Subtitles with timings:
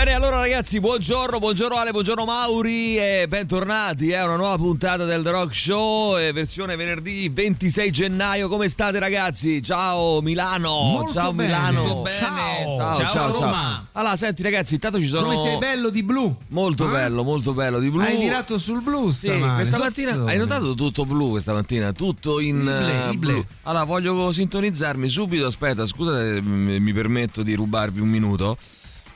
[0.00, 5.04] Bene, allora ragazzi, buongiorno, buongiorno Ale, buongiorno Mauri e bentornati a eh, una nuova puntata
[5.04, 8.48] del The Rock Show, eh, versione venerdì 26 gennaio.
[8.48, 9.62] Come state ragazzi?
[9.62, 12.00] Ciao Milano, Molto ciao bene, Milano.
[12.00, 12.16] bene.
[12.16, 13.88] Ciao, Ciao, ciao, ciao, Roma.
[13.92, 16.34] Allora, senti ragazzi, intanto ci sono Come sei bello di blu.
[16.48, 16.92] Molto Eh?
[16.92, 18.00] bello, molto bello di blu.
[18.00, 19.54] Hai virato sul blu Sì, stamane.
[19.56, 20.32] questa mattina Sozzone.
[20.32, 23.32] hai notato tutto blu questa mattina, tutto in Ible, eh, ible.
[23.34, 23.44] blu.
[23.64, 28.56] Allora voglio sintonizzarmi subito, aspetta, scusate, mi permetto di rubarvi un minuto.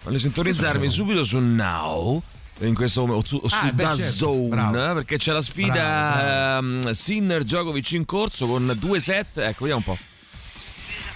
[0.04, 2.22] Voglio sintonizzarmi subito su Now.
[2.60, 4.02] In questo momento su, su Ah, beh, certo.
[4.12, 4.95] Zone Bravo.
[4.95, 9.38] perché c'è la sfida Bravo, ehm, Sinner Djokovic in corso con due set.
[9.38, 9.98] Ecco, vediamo un po'.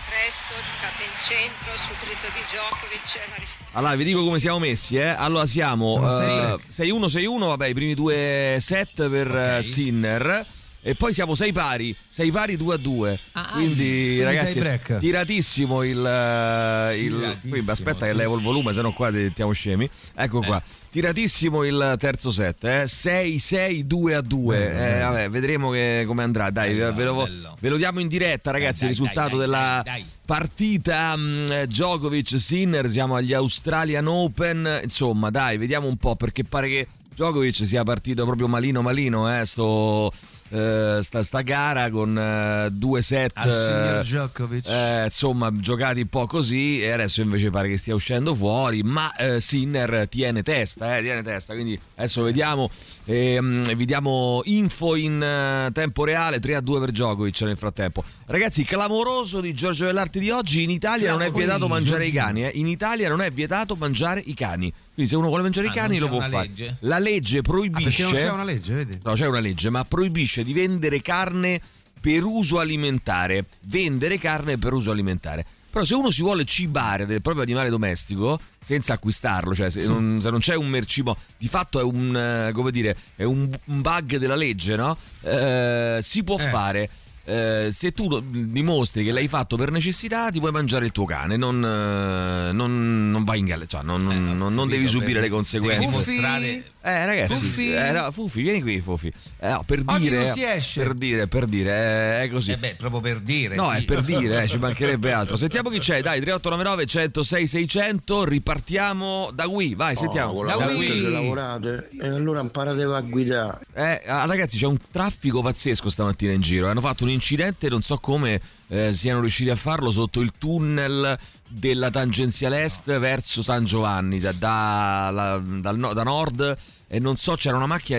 [0.09, 4.59] Presto, giocata in centro, sul dritto di Djokovic, la risposta Allora, vi dico come siamo
[4.59, 5.09] messi, eh.
[5.09, 10.45] Allora, siamo eh, 6-1-6-1, vabbè, i primi due set per eh, Sinner.
[10.89, 13.19] E poi siamo 6 pari, 6 pari 2 a 2.
[13.33, 14.63] Ah, quindi, quindi ragazzi,
[15.01, 15.99] tiratissimo il.
[16.03, 18.17] eh, il Tiratissimo, qui, aspetta che sì.
[18.17, 19.87] levo il volume, se no qua diventiamo scemi.
[20.15, 20.63] Ecco qua.
[20.91, 22.85] Tiratissimo il terzo set, eh.
[22.85, 24.57] 6-6-2 a 2.
[24.57, 25.05] Bello, Eh, bello.
[25.11, 26.49] vabbè, vedremo che- come andrà.
[26.49, 27.29] Dai, Bello, ve, lo,
[27.61, 28.81] ve lo diamo in diretta, ragazzi.
[28.81, 29.85] Dai, il risultato dai, della
[30.25, 32.89] partita mh, Djokovic Sinner.
[32.89, 34.81] Siamo agli Australian Open.
[34.83, 39.45] Insomma, dai, vediamo un po' perché pare che Djokovic sia partito proprio malino malino, eh,
[39.45, 40.11] sto,
[40.51, 43.33] eh, sta, sta gara con eh, due set.
[43.35, 44.69] Al signor Djokovic.
[44.69, 49.13] eh, insomma, giocati un po' così e adesso invece pare che stia uscendo fuori, ma
[49.39, 52.71] Sinner tiene testa, eh, tiene testa, quindi adesso vediamo,
[53.05, 58.05] ehm, vi diamo info in tempo reale, 3 a 2 per Djokovic nel frattempo.
[58.27, 62.49] Ragazzi, clamoroso di Giorgio Dell'Arte di oggi, in Italia non è vietato mangiare i cani,
[62.55, 65.75] in Italia non è vietato mangiare i cani, quindi se uno vuole mangiare Ah, i
[65.75, 66.49] cani non lo può fare.
[66.49, 66.77] legge?
[66.81, 67.85] La legge Ah, proibisce...
[67.85, 68.99] perché non c'è una legge, vedi?
[69.05, 71.61] No, c'è una legge, ma proibisce di vendere carne
[72.01, 73.45] per uso alimentare.
[73.61, 75.47] Vendere carne per uso alimentare.
[75.71, 80.19] Però se uno si vuole cibare del proprio animale domestico senza acquistarlo, cioè se non,
[80.21, 83.81] se non c'è un mercibo, di fatto è un, eh, come dire, è un, un
[83.83, 84.97] bug della legge, no?
[85.21, 86.43] Eh, si può Eh.
[86.49, 86.91] fare.
[87.29, 91.37] Eh, se tu dimostri che l'hai fatto per necessità, ti puoi mangiare il tuo cane,
[91.37, 94.89] non, eh, non, non vai in galera, cioè non, non- Eh, non- non capito, devi
[94.89, 96.05] subire le conseguenze.
[96.05, 97.73] devi Eh ragazzi, Fuffi.
[97.75, 99.13] eh, no, Fuffi, vieni qui Fuffi.
[99.41, 100.83] Eh, no, per Oggi dire, non si esce.
[100.83, 102.53] Per dire, per dire, eh, è così.
[102.53, 103.57] Eh beh, proprio per dire.
[103.57, 103.77] No, sì.
[103.77, 105.37] è per dire, eh, ci mancherebbe altro.
[105.37, 110.33] Sentiamo chi c'è, dai, 3899 106 600, ripartiamo da qui, vai, sentiamo.
[110.33, 111.11] con Da la qui.
[111.11, 113.59] lavorate e allora imparate a guidare.
[113.75, 116.69] Ragazzi, c'è un traffico pazzesco stamattina in giro.
[116.69, 121.19] Hanno fatto un incidente, non so come eh, siano riusciti a farlo sotto il tunnel
[121.49, 126.57] della tangenziale est verso San Giovanni, da, da- la- dal da nord.
[126.87, 127.99] E non so, c'era una macchina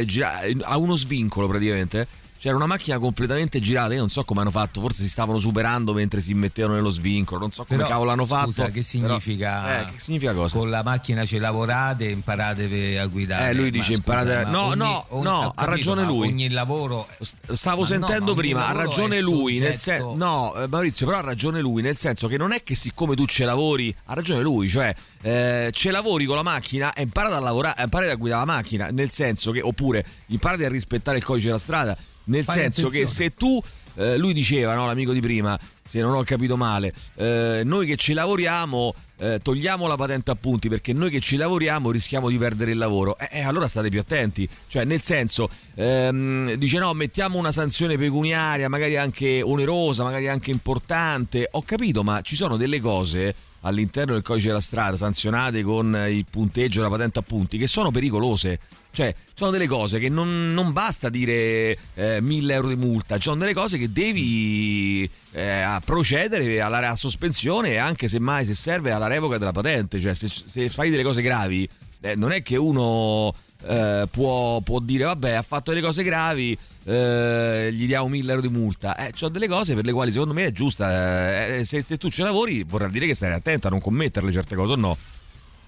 [0.62, 2.08] a uno svincolo praticamente.
[2.40, 5.92] C'era una macchina completamente girata, io non so come hanno fatto, forse si stavano superando
[5.92, 8.46] mentre si mettevano nello svincolo, non so come Però, cavolo hanno fatto.
[8.52, 9.82] Scusa, che però- significa?
[9.82, 10.58] eh, che significa cosa?
[10.58, 13.50] Con la macchina ci lavorate, imparate per- a guidare.
[13.50, 16.28] Eh, lui dice scusa, imparate- no, ogni- no, ogni- no, ha capito, ragione lui.
[16.30, 17.08] Ogni lavoro.
[17.52, 21.24] Stavo Ma sentendo no, prima, ha ragione lui, nel senso no, eh, Maurizio, però ha
[21.24, 24.70] ragione lui, nel senso che non è che siccome tu ce lavori, ha ragione lui,
[24.70, 28.54] cioè eh, ce lavori con la macchina e imparate a lavorare, imparate a guidare la
[28.54, 31.98] macchina, nel senso che oppure imparate a rispettare il codice della strada,
[32.30, 33.30] nel Fai senso che attenzione.
[33.30, 33.62] se tu
[33.96, 37.96] eh, lui diceva, no, l'amico di prima, se non ho capito male, eh, noi che
[37.96, 42.38] ci lavoriamo eh, togliamo la patente a punti perché noi che ci lavoriamo rischiamo di
[42.38, 43.18] perdere il lavoro.
[43.18, 44.48] Eh, eh, allora state più attenti.
[44.68, 50.52] Cioè, nel senso, ehm, dice no, mettiamo una sanzione pecuniaria, magari anche onerosa, magari anche
[50.52, 51.48] importante.
[51.52, 56.26] Ho capito, ma ci sono delle cose all'interno del codice della strada sanzionate con il
[56.30, 58.60] punteggio della patente a punti che sono pericolose.
[58.92, 63.24] Cioè, sono delle cose che non, non basta dire eh, 1000 euro di multa, ci
[63.24, 68.92] sono delle cose che devi eh, procedere alla, alla sospensione e anche semmai se serve
[68.92, 70.00] alla revoca della patente.
[70.00, 71.70] Cioè, se, se fai delle cose gravi,
[72.02, 73.34] eh, non è che uno
[73.66, 78.42] eh, può, può dire vabbè ha fatto delle cose gravi, eh, gli diamo 1000 euro
[78.42, 78.96] di multa.
[78.96, 81.46] Eh, c'ho delle cose per le quali secondo me è giusta.
[81.56, 84.56] eh, se, se tu ce lavori vorrà dire che stai attento a non commetterle certe
[84.56, 84.98] cose o no.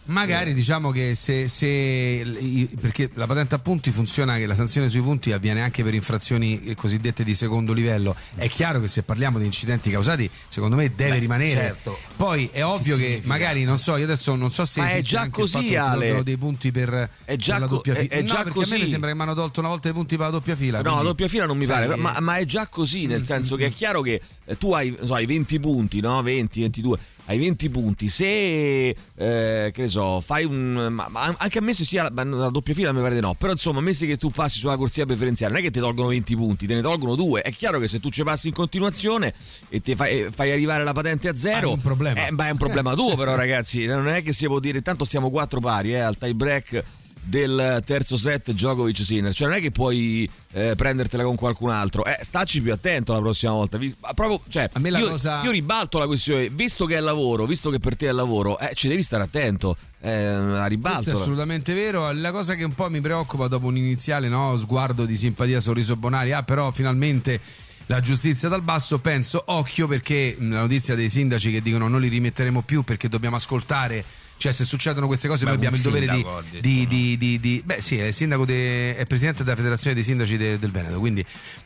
[0.06, 5.00] Magari diciamo che se, se perché la patente a punti funziona che la sanzione sui
[5.02, 8.16] punti avviene anche per infrazioni eh, cosiddette di secondo livello.
[8.36, 11.52] È chiaro che se parliamo di incidenti causati, secondo me deve Beh, rimanere.
[11.52, 11.98] certo.
[12.16, 13.28] Poi è ovvio che, significa?
[13.28, 16.24] magari non so, io adesso non so se Ma è già anche così, che Ale.
[16.24, 18.14] dei punti per, È già per la doppia è- fila.
[18.16, 18.74] è no, già perché a così.
[18.74, 20.78] me mi sembra che mi hanno tolto una volta i punti per la doppia fila.
[20.80, 23.24] No, la quindi, doppia fila non mi sai, pare, ma, ma è già così, nel
[23.24, 26.22] senso che è chiaro che eh, tu hai, so, hai 20 punti, no?
[26.22, 30.88] 20, 22, hai 20 punti, se eh, che ne so, fai un.
[30.92, 33.34] Ma, ma anche ammesso sia la, la doppia fila, mi pare di no.
[33.36, 36.36] Però insomma, ammesso che tu passi sulla corsia preferenziale, non è che ti tolgono 20
[36.36, 37.42] punti, te ne tolgono due.
[37.42, 39.34] È chiaro che se tu ci passi in continuazione
[39.70, 42.28] e ti fai, fai arrivare la patente a zero, Hai un problema.
[42.28, 43.86] Eh, beh, è un problema tuo, però, ragazzi.
[43.86, 46.84] Non è che si può dire, tanto stiamo quattro pari eh, al tie break
[47.24, 52.04] del terzo set Djokovic Sinner cioè non è che puoi eh, prendertela con qualcun altro
[52.04, 55.42] eh, stacci più attento la prossima volta Vi- proprio, cioè, A me la io, cosa-
[55.44, 58.72] io ribalto la questione visto che è lavoro visto che per te è lavoro eh,
[58.74, 62.12] ci devi stare attento eh, ribalto Questo è assolutamente vero.
[62.12, 65.96] La cosa che un po' mi preoccupa dopo un iniziale no, sguardo di simpatia, sorriso
[65.96, 67.40] bonari, ah, però finalmente
[67.86, 72.08] la giustizia dal basso, penso occhio perché la notizia dei sindaci che dicono non li
[72.08, 74.04] rimetteremo più perché dobbiamo ascoltare.
[74.42, 76.88] Cioè, se succedono queste cose, Beh, noi abbiamo il dovere di, sindaco, di, no?
[76.88, 80.36] di- di- di- Beh, sì, è il sindaco, de- è presidente della federazione dei sindaci
[80.38, 80.98] de- del Veneto.
[81.00, 81.24] Quindi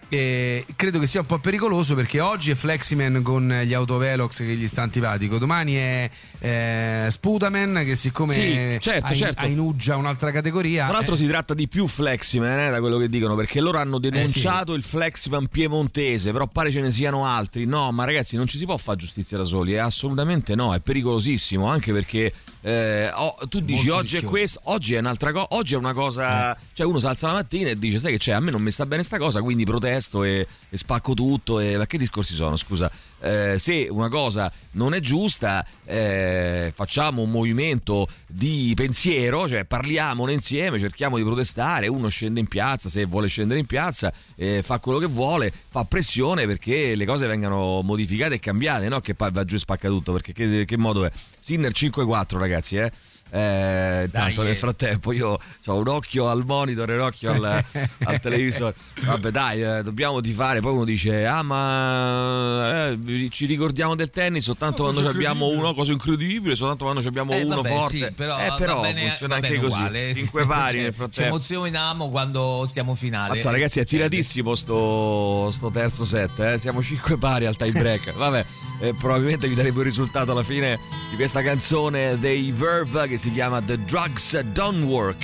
[0.10, 4.56] eh, credo che sia un po' pericoloso perché oggi è Fleximan con gli autovelox che
[4.56, 5.38] gli sta antipatico.
[5.38, 9.42] Domani è eh, Sputaman che, siccome Sì, certo, ha, in- certo.
[9.42, 10.86] ha in uggia un'altra categoria.
[10.86, 13.78] Tra l'altro eh, si tratta di più Fleximan eh, da quello che dicono perché loro
[13.80, 18.48] hanno denunciato il Fleximan piemontese però pare ce ne siano altri no ma ragazzi non
[18.48, 22.34] ci si può fare giustizia da soli eh, assolutamente no è pericolosissimo anche perché
[22.68, 25.94] eh, oh, tu dici Molto oggi è questo oggi è un'altra cosa oggi è una
[25.94, 28.32] cosa cioè uno si alza la mattina e dice sai che c'è?
[28.32, 31.78] A me non mi sta bene sta cosa quindi protesto e, e spacco tutto e
[31.78, 32.90] ma che discorsi sono scusa
[33.22, 40.34] Eh, se una cosa non è giusta eh, facciamo un movimento di pensiero cioè parliamone
[40.34, 44.80] insieme cerchiamo di protestare uno scende in piazza se vuole scendere in piazza eh, fa
[44.80, 49.00] quello che vuole fa pressione perché le cose vengano modificate e cambiate no?
[49.00, 51.12] Che poi va giù e spacca tutto perché che, che modo è?
[51.40, 52.92] Sinner 5-4 ragazzi eh
[53.32, 57.64] eh, tanto nel frattempo io ho un occhio al monitor e un occhio al,
[58.06, 58.76] al televisore.
[59.04, 60.62] Vabbè, dai, eh, dobbiamo tifare.
[60.62, 65.74] Poi uno dice: Ah, ma eh, ci ricordiamo del tennis soltanto Oh, quando abbiamo uno,
[65.74, 67.98] cosa incredibile, soltanto quando ci abbiamo Eh, uno vabbè, forte.
[67.98, 69.66] sì, però, eh, però bene- funziona anche così.
[69.78, 70.14] uguale.
[70.16, 71.30] Cinque pari Cioè, nel Ci frattempo.
[71.36, 73.30] emozioniamo quando stiamo finale.
[73.36, 76.40] Mazza, ragazzi, è Cioè, tiratissimo sto, sto terzo set.
[76.40, 76.58] eh.
[76.58, 78.14] Siamo 5 pari al tie break.
[78.16, 78.46] Vabbè,
[78.82, 80.80] eh, probabilmente vi daremo il risultato alla fine
[81.10, 85.24] di questa canzone dei Verve che si chiama The Drugs Don't Work.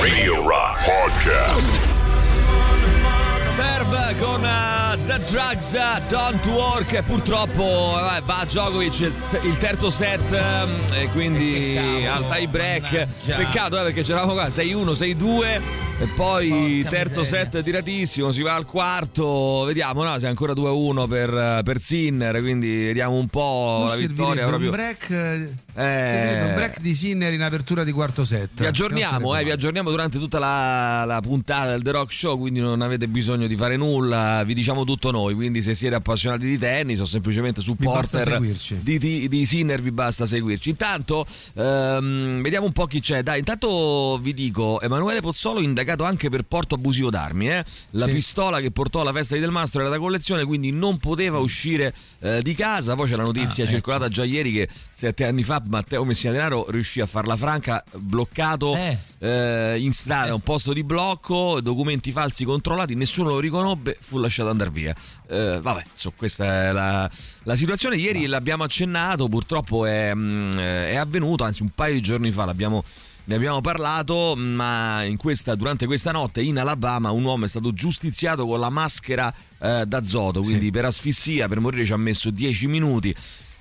[0.00, 1.88] Radio Rock Podcast.
[3.56, 7.02] Verve con eh, The Drugs eh, Don't Work.
[7.02, 7.62] Purtroppo
[7.98, 12.82] eh, va a Djokovic il, il terzo set ehm, e quindi al tie break.
[12.82, 13.36] mannaggia.
[13.36, 15.60] Peccato eh, perché c'eravamo qua 6-1, 6-2
[16.00, 17.50] e poi Porca terzo miseria.
[17.50, 22.40] set tiratissimo, si va al quarto, vediamo, no, sei ancora 2-1 per, eh, per Sinner,
[22.40, 24.70] quindi vediamo un po' non la vittoria proprio.
[24.70, 28.60] un break, eh, un break di Sinner in apertura di quarto set.
[28.60, 32.60] Vi aggiorniamo, eh, vi aggiorniamo durante tutta la, la puntata del The Rock Show, quindi
[32.60, 34.09] non avete bisogno di fare nulla,
[34.44, 38.40] vi diciamo tutto noi, quindi se siete appassionati di tennis o semplicemente supporter
[38.80, 40.70] di, di, di Sinner vi basta seguirci.
[40.70, 46.28] Intanto ehm, vediamo un po' chi c'è, dai, intanto vi dico, Emanuele Pozzolo indagato anche
[46.28, 47.64] per porto abusivo d'armi, eh?
[47.90, 48.12] la Sì.
[48.12, 51.94] pistola che portò alla festa di Del Mastro era da collezione, quindi non poteva uscire
[52.20, 53.74] eh, di casa, poi c'è la notizia Ah, ecco.
[53.74, 58.74] circolata già ieri che sette anni fa Matteo Messina Denaro riuscì a farla franca bloccato
[58.76, 58.98] Eh.
[59.18, 64.48] eh, in strada, un posto di blocco, documenti falsi controllati, nessuno lo riconobbe, fu lasciato
[64.50, 64.94] andare via.
[65.28, 67.10] Eh, vabbè, insomma, questa è la,
[67.44, 67.96] la situazione.
[67.96, 72.84] Ieri l'abbiamo accennato, purtroppo è, mm, è avvenuto, anzi un paio di giorni fa l'abbiamo
[73.22, 77.72] ne abbiamo parlato, ma in questa- durante questa notte in Alabama un uomo è stato
[77.72, 80.70] giustiziato con la maschera eh, d'azoto, quindi Sì.
[80.72, 83.14] per asfissia, per morire ci ha messo 10 minuti.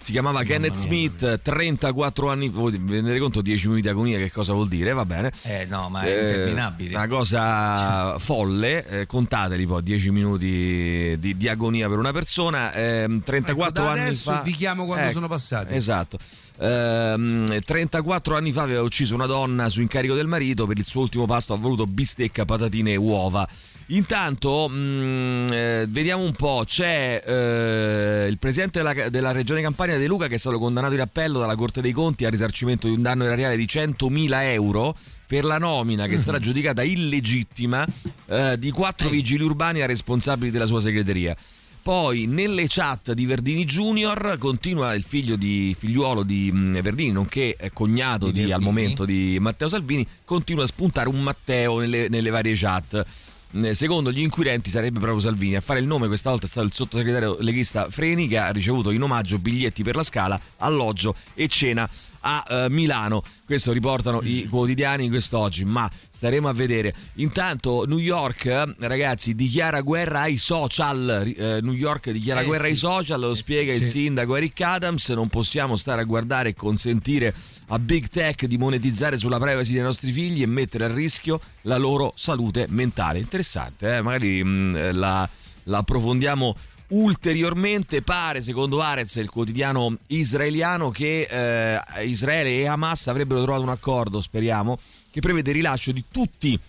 [0.10, 0.80] Si chiamava Kenneth mia.
[0.80, 2.50] Smith, 34 anni.
[2.50, 4.92] Voi vi rendete conto 10 minuti di agonia che cosa vuol dire?
[4.92, 5.32] Va bene.
[5.44, 6.96] Eh no, ma è Eh, interminabile.
[6.96, 12.74] Una cosa folle, eh, contateli poi 10 minuti di, di agonia per una persona.
[12.74, 14.42] ehm, 34 Ecco, anni adesso fa.
[14.42, 15.75] vi chiamo quando sono passati.
[15.75, 16.18] Esatto.
[16.58, 20.66] Ehm, 34 anni fa aveva ucciso una donna su incarico del marito.
[20.66, 23.48] Per il suo ultimo pasto ha voluto bistecca, patatine e uova.
[23.91, 30.05] Intanto, mm, eh, vediamo un po', c'è eh, il presidente della, della regione Campania De
[30.05, 33.01] Luca che è stato condannato in appello dalla Corte dei Conti al risarcimento di un
[33.01, 37.86] danno erariale di 100.000 euro per la nomina che è stata giudicata illegittima
[38.27, 41.36] eh, di quattro vigili urbani a responsabili della sua segreteria.
[41.81, 47.55] Poi nelle chat di Verdini Junior continua il figlio di figliuolo di mh, Verdini, nonché
[47.55, 52.29] eh, cognato Di al momento di Matteo Salvini, continua a spuntare un Matteo nelle, nelle
[52.29, 53.03] varie chat.
[53.51, 55.56] Eh, Secondo gli inquirenti sarebbe proprio Salvini.
[55.56, 58.91] A fare il nome questa volta è stato il sottosegretario leghista Freni che ha ricevuto
[58.91, 61.89] in omaggio biglietti per la scala, alloggio e cena
[62.21, 63.23] a eh, Milano.
[63.45, 66.93] Questo riportano i quotidiani quest'oggi, ma staremo a vedere.
[67.15, 71.33] Intanto New York, eh, ragazzi, dichiara guerra ai social.
[71.35, 72.79] Eh, New York dichiara Eh, guerra ai sì.
[72.79, 73.79] social, lo Eh, spiega sì.
[73.81, 75.09] il sindaco Eric Adams.
[75.09, 77.33] Non possiamo stare a guardare e consentire
[77.67, 81.77] a Big Tech di monetizzare sulla privacy dei nostri figli e mettere a rischio la
[81.77, 83.19] loro salute mentale.
[83.19, 84.01] Interessante, eh?
[84.01, 85.27] magari mh, la,
[85.63, 86.55] la approfondiamo
[86.89, 88.01] ulteriormente.
[88.01, 94.22] Pare, secondo Arez, il quotidiano israeliano, che eh, Israele e Hamas avrebbero trovato un accordo,
[94.22, 94.79] speriamo,
[95.12, 96.60] che prevede il rilascio di tutti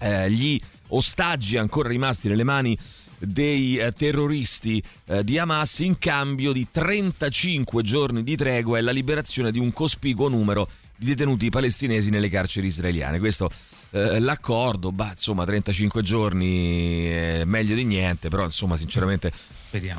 [0.00, 2.76] eh, gli ostaggi ancora rimasti nelle mani
[3.18, 8.90] dei eh, terroristi eh, di Hamas in cambio di 35 giorni di tregua e la
[8.90, 13.18] liberazione di un cospicuo numero di detenuti palestinesi nelle carceri israeliane.
[13.18, 13.50] Questo
[13.94, 19.30] eh, l'accordo, bah, insomma 35 giorni è meglio di niente, però insomma sinceramente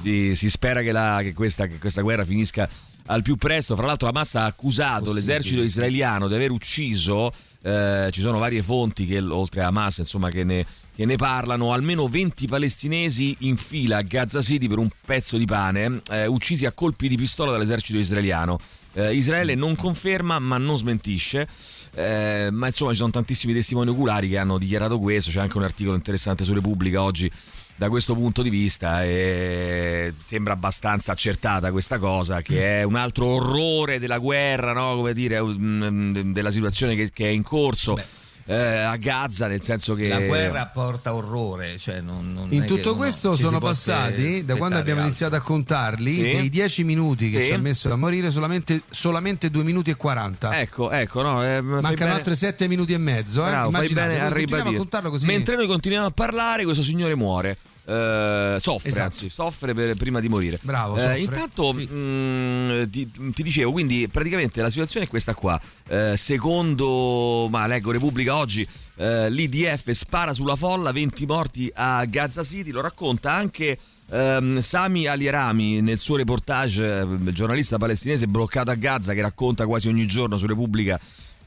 [0.02, 2.68] si, si spera che, la- che questa, che questa guerra finisca
[3.08, 3.76] al più presto.
[3.76, 7.32] Fra l'altro, Hamas ha accusato Possibile, l'esercito israeliano di aver ucciso.
[7.62, 11.72] eh, ci sono varie fonti che, oltre a Hamas, insomma, che ne, che ne parlano.
[11.72, 16.66] Almeno 20 palestinesi in fila a Gaza City per un pezzo di pane, eh, uccisi
[16.66, 18.58] a colpi di pistola dall'esercito israeliano.
[18.94, 21.48] Eh, Israele non conferma, ma non smentisce.
[21.96, 25.32] Eh, ma insomma, ci sono tantissimi testimoni oculari che hanno dichiarato questo.
[25.32, 27.32] C'è anche un articolo interessante su Repubblica oggi
[27.78, 33.28] da questo punto di vista e sembra abbastanza accertata questa cosa che è un altro
[33.28, 34.96] orrore della guerra, no?
[34.96, 38.06] come dire, mm, della situazione che, che è in corso Beh.
[38.48, 41.78] Eh, a Gaza, nel senso che La guerra porta orrore.
[41.78, 45.08] Cioè non, non In è tutto questo sono passati, da quando abbiamo altro.
[45.08, 46.22] iniziato a contarli, Sì.
[46.22, 47.48] dei 10 minuti che Sì.
[47.50, 50.60] ci ha messo a morire, solamente, solamente 2 minuti e 40.
[50.60, 53.44] Ecco, ecco, no, eh, Mancano bene- altri 7 minuti e mezzo.
[53.46, 53.50] Eh?
[53.50, 54.76] Bravo, fai bene a noi continuiamo ribadire.
[54.76, 55.26] a contarlo così.
[55.26, 57.58] Mentre noi continuiamo a parlare, questo signore muore.
[57.88, 59.04] Eh, soffre, Esatto.
[59.06, 60.58] anzi, soffre per- prima di morire.
[60.64, 65.60] Bravo, Eh, intanto mh, ti, ti dicevo, quindi praticamente la situazione è questa qua.
[65.88, 72.44] Eh, secondo, ma leggo Repubblica oggi, eh, l'IDF spara sulla folla, 20 morti a Gaza
[72.44, 73.78] City, lo racconta anche
[74.10, 79.66] ehm, Sami Alierami nel suo reportage, eh, il giornalista palestinese bloccato a Gaza che racconta
[79.68, 81.00] quasi ogni giorno su Repubblica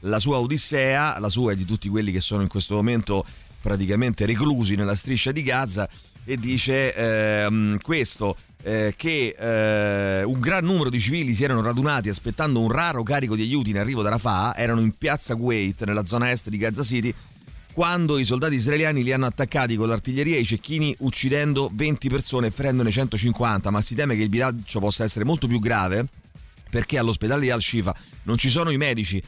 [0.03, 3.25] la sua odissea, la sua e di tutti quelli che sono in questo momento
[3.61, 5.89] praticamente reclusi nella striscia di Gaza
[6.25, 12.09] e dice ehm, questo eh, che eh, un gran numero di civili si erano radunati
[12.09, 16.03] aspettando un raro carico di aiuti in arrivo da Rafah, erano in piazza Kuwait nella
[16.03, 17.13] zona est di Gaza City
[17.71, 22.47] quando i soldati israeliani li hanno attaccati con l'artiglieria e i cecchini uccidendo 20 persone
[22.47, 26.05] e ferendone 150, ma si teme che il bilancio possa essere molto più grave
[26.69, 29.21] perché all'ospedale di Al-Shifa non ci sono i medici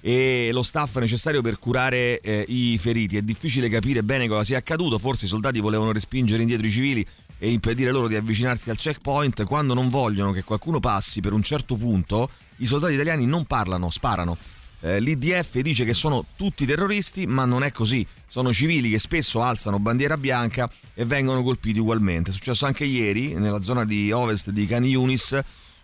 [0.00, 3.16] e lo staff necessario per curare eh, i feriti.
[3.16, 7.06] È difficile capire bene cosa sia accaduto, forse i soldati volevano respingere indietro i civili
[7.38, 9.44] e impedire loro di avvicinarsi al checkpoint.
[9.44, 13.90] Quando non vogliono che qualcuno passi per un certo punto, i soldati italiani non parlano,
[13.90, 14.36] sparano.
[14.80, 18.06] Eh, L'IDF dice che sono tutti terroristi, ma non è così.
[18.28, 22.30] Sono civili che spesso alzano bandiera bianca e vengono colpiti ugualmente.
[22.30, 25.40] È successo anche ieri nella zona di ovest di Khan Yunis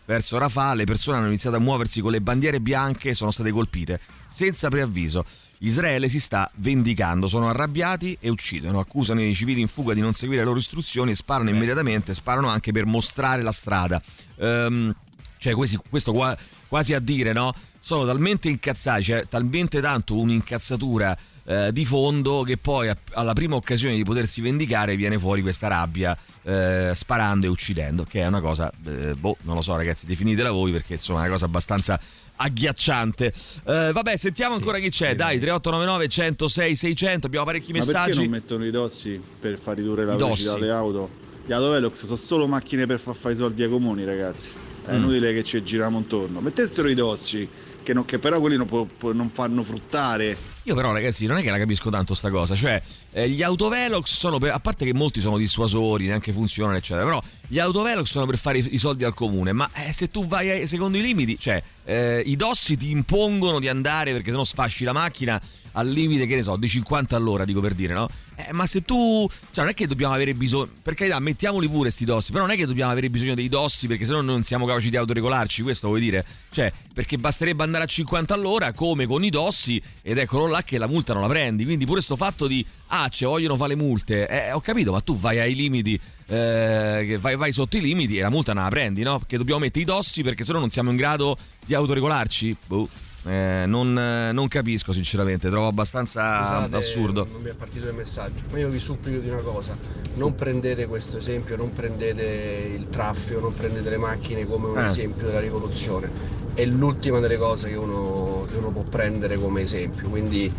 [0.07, 3.51] verso Rafah le persone hanno iniziato a muoversi con le bandiere bianche e sono state
[3.51, 5.25] colpite senza preavviso.
[5.59, 10.13] Israele si sta vendicando, sono arrabbiati e uccidono, accusano i civili in fuga di non
[10.13, 14.03] seguire le loro istruzioni e sparano immediatamente, sparano anche per mostrare la strada.
[14.37, 14.95] Ehm,
[15.39, 16.37] cioè questi- questo qua-
[16.69, 17.55] quasi a dire, no?
[17.79, 23.55] Sono talmente incazzati, c'è talmente tanto un'incazzatura eh, di fondo che poi a- alla prima
[23.57, 28.41] occasione di potersi vendicare viene fuori questa rabbia eh, sparando e uccidendo, che è una
[28.41, 31.99] cosa, eh, boh, non lo so ragazzi, definitela voi perché insomma è una cosa abbastanza
[32.37, 33.33] agghiacciante.
[33.65, 38.19] Eh, vabbè, sentiamo ancora chi c'è, dai, 3899 106 600, abbiamo parecchi Ma perché messaggi.
[38.21, 40.61] non mettono i dossi per far ridurre la I velocità dossi?
[40.61, 41.11] delle auto?
[41.47, 44.51] Gli autovelox sono solo macchine per far fare i soldi ai comuni, ragazzi.
[44.87, 44.97] È Mm.
[44.97, 46.41] inutile che ci giriamo intorno.
[46.41, 47.49] Mettessero i dossi,
[47.83, 50.37] che, non- che però quelli non, può- può- non fanno fruttare.
[50.67, 52.81] Io però ragazzi non è che la capisco tanto sta cosa, cioè
[53.13, 57.23] eh, gli autovelox sono per, a parte che molti sono dissuasori, neanche funzionano eccetera, però
[57.47, 60.67] gli autovelox sono per fare i, soldi al comune, ma eh, se tu vai ai-
[60.67, 64.93] secondo i limiti, cioè eh, i dossi ti impongono di andare perché sennò sfasci la
[64.93, 65.41] macchina
[65.77, 68.09] al limite che ne so di 50 all'ora dico per dire no?
[68.37, 71.91] Eh, ma se tu cioè non è che dobbiamo avere bisogno per carità mettiamoli pure
[71.91, 74.67] sti dossi però non è che dobbiamo avere bisogno dei dossi perché sennò non siamo
[74.67, 79.25] capaci di autoregolarci questo vuoi dire cioè perché basterebbe andare a 50 all'ora come con
[79.25, 82.47] i dossi ed eccolo là che la multa non la prendi quindi pure sto fatto
[82.47, 85.99] di ah ci vogliono fare le multe eh, ho capito ma tu vai ai limiti
[86.27, 89.19] eh, vai, vai sotto i limiti e la multa non la prendi no?
[89.19, 92.89] perché dobbiamo mettere i dossi perché sennò non siamo in grado di autoregolarci boh
[93.27, 93.95] Eh, non,
[94.35, 97.27] non capisco sinceramente, trovo abbastanza Scusate, assurdo.
[97.33, 99.79] Non mi è partito il messaggio, ma io vi supplico di una cosa:
[100.17, 104.85] non prendete questo esempio, non prendete il traffico, non prendete le macchine come un Eh.
[104.85, 106.11] esempio della rivoluzione.
[106.53, 110.07] È l'ultima delle cose che uno, che uno può prendere come esempio.
[110.11, 110.53] Quindi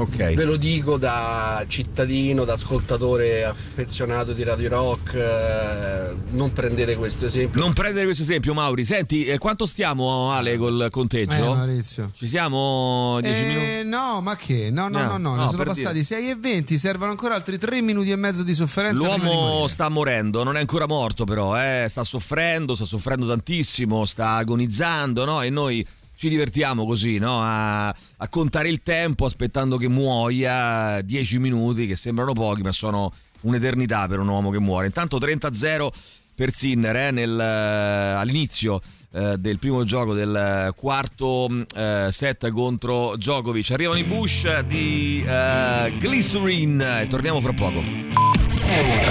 [0.00, 0.16] Ok.
[0.34, 7.26] ve lo dico da cittadino, da ascoltatore affezionato di Radio Rock, eh, non prendete questo
[7.26, 7.60] esempio.
[7.60, 8.84] Non prendere questo esempio, Mauri.
[8.84, 11.54] Senti, eh, quanto stiamo, Ale, col Eh, conteggio?
[11.54, 12.10] Maurizio.
[12.14, 13.88] Ci siamo 10 Eh, minuti?
[13.88, 14.70] no, ma che?
[14.70, 17.58] No, no, No, no, no, no, ne sono passati 6 e 20, servono ancora altri
[17.58, 19.00] 3 minuti e mezzo di sofferenza.
[19.02, 19.68] di L'uomo morire.
[19.68, 21.86] sta morendo, non è ancora morto però, eh?
[21.88, 25.42] sta soffrendo, sta soffrendo tantissimo, sta agonizzando, no?
[25.42, 25.86] E noi
[26.20, 27.40] ci divertiamo così, no?
[27.40, 33.10] A, a contare il tempo aspettando che muoia 10 minuti, che sembrano pochi, ma sono
[33.40, 34.84] un'eternità per un uomo che muore.
[34.84, 35.88] Intanto 30-0
[36.34, 38.82] per Sinner eh, nel, eh, all'inizio
[39.14, 43.70] eh, del primo gioco del quarto mh, eh, set contro Djokovic.
[43.70, 47.82] Arrivano i Bush di eh, Glycerin e torniamo fra poco.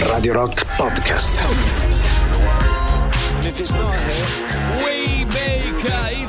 [0.05, 1.43] Radio Rock Podcast.
[3.41, 3.73] Make it's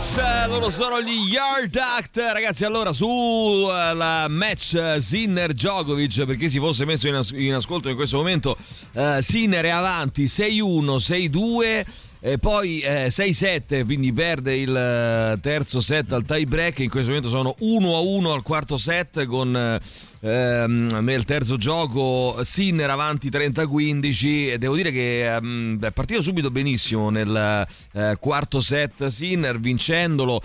[0.00, 2.16] uh, loro sono gli Yard Act.
[2.16, 7.14] Ragazzi allora su uh, la match uh, Sinner Djokovic per chi si fosse messo in,
[7.14, 8.56] as- in ascolto in questo momento
[8.94, 11.84] uh, Sinner è avanti 6-1 6-2
[12.22, 16.80] e poi eh, 6-7 quindi perde il eh, terzo set al tie break.
[16.80, 19.80] In questo momento sono 1-1 al quarto set con eh,
[20.20, 26.50] ehm, nel terzo gioco Sinner avanti 30-15 e devo dire che ehm, è partito subito
[26.50, 29.06] benissimo nel eh, quarto set.
[29.06, 30.40] Sinner vincendolo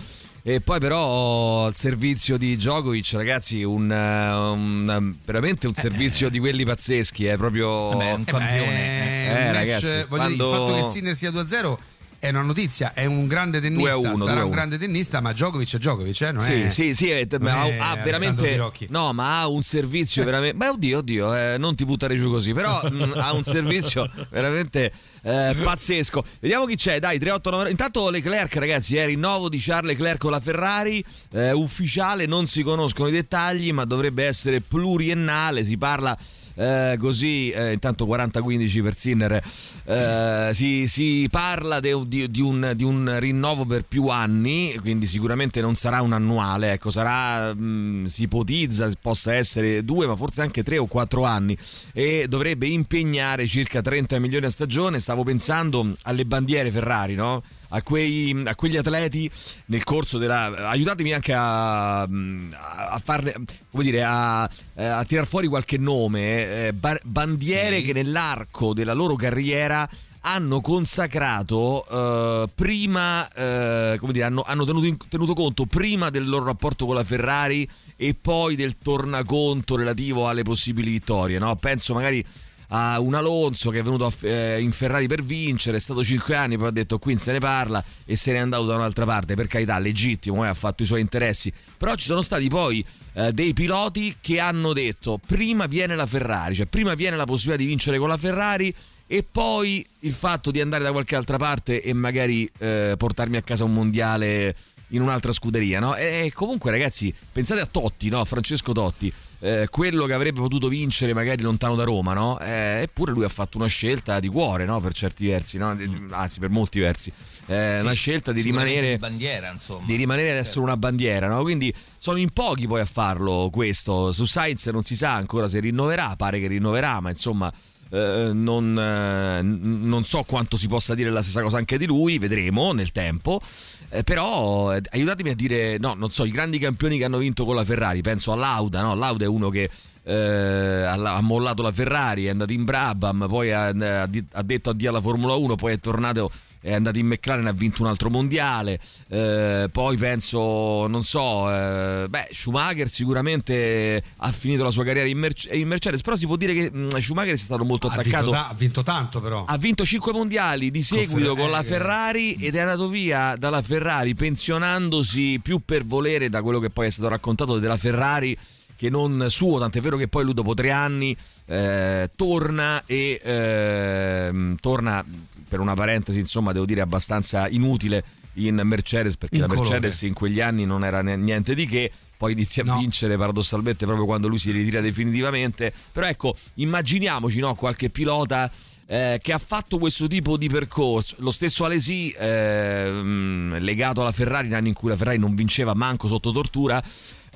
[0.48, 6.38] e poi però il servizio di Djokovic ragazzi un, eh, un- veramente un servizio di
[6.38, 9.28] quelli pazzeschi è proprio Vabbè, un Eh, campione.
[9.28, 11.78] un Eh, match, ragazzi, voglio quando- dire, il fatto che Sinner sia 2-0
[12.26, 14.54] è una notizia, è un grande tennista, 2 a 1, sarà 2 a un 1.
[14.54, 16.70] grande tennista, ma Djokovic è Djokovic, eh, non Sì, è...
[16.70, 20.56] sì, sì, eh, non ma ha, è ha veramente no, ma ha un servizio veramente.
[20.56, 24.92] Beh, oddio, oddio, eh, non ti buttare giù così, però mh, ha un servizio veramente
[25.22, 26.24] eh, pazzesco.
[26.40, 27.70] Vediamo chi c'è, dai, 389.
[27.70, 32.62] Intanto Leclerc, ragazzi, è rinnovo di Charles Leclerc con la Ferrari, eh, ufficiale, non si
[32.62, 36.16] conoscono i dettagli, ma dovrebbe essere pluriennale, si parla
[36.56, 39.42] eh, così, eh, intanto 40-15 per Sinner,
[39.84, 45.06] eh, si, si parla de- di, di un, di un rinnovo per più anni, quindi
[45.06, 50.40] sicuramente non sarà un annuale, ecco, sarà, mh, si ipotizza possa essere due, ma forse
[50.40, 51.56] anche tre o quattro anni
[51.92, 54.98] e dovrebbe impegnare circa 30 milioni a stagione.
[54.98, 57.42] Stavo pensando alle bandiere Ferrari, no?
[57.68, 59.30] A, quei, a quegli atleti
[59.66, 60.68] nel corso della.
[60.68, 63.34] Aiutatemi anche a, a farne.
[63.70, 66.66] come dire, a, a tirar fuori qualche nome.
[66.66, 69.88] eh, ba- bandiere che nell'arco della loro carriera
[70.28, 76.28] hanno consacrato eh, prima, eh, come dire, hanno, hanno tenuto, in- tenuto conto prima del
[76.28, 81.38] loro rapporto con la Ferrari e poi del tornaconto relativo alle possibili vittorie.
[81.38, 81.54] No?
[81.56, 82.24] Penso magari
[82.68, 86.34] a un Alonso che è venuto a- eh, in Ferrari per vincere, è stato 5
[86.34, 89.34] anni, poi ha detto qui se ne parla e se n'è andato da un'altra parte,
[89.34, 93.32] per carità, legittimo, eh, ha fatto i suoi interessi, però ci sono stati poi eh,
[93.32, 97.68] dei piloti che hanno detto prima viene la Ferrari, cioè prima viene la possibilità di
[97.68, 98.74] vincere con la Ferrari
[99.06, 103.42] e poi il fatto di andare da qualche altra parte e magari eh, portarmi a
[103.42, 104.54] casa un mondiale
[104.90, 105.96] in un'altra scuderia, no?
[105.96, 108.24] E comunque ragazzi, pensate a Totti, no?
[108.24, 112.38] Francesco Totti, eh, quello che avrebbe potuto vincere magari lontano da Roma, no?
[112.40, 114.80] Eh, eppure lui ha fatto una scelta di cuore, no?
[114.80, 115.76] Per certi versi, no?
[116.10, 117.12] Anzi, per molti versi.
[117.46, 119.86] Eh, Sì, una scelta di rimanere di bandiera, insomma.
[119.86, 121.42] di rimanere ad essere una bandiera, no?
[121.42, 124.12] Quindi sono in pochi poi a farlo questo.
[124.12, 127.52] Su Sainz non si sa ancora se rinnoverà, pare che rinnoverà, ma insomma
[127.90, 132.18] eh, non, eh, non so quanto si possa dire la stessa cosa anche di lui,
[132.18, 133.40] vedremo nel tempo.
[133.88, 137.44] Eh, però eh, aiutatemi a dire, no, non so, i grandi campioni che hanno vinto
[137.44, 138.94] con la Ferrari, penso a Lauda, no?
[138.94, 139.70] Lauda è uno che
[140.02, 145.00] eh, ha, mollato la Ferrari, è andato in Brabham, poi ha, ha detto addio alla
[145.00, 146.30] Formula 1, poi è tornato
[146.66, 148.80] è andato in McLaren ha vinto un altro mondiale.
[149.08, 155.16] Eh, poi penso, non so, eh, beh, Schumacher sicuramente ha finito la sua carriera in,
[155.16, 158.08] Merce- in Mercedes, però si può dire che mh, Schumacher sia stato molto Ha vinto,
[158.08, 158.30] attaccato.
[158.32, 159.44] ta- ha vinto tanto però.
[159.46, 163.36] Ha vinto 5 mondiali di seguito Fer- con la eh, Ferrari ed è andato via
[163.38, 168.36] dalla Ferrari pensionandosi più per volere da quello che poi è stato raccontato della Ferrari
[168.74, 174.56] che non suo, tant'è vero che poi lui dopo tre anni eh, torna e ehm,
[174.60, 175.02] torna
[175.48, 178.04] per una parentesi insomma devo dire abbastanza inutile
[178.34, 179.68] in Mercedes perché In la colore.
[179.70, 182.78] Mercedes in quegli anni non era niente di che poi inizia a No.
[182.78, 185.72] vincere paradossalmente proprio quando lui si ritira definitivamente.
[185.92, 188.50] Però ecco, immaginiamoci no, qualche pilota
[188.88, 191.16] eh, che ha fatto questo tipo di percorso.
[191.18, 195.74] Lo stesso Alesi, ehm, legato alla Ferrari, in anni in cui la Ferrari non vinceva
[195.74, 196.82] manco sotto tortura.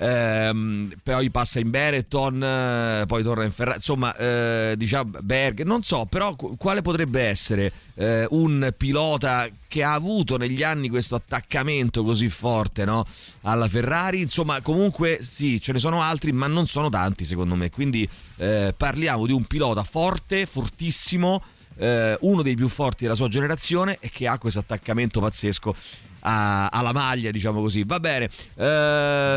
[0.00, 3.76] Ehm, poi passa in Benetton, eh, poi torna in Ferrari.
[3.76, 9.82] Insomma, eh, diciamo Berg, non so, però qu- quale potrebbe essere eh, un pilota che
[9.82, 13.04] ha avuto negli anni questo attaccamento così forte no?
[13.42, 14.20] alla Ferrari?
[14.20, 17.70] Insomma, comunque sì, ce ne sono altri, ma non sono tanti secondo me.
[17.70, 18.08] Quindi
[18.38, 21.42] eh, parliamo di un pilota forte, fortissimo
[21.76, 25.74] eh, uno dei più forti della sua generazione e che ha questo attaccamento pazzesco
[26.20, 27.84] a- alla maglia, diciamo così.
[27.84, 28.26] Va bene.
[28.54, 28.64] È Eh,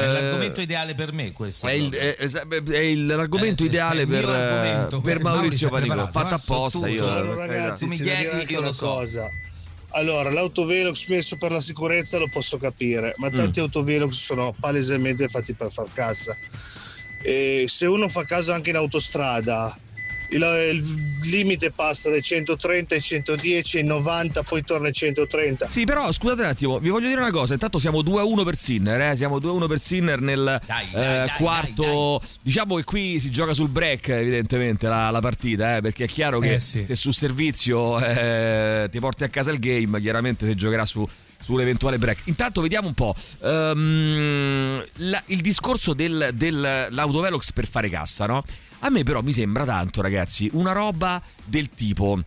[0.08, 1.68] l'argomento ideale per me questo.
[1.68, 5.02] è, il- è- è il- l'argomento Eh, ideale è per, argomento.
[5.02, 5.72] per Maurizio Maurizio è
[6.12, 6.88] Fatto eh, apposta.
[6.88, 7.46] Io, Allora.
[7.46, 8.86] Ragazzi, mi chiedi, io lo una so.
[8.88, 9.28] cosa.
[9.96, 13.64] Allora, l'autovelox messo per la sicurezza lo posso capire, ma tanti Mm.
[13.64, 16.36] autovelox sono palesemente fatti per far cassa.
[17.22, 19.78] E se uno fa caso anche in autostrada,
[20.30, 20.42] il,
[20.74, 25.70] il limite passa dai 130 ai 110 ai 90, poi torna ai 130.
[25.70, 27.54] Sì, però scusate un attimo, vi voglio dire una cosa.
[27.54, 29.16] Intanto siamo 2-1 per Sinner, eh?
[29.16, 32.22] siamo 2-1 per Sinner nel Dai, eh, dai, dai, quarto.
[32.42, 35.82] Diciamo che qui si gioca sul break, evidentemente, la, la partita, eh?
[35.82, 36.84] perché è chiaro che Eh, sì.
[36.86, 41.08] se sul servizio eh, ti porti a casa il game, chiaramente si giocherà su
[41.44, 42.22] sull'eventuale break.
[42.28, 48.44] Intanto vediamo un po' ehm, la- il discorso del, dell'autovelox per fare cassa, no?
[48.86, 52.20] A me però mi sembra tanto, ragazzi, una roba del tipo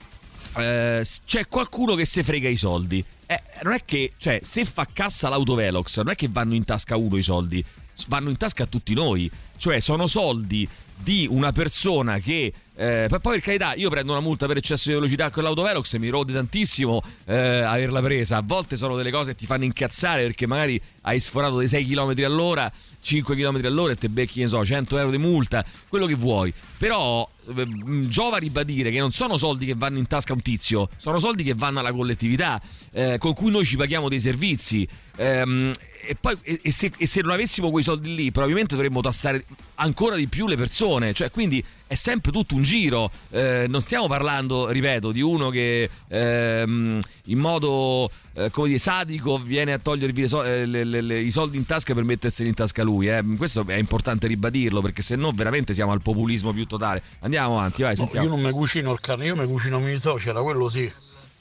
[0.57, 3.05] eh, c'è qualcuno che se frega i soldi.
[3.27, 6.97] Eh, non è che, cioè, se fa cassa l'autovelox, non è che vanno in tasca
[6.97, 7.63] uno i soldi,
[8.09, 9.31] vanno in tasca a tutti noi.
[9.59, 10.67] Cioè, sono soldi
[10.97, 12.53] di una persona che.
[12.79, 15.99] Eh, poi per carità, io prendo una multa per eccesso di velocità con l'autovelox e
[15.99, 18.37] mi rode tantissimo eh, averla presa.
[18.37, 21.87] A volte sono delle cose che ti fanno incazzare perché magari hai sforato dei 6
[21.87, 26.05] km all'ora, 5 km all'ora e te becchi, ne so, 100 euro di multa, quello
[26.05, 26.53] che vuoi.
[26.77, 27.67] Però eh,
[28.09, 31.45] giova ribadire che non sono soldi che vanno in tasca a un tizio, sono soldi
[31.45, 32.61] che vanno alla collettività,
[32.93, 34.87] eh, con cui noi ci paghiamo dei servizi.
[35.17, 35.73] Ehm,
[36.09, 39.45] e poi e se, e se non avessimo quei soldi lì, probabilmente dovremmo tassare
[39.77, 41.13] ancora di più le persone.
[41.13, 43.11] Cioè, quindi è sempre tutto un giro.
[43.31, 49.39] Eh, non stiamo parlando, ripeto, di uno che ehm, in modo eh, come dire, sadico
[49.39, 52.55] viene a togliervi le so- eh, le- le- i soldi in tasca per metterseli in
[52.55, 53.09] tasca lui.
[53.09, 53.23] eh.
[53.37, 57.03] Questo è importante ribadirlo perché se no veramente siamo al populismo più totale.
[57.21, 58.27] Andiamo avanti, vai, No, sentiamo.
[58.27, 60.91] io non mi cucino il cane, io mi cucino mia suocera, quello sì.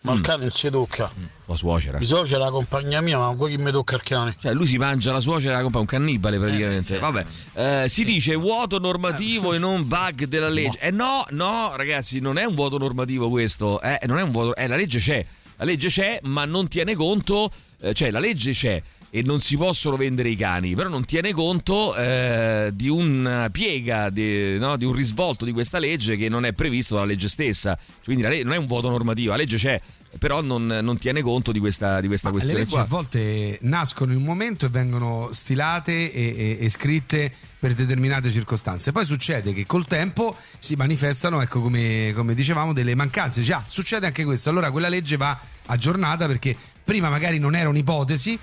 [0.06, 0.16] Ma Mm.
[0.18, 1.12] il cane non si tocca.
[1.48, 1.98] La suocera.
[2.00, 4.36] Mi suocera è la compagnia mia, ma poi chi mi tocca il cane?
[4.40, 6.98] Cioè, lui si mangia la suocera come un cannibale praticamente.
[7.00, 10.80] Vabbè, Eh, si dice vuoto normativo e non bug della legge.
[10.80, 13.82] Eh no, no, ragazzi, non è un vuoto normativo questo.
[13.82, 14.56] Eh, non è un vuoto.
[14.56, 15.26] Eh, la legge c'è.
[15.58, 17.50] La legge c'è, ma non tiene conto.
[17.82, 18.82] eh, cioè, la legge c'è.
[19.16, 24.10] E non si possono vendere i cani, però non tiene conto eh, di una piega,
[24.10, 27.80] di, no, di un risvolto di questa legge che non è previsto dalla legge stessa.
[28.04, 29.80] Quindi la legge non è un vuoto normativo, la legge c'è,
[30.20, 32.84] però non, non tiene conto di questa, di questa Ma le questione leggi qua.
[32.84, 38.30] a volte nascono in un momento e vengono stilate e, e- e scritte per determinate
[38.30, 38.92] circostanze.
[38.92, 43.44] Poi succede che col tempo si manifestano, ecco come, come dicevamo, delle mancanze.
[43.44, 44.50] Già, succede anche questo.
[44.50, 48.38] Allora quella legge va aggiornata perché prima magari non era un'ipotesi.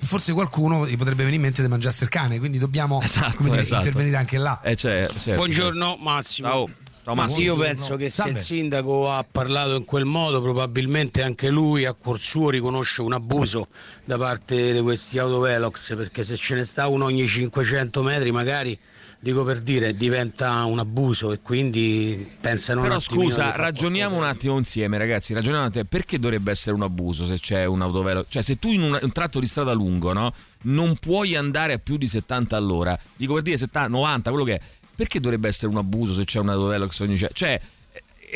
[0.00, 3.60] Forse qualcuno gli potrebbe venire in mente di mangiarsi il cane, quindi dobbiamo Esatto, dire,
[3.60, 3.86] esatto.
[3.86, 4.60] intervenire anche là.
[4.62, 6.48] Eh, cioè, certo, Buongiorno Massimo.
[6.48, 6.68] Ciao.
[7.04, 7.40] Ciao, Ma Massimo.
[7.44, 7.74] io Buongiorno.
[7.76, 12.20] penso che se il sindaco ha parlato in quel modo, probabilmente anche lui a cuor
[12.20, 13.68] suo riconosce un abuso
[14.04, 18.76] da parte di questi autovelox, perché se ce ne sta uno ogni 500 metri magari,
[19.18, 24.98] dico per dire, diventa un abuso e quindi pensano Però scusa, ragioniamo un attimo insieme,
[24.98, 25.32] ragazzi.
[25.32, 25.84] Ragioniamo un attimo.
[25.88, 28.26] Perché dovrebbe essere un abuso se c'è un autovelox?
[28.28, 30.32] Cioè, se tu in un, un tratto di strada lungo, no?
[30.62, 32.98] Non puoi andare a più di 70 all'ora.
[33.16, 34.60] Dico per dire 70, 90, quello che è.
[34.94, 37.18] Perché dovrebbe essere un abuso se c'è un autovelox ogni.
[37.32, 37.60] Cioè.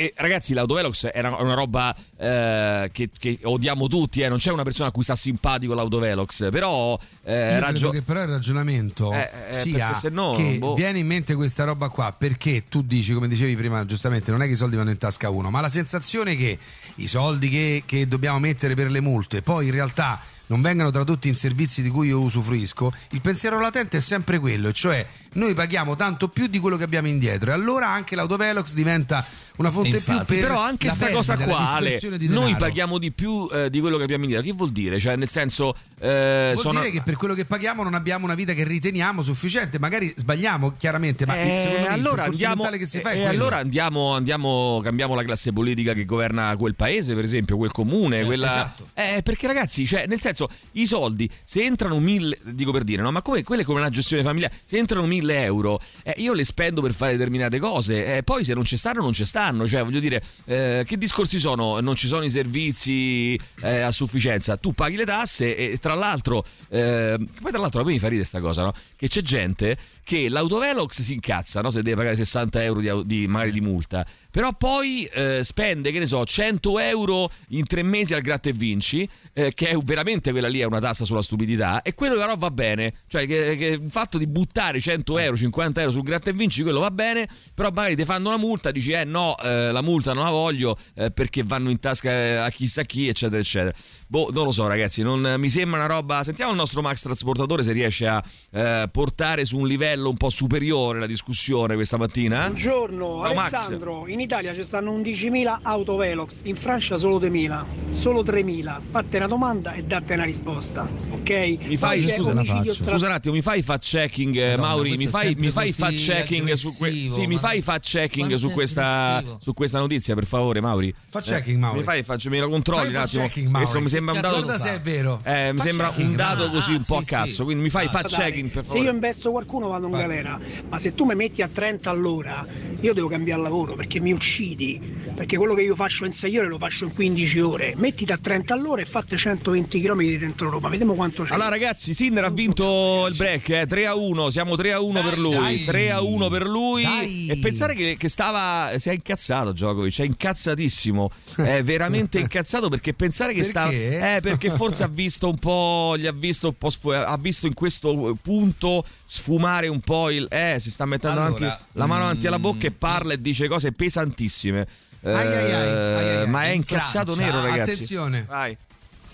[0.01, 4.29] Eh, ragazzi, l'autovelox è una, una roba eh, che, che odiamo tutti, eh.
[4.29, 8.03] non c'è una persona a cui sta simpatico l'autovelox, però eh, Io ragio- credo che
[8.03, 10.75] però il ragionamento Eh, eh, sia no, che boh.
[10.75, 14.47] viene in mente questa roba qua perché tu dici, come dicevi prima, giustamente non è
[14.47, 16.59] che i soldi vanno in tasca a uno, ma la sensazione che
[16.97, 21.29] i soldi che, che dobbiamo mettere per le multe poi in realtà non vengano tradotti
[21.29, 25.95] in servizi di cui io usufruisco, il pensiero latente è sempre quello, cioè noi paghiamo
[25.95, 29.25] tanto più di quello che abbiamo indietro e allora anche l'autovelox diventa
[29.57, 32.57] una fonte più Infatti, per però anche la sta cosa qua Ale, dispersione di noi
[32.57, 34.99] paghiamo di più eh, di quello che abbiamo indietro che vuol dire?
[34.99, 36.81] cioè nel senso eh, Vuol sono...
[36.81, 39.79] dire che per quello che paghiamo non abbiamo una vita che riteniamo sufficiente.
[39.79, 43.29] Magari sbagliamo, chiaramente, ma Eh, secondo me allora andiamo, che si fa è e quello.
[43.29, 48.25] allora andiamo, andiamo, cambiamo la classe politica che governa quel paese, per esempio, quel comune.
[48.25, 48.47] quella...
[48.47, 48.89] esatto.
[48.95, 53.03] Eh, perché ragazzi, cioè, nel senso, senso, i soldi, se entrano mille, dico per dire,
[53.03, 53.11] no?
[53.11, 56.45] Ma come, quella è come una gestione familiare, se entrano mille euro, eh, io le
[56.45, 59.67] spendo per fare determinate cose, eh, poi se non ci stanno, non ci stanno.
[59.67, 61.81] Cioè, voglio dire, eh, che discorsi sono?
[61.81, 66.45] Non ci sono i servizi eh, a sufficienza, tu paghi le tasse e tra l'altro,
[66.69, 68.75] eh, poi tra l'altro, poi mi fa ridere questa cosa, no?
[69.01, 71.71] Che c'è gente che l'autovelox si incazza, no?
[71.71, 74.05] Se deve pagare 60 euro di, di- magari di multa.
[74.31, 78.53] Però poi eh, spende, che ne so, 100 euro in tre mesi al gratta e
[78.53, 82.37] vinci, eh, che è veramente quella lì è una tassa sulla stupidità, e quello però
[82.37, 82.93] va bene.
[83.07, 86.63] Cioè, che, che il fatto di buttare 100 euro, 50 euro sul gratta e vinci,
[86.63, 90.13] quello va bene, però magari ti fanno una multa, dici, eh no, eh, la multa
[90.13, 93.75] non la voglio eh, perché vanno in tasca eh, a chissà chi, eccetera, eccetera.
[94.07, 96.23] Boh, non lo so, ragazzi, non, mi sembra una roba.
[96.23, 100.29] Sentiamo il nostro Max Trasportatore se riesce a eh, portare su un livello un po'
[100.31, 102.45] superiore la discussione questa mattina.
[102.47, 103.53] Buongiorno, Ciao, Max.
[103.53, 104.07] Alessandro.
[104.09, 108.81] In Italia ci stanno 11.000 autovelox, in Francia solo 2.000, solo 3.000.
[108.91, 111.59] Fate una domanda e date una risposta, ok?
[111.65, 114.97] Mi fai, scusa, omicidio stra- scusa un attimo, mi fai fact checking, eh, Madonna, Mauri?
[114.97, 119.17] Mi fai, mi fai fact checking su, que- sì, mi fai fact checking su questa,
[119.17, 119.39] aggressivo?
[119.41, 120.95] su questa notizia, per favore, Mauri?
[121.09, 121.79] Fact checking, Mauri.
[121.79, 123.59] Mi fai, faccio, me lo controlli Fai un fact attimo.
[123.59, 124.35] Questo mi sembra un dato.
[124.43, 125.21] guarda se è vero.
[125.25, 127.29] Eh, mi sembra un dato così un po' a sì, cazzo.
[127.31, 127.43] sì.
[127.45, 130.39] Quindi mi fai Ah, fact checking, per Se io investo qualcuno vado in galera,
[130.69, 132.47] ma se tu mi metti a 30 all'ora,
[132.81, 135.09] io devo cambiare lavoro perché mi uccidi.
[135.15, 137.75] Perché quello che io faccio in 6 ore lo faccio in 15 ore.
[137.77, 141.35] Mettiti a 30 all'ora e fate 120 km dentro Roma, vediamo quanto c'è.
[141.35, 145.03] Allora ragazzi, Sinner ha vinto il break, eh, 3 a 1, siamo 3 a 1
[145.03, 145.65] per lui, dai.
[145.65, 147.29] 3 a 1 per lui Dai.
[147.29, 152.95] e pensare che, che stava, si è incazzato Djokovic, è incazzatissimo, è veramente incazzato perché
[152.95, 153.51] pensare che Perché?
[153.51, 153.71] stava,
[154.17, 157.47] eh, perché forse ha visto un po', gli ha visto un po', sfu- ha visto
[157.47, 158.70] in questo punto
[159.05, 162.67] sfumare un po' il, eh, si sta mettendo Allora, avanti, la mano avanti alla bocca
[162.67, 164.67] e mm, parla e dice cose pesantissime.
[165.03, 166.27] Ai, ai, ai, ai, ai, ai.
[166.29, 167.73] ma è In incazzato Francia, nero ragazzi.
[167.73, 168.25] Attenzione.
[168.27, 168.57] Vai.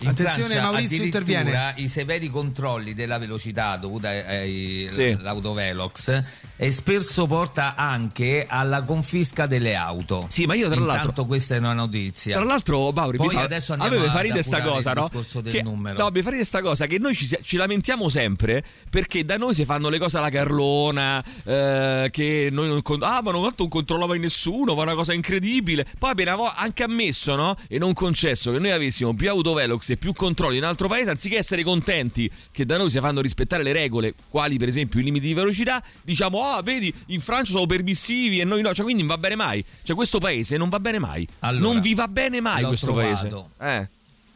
[0.01, 1.73] In Attenzione, Francia, Maurizio interviene.
[1.77, 6.15] I severi controlli della velocità dovuta ai Sì.
[6.57, 10.27] E spesso porta anche alla confisca delle auto.
[10.29, 12.37] Sì, ma io tra l'altro Intanto questa è una notizia.
[12.37, 14.93] Tra l'altro, Mauri, Poi mi fa, adesso a andiamo me mi fa ridere sta cosa,
[14.93, 15.09] no?
[15.09, 15.99] Che, numero.
[15.99, 19.55] no, mi fa ridere sta cosa che noi ci, ci lamentiamo sempre perché da noi
[19.55, 23.63] si fanno le cose alla carlona, eh, che noi non con- ah, ma non, tanto
[23.63, 25.87] non controlla mai nessuno, ma è una cosa incredibile.
[25.99, 27.55] Poi abbiamo anche ammesso, no?
[27.69, 31.11] E non concesso che noi avessimo più autovelox e più controlli in un altro paese,
[31.11, 35.03] anziché essere contenti che da noi si fanno rispettare le regole, quali per esempio i
[35.03, 39.03] limiti di velocità, diciamo, ah, vedi, in Francia sono permissivi e noi no, cioè quindi
[39.03, 39.65] non va bene mai.
[39.83, 41.27] Cioè questo paese non va bene mai.
[41.41, 43.51] Allora, non vi va bene mai questo trovato.
[43.59, 43.81] paese.
[43.81, 43.89] Eh.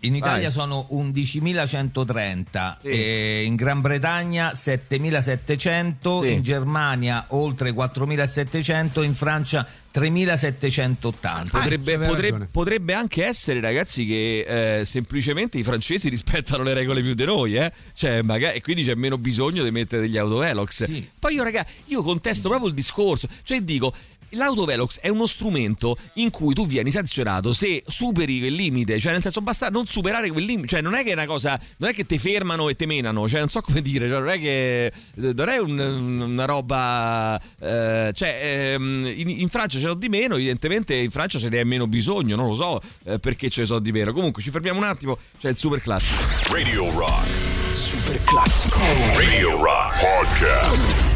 [0.02, 0.50] In Italia Vai.
[0.52, 2.88] sono 11.130, Sì.
[2.88, 6.32] e in Gran Bretagna 7.700, Sì.
[6.32, 11.50] in Germania oltre 4.700, in Francia 3.780.
[11.50, 12.48] Potrebbe, c'aveva potre- ragione.
[12.50, 17.56] potrebbe anche essere, ragazzi, che eh, semplicemente i francesi rispettano le regole più di noi,
[17.56, 17.70] eh?
[17.92, 20.84] Cioè, magari, e quindi c'è meno bisogno di mettere degli autovelox.
[20.84, 21.06] Sì.
[21.18, 23.28] Poi io, raga, io contesto proprio il discorso.
[23.42, 23.92] Cioè, dico.
[24.30, 29.22] L'autovelox è uno strumento in cui tu vieni sanzionato se superi quel limite, cioè nel
[29.22, 31.92] senso basta non superare quel limite, cioè non è che è una cosa, non è
[31.94, 34.92] che ti fermano e te menano, cioè non so come dire, cioè non è che
[35.14, 40.34] non è un- una roba, eh, cioè ehm, in, in Francia ce l'ho di meno,
[40.36, 43.66] evidentemente in Francia ce ne è meno bisogno, non lo so eh, perché ce ne
[43.66, 44.12] so di meno.
[44.12, 46.22] Comunque ci fermiamo un attimo, c'è il super classico.
[46.52, 47.26] Radio Rock.
[47.70, 48.78] Super classico.
[49.14, 51.09] Radio Rock Podcast.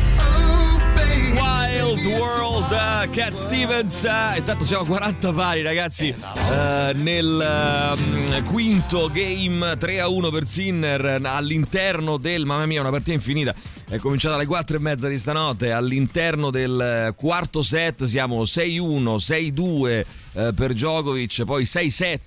[1.95, 4.03] Wild World, uh, Cat Stevens.
[4.03, 6.13] uh, intanto siamo a 40 pari, ragazzi.
[6.19, 12.91] uh, nel um, quinto game 3 a 1 per Sinner all'interno del mamma mia, una
[12.91, 13.55] partita infinita.
[13.89, 15.71] È cominciata alle 4 e mezza di stanotte.
[15.71, 22.19] All'interno del eh, quarto set siamo 6-1, 6-2 eh, per Djokovic, poi 6-7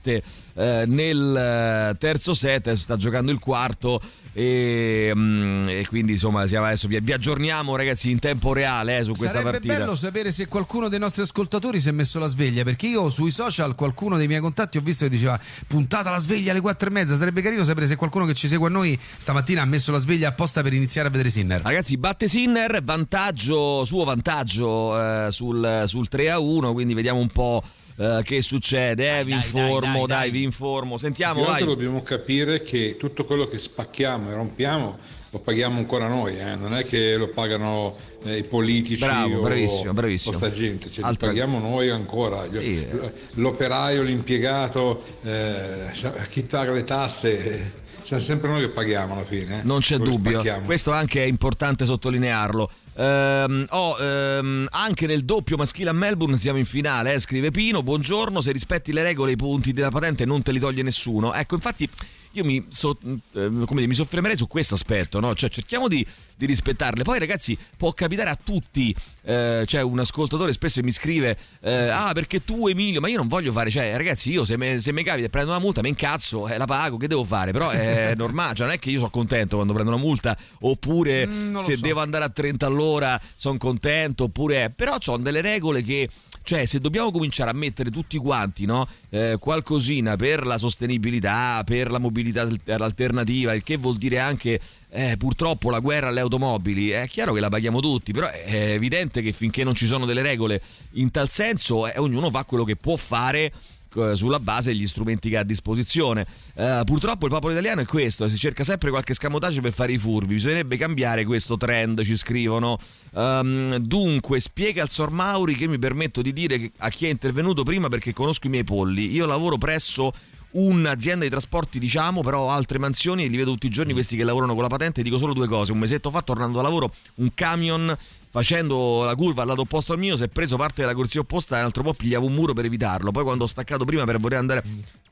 [0.53, 2.67] eh, nel eh, terzo set.
[2.67, 3.99] Adesso sta giocando il quarto.
[4.39, 9.03] E, mm, e quindi insomma siamo adesso vi, vi aggiorniamo ragazzi in tempo reale eh,
[9.03, 12.27] su questa Sarebbe partita bello sapere se qualcuno dei nostri ascoltatori si è messo la
[12.27, 16.19] sveglia, perché io sui social qualcuno dei miei contatti ho visto che diceva puntata la
[16.19, 17.15] sveglia alle quattro e mezza.
[17.15, 20.27] Sarebbe carino sapere se qualcuno che ci segue a noi stamattina ha messo la sveglia
[20.27, 21.61] apposta per iniziare a vedere Sinner.
[21.63, 27.29] Ragazzi, batte Sinner, vantaggio, suo vantaggio eh, sul, sul 3 a 1, quindi vediamo un
[27.29, 27.63] po'
[27.97, 29.19] eh, che succede.
[29.19, 30.29] Eh, vi informo, dai, dai, dai.
[30.31, 30.97] vi informo.
[30.97, 31.63] Sentiamo, vai.
[31.63, 34.97] dobbiamo capire che tutto quello che spacchiamo e rompiamo
[35.29, 36.55] lo paghiamo ancora noi, eh?
[36.55, 40.35] non è che lo pagano eh, i politici Bravo, o, bravissimo, bravissimo.
[40.35, 42.45] o sta gente, ce li Altra- paghiamo noi ancora.
[42.49, 43.13] Sì, eh.
[43.33, 45.91] L'operaio, l'impiegato, eh,
[46.29, 47.71] chi paga le tasse,
[48.03, 49.59] siamo sempre noi che paghiamo alla fine.
[49.59, 49.63] eh?
[49.63, 50.65] Non c'è dubbio, spacchiamo.
[50.65, 52.71] questo anche è importante sottolinearlo.
[52.99, 57.83] Ehm, oh, ehm, anche nel doppio maschile a Melbourne siamo in finale, eh, scrive Pino.
[57.83, 61.33] Buongiorno, se rispetti le regole i punti della patente non te li toglie nessuno.
[61.33, 61.87] Ecco, infatti
[62.31, 65.35] io mi, so- eh, come dire, mi soffermerei su questo aspetto, no?
[65.35, 66.05] Cioè cerchiamo di,
[66.37, 67.03] di rispettarle.
[67.03, 72.11] Poi ragazzi può capitare a tutti, eh, cioè un ascoltatore spesso mi scrive, eh, ah
[72.13, 75.03] perché tu Emilio, ma io non voglio fare, cioè ragazzi io se, me, se mi
[75.03, 77.51] capita e prendo una multa mi incazzo, eh, la pago, che devo fare?
[77.51, 81.25] Però è normale, cioè non è che io sono contento quando prendo una multa oppure
[81.27, 81.81] Mm, se so.
[81.81, 84.71] devo andare a 30 all'ora sono contento oppure...
[84.75, 86.09] Però ho delle regole che...
[86.43, 88.87] Cioè, se dobbiamo cominciare a mettere tutti quanti, no?
[89.09, 94.57] eh, qualcosina per la sostenibilità, per la mobilità al- alternativa, il che vuol dire anche
[94.89, 99.21] eh, purtroppo la guerra alle automobili, è chiaro che la paghiamo tutti, però è evidente
[99.21, 100.61] che finché non ci sono delle regole
[100.93, 103.51] in tal senso, eh, ognuno fa quello che può fare
[103.95, 106.25] eh, sulla base degli strumenti che ha a disposizione.
[106.55, 109.97] Eh, purtroppo il popolo italiano è questo, si cerca sempre qualche scamotaggio per fare i
[109.97, 112.77] furbi, bisognerebbe cambiare questo trend, ci scrivono.
[113.15, 117.63] Ehm, dunque, spiega al Sor Mauri che mi permetto di dire a chi è intervenuto
[117.63, 119.11] prima perché conosco i miei polli.
[119.11, 120.13] Io lavoro presso
[120.51, 124.23] un'azienda di trasporti, diciamo, però altre mansioni e li vedo tutti i giorni questi che
[124.23, 125.01] lavorano con la patente.
[125.01, 125.71] Dico solo due cose.
[125.71, 127.95] Un mesetto fa, tornando da lavoro, un camion
[128.29, 131.55] facendo la curva al lato opposto al mio si è preso parte della corsia opposta
[131.55, 133.11] e un altro po' pigliavo un muro per evitarlo.
[133.11, 134.63] Poi quando ho staccato prima per voler andare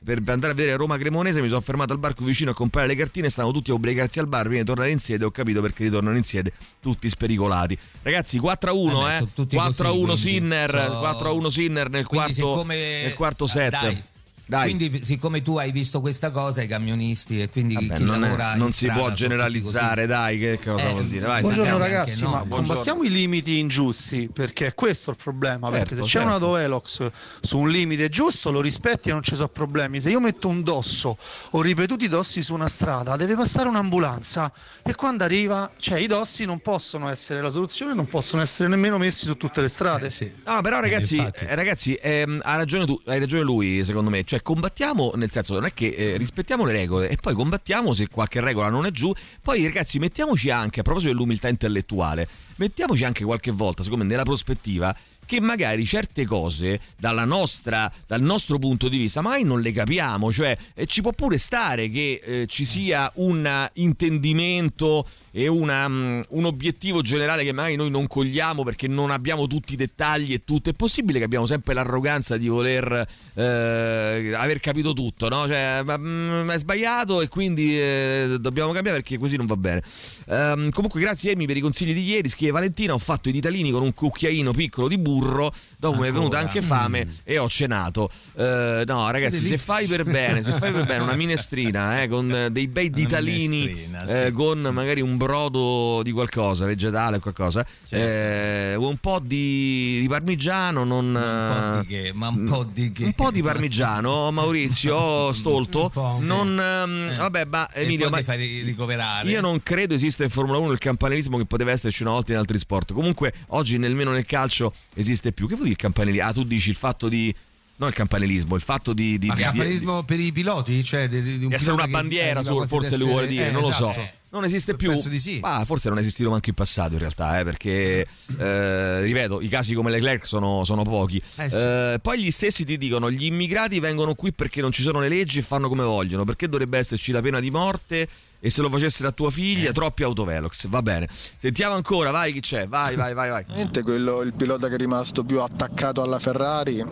[0.04, 2.94] per andare a vedere Roma Cremonese mi sono fermato al barco vicino a comprare le
[2.94, 5.82] cartine stavano tutti a ubriacarsi al bar prima di tornare in sede ho capito perché
[5.84, 9.90] ritornano in sede tutti spericolati ragazzi 4 a 1 Eh eh, sono tutti 4 a
[9.90, 10.20] così, 1 quindi.
[10.20, 14.02] Sinner So- 4 a 1 Sinner nel quarto, siccome- nel quarto set dai.
[14.48, 14.72] Dai.
[14.72, 18.28] Quindi, siccome tu hai visto questa cosa, i camionisti e quindi Vabbè, chi non, è-
[18.28, 21.26] lavora in non si strada può generalizzare, dai, che cosa Eh, vuol dire?
[21.26, 22.66] Vai, Buongiorno ragazzi, no, ma buongiorno.
[22.66, 25.68] combattiamo i limiti ingiusti perché è questo il problema.
[25.68, 26.28] Certo, perché se c'è certo.
[26.28, 30.00] una Dovelox su un limite giusto lo rispetti e non ci sono problemi.
[30.00, 31.18] Se io metto un dosso
[31.50, 34.52] o ripetuti dossi su una strada, deve passare un'ambulanza
[34.84, 38.96] e quando arriva, cioè i dossi non possono essere la soluzione, non possono essere nemmeno
[38.96, 40.08] messi su tutte le strade.
[40.44, 41.44] No, però ragazzi, infatti.
[41.46, 44.22] eh, ragazzi ehm, ha ragione tu, hai ragione lui, secondo me.
[44.22, 48.08] Cioè, combattiamo, nel senso, non è che eh, rispettiamo le regole e poi combattiamo se
[48.08, 49.12] qualche regola non è giù.
[49.42, 54.24] Poi, ragazzi, mettiamoci anche, a proposito dell'umiltà intellettuale, mettiamoci anche qualche volta, secondo me, nella
[54.24, 54.94] prospettiva
[55.26, 56.80] che magari certe cose
[57.26, 61.36] nostra, dal nostro punto di vista magari non le capiamo, cioè eh, ci può pure
[61.36, 65.06] stare che eh, ci sia un intendimento
[65.38, 69.74] e una, mm, un obiettivo generale che magari noi non cogliamo perché non abbiamo tutti
[69.74, 70.70] i dettagli e tutto.
[70.70, 75.46] È possibile che abbiamo sempre l'arroganza di voler eh, aver capito tutto, no?
[75.46, 79.82] Cioè, mm, è sbagliato e quindi eh, dobbiamo cambiare perché così non va bene.
[80.28, 82.30] Ehm, comunque, grazie Amy per i consigli di ieri.
[82.30, 85.52] Scrive Valentina: Ho fatto i ditalini con un cucchiaino piccolo di burro.
[85.76, 88.08] Dopo mi è venuta anche fame e ho cenato.
[88.36, 92.48] Eh, no, ragazzi, se fai per bene, se fai per bene una minestrina eh, con
[92.50, 94.32] dei bei ditalini, eh, sì.
[94.32, 100.84] con magari un brodo di qualcosa, vegetale o qualcosa, eh, un po' di, di parmigiano,
[100.84, 101.06] non.
[101.14, 103.04] Un po' di eh, che, ma un po' di che.
[103.04, 105.90] un po' di parmigiano, Maurizio, stolto.
[106.20, 109.28] Non, ehm, vabbè, ma Emilio, ma mi fai ricoverare.
[109.28, 112.38] io non credo esista in Formula 1 il campanilismo che poteva esserci una volta in
[112.38, 112.92] altri sport.
[112.92, 115.46] Comunque, oggi nemmeno nel calcio esiste più.
[115.48, 116.28] Che vuol dire il campanilismo?
[116.28, 117.34] Ah, tu dici il fatto di.
[117.78, 119.18] Non il campanilismo, il fatto di.
[119.18, 120.82] di, Ma di- il di- campanilismo per i piloti?
[120.82, 123.48] Cioè, di, di un di essere una bandiera, quasi forse ad lui vuole essere- dire,
[123.48, 123.92] eh, non lo so.
[124.28, 124.90] Non esiste più.
[124.90, 125.38] Penso di sì.
[125.40, 128.06] Ma forse non è esistito manco in passato in realtà, eh, perché
[128.38, 131.22] eh, ripeto, i casi come Leclerc sono, sono pochi.
[131.36, 131.56] Eh sì.
[131.56, 135.08] Eh, poi gli stessi ti dicono: gli immigrati vengono qui perché non ci sono le
[135.08, 136.24] leggi e fanno come vogliono.
[136.24, 138.08] Perché dovrebbe esserci la pena di morte?
[138.38, 139.32] E se lo facessero a tua Eh.
[139.32, 140.66] figlia, troppi autovelox.
[140.68, 141.08] Va bene.
[141.38, 142.68] Sentiamo ancora, vai chi c'è?
[142.68, 143.44] Vai, vai, vai, vai.
[143.46, 146.84] Veramente quello, il pilota che è rimasto più attaccato alla Ferrari,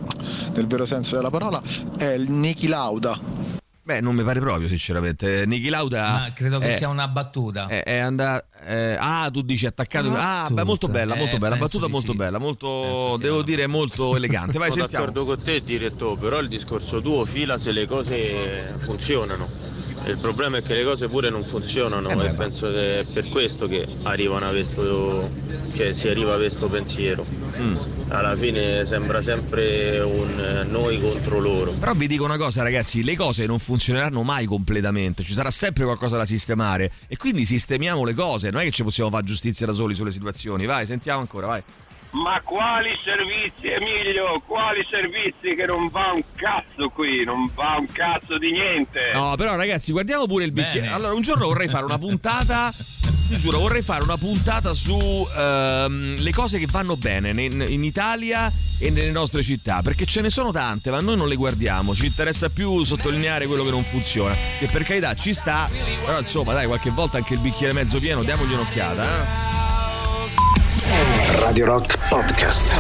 [0.54, 1.62] nel vero senso della parola,
[1.98, 3.62] è il Niki Lauda.
[3.84, 5.44] Beh, non mi pare proprio, sinceramente.
[5.46, 6.08] Niki Lauda.
[6.08, 7.66] Ma credo che è- sia una battuta.
[7.66, 8.46] È, è andare.
[8.98, 10.10] ah, tu dici attaccato.
[10.14, 11.56] Ah, beh, molto bella, molto Eh, bella.
[11.56, 12.16] Battuta molto sì.
[12.16, 14.56] bella, molto, devo dire, molto elegante.
[14.58, 15.04] Vai, Sono sentiamo.
[15.04, 19.48] d'accordo con te direttore, però il discorso tuo fila se le cose funzionano.
[20.06, 23.04] Il problema è che le cose pure non funzionano Eh beh, e penso che è
[23.10, 25.30] per questo che arrivano a questo,
[25.72, 27.26] cioè si arriva a questo pensiero.
[27.58, 27.76] Mm.
[28.08, 31.72] Alla fine sembra sempre un eh, noi contro loro.
[31.72, 35.22] Però vi dico una cosa, ragazzi: le cose non funzioneranno mai completamente.
[35.22, 36.92] Ci sarà sempre qualcosa da sistemare.
[37.08, 38.50] E quindi sistemiamo le cose.
[38.50, 40.66] Non è che ci possiamo fare giustizia da soli sulle situazioni.
[40.66, 41.62] Vai, sentiamo ancora, vai.
[42.14, 44.40] Ma quali servizi, Emilio?
[44.46, 47.24] Quali servizi che non va un cazzo qui?
[47.24, 49.10] Non va un cazzo di niente.
[49.12, 50.82] No, però ragazzi, guardiamo pure il bicchiere.
[50.82, 50.94] Bene.
[50.94, 52.70] Allora, un giorno vorrei fare una puntata.
[53.26, 57.82] Ti giuro, vorrei fare una puntata su ehm, le cose che vanno bene in, in
[57.82, 59.80] Italia e nelle nostre città.
[59.82, 61.96] Perché ce ne sono tante, ma noi non le guardiamo.
[61.96, 64.36] Ci interessa più sottolineare quello che non funziona.
[64.58, 65.68] Che per carità ci sta.
[66.04, 69.02] Però insomma, dai, qualche volta anche il bicchiere mezzo pieno, diamogli un'occhiata.
[69.02, 69.63] Eh?
[71.40, 72.72] Radio Rock Podcast.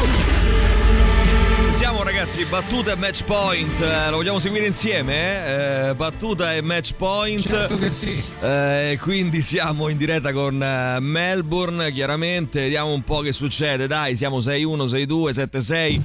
[1.74, 3.80] Siamo ragazzi battuta e match point.
[3.80, 5.14] Eh, lo vogliamo seguire insieme?
[5.14, 5.88] eh?
[5.88, 7.40] Eh, battuta e match point.
[7.40, 8.22] Certo che sì.
[8.40, 12.60] Eh, quindi siamo in diretta con eh, Melbourne, chiaramente.
[12.62, 13.86] Vediamo un po' che succede.
[13.88, 16.00] Dai, siamo 6-1, 6-2, 7-6.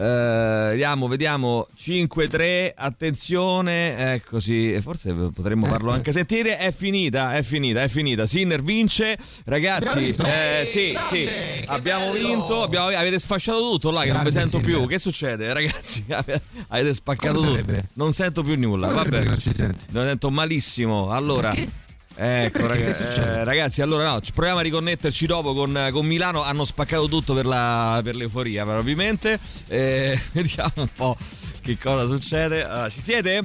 [0.00, 6.56] Eh, vediamo, vediamo 5-3, attenzione, eccoci, e forse potremmo farlo anche sentire.
[6.56, 8.24] È finita, è finita, è finita.
[8.24, 10.08] Sinner vince, ragazzi.
[10.24, 11.28] Eh, sì, sì,
[11.66, 12.62] abbiamo vinto.
[12.62, 14.86] abbiamo- avete sfasciato tutto là, che non vi sento più.
[14.86, 16.02] Che succede, ragazzi?
[16.68, 17.72] Avete spaccato tutto.
[17.94, 18.88] Non sento più nulla.
[18.88, 19.84] Vabbè, non ci senti?
[19.90, 21.10] non sento malissimo.
[21.10, 21.52] Allora.
[22.22, 22.68] Ecco, Perché?
[22.68, 23.32] raga- Che succede?
[23.38, 26.42] eh, ragazzi, allora no, proviamo a riconnetterci dopo con, con Milano.
[26.42, 29.38] Hanno spaccato tutto per, la, per l'euforia, probabilmente.
[29.68, 31.16] Eh, vediamo un po'
[31.62, 32.62] che cosa succede.
[32.64, 33.42] Allora, ci siete?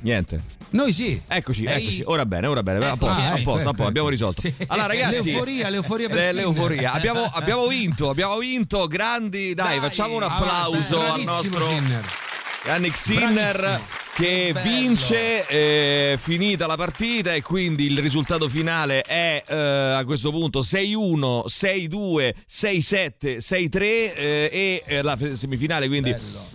[0.00, 0.56] Niente.
[0.70, 1.20] Noi sì.
[1.26, 1.80] Eccoci, Ehi.
[1.82, 2.02] eccoci.
[2.06, 2.84] Ora bene, ora bene.
[2.84, 4.40] A posto, Ah, a ecco, posto, a ecco, posto, abbiamo risolto.
[4.42, 4.54] Sì.
[4.66, 5.24] Allora, ragazzi.
[5.24, 6.92] L'euforia, l'euforia per Eh, l'euforia.
[6.92, 8.86] Abbiamo, abbiamo vinto, abbiamo vinto.
[8.86, 12.04] Grandi, dai, Dai, facciamo un applauso al nostro Sinner.
[12.64, 13.86] Yannick Sinner Bravissimo.
[14.14, 14.68] che Bello.
[14.68, 20.60] vince, è finita la partita e quindi il risultato finale è eh, a questo punto
[20.60, 24.12] 6-1, 6-2, 6-7, 6-3 eh,
[24.52, 26.14] e eh, la semifinale quindi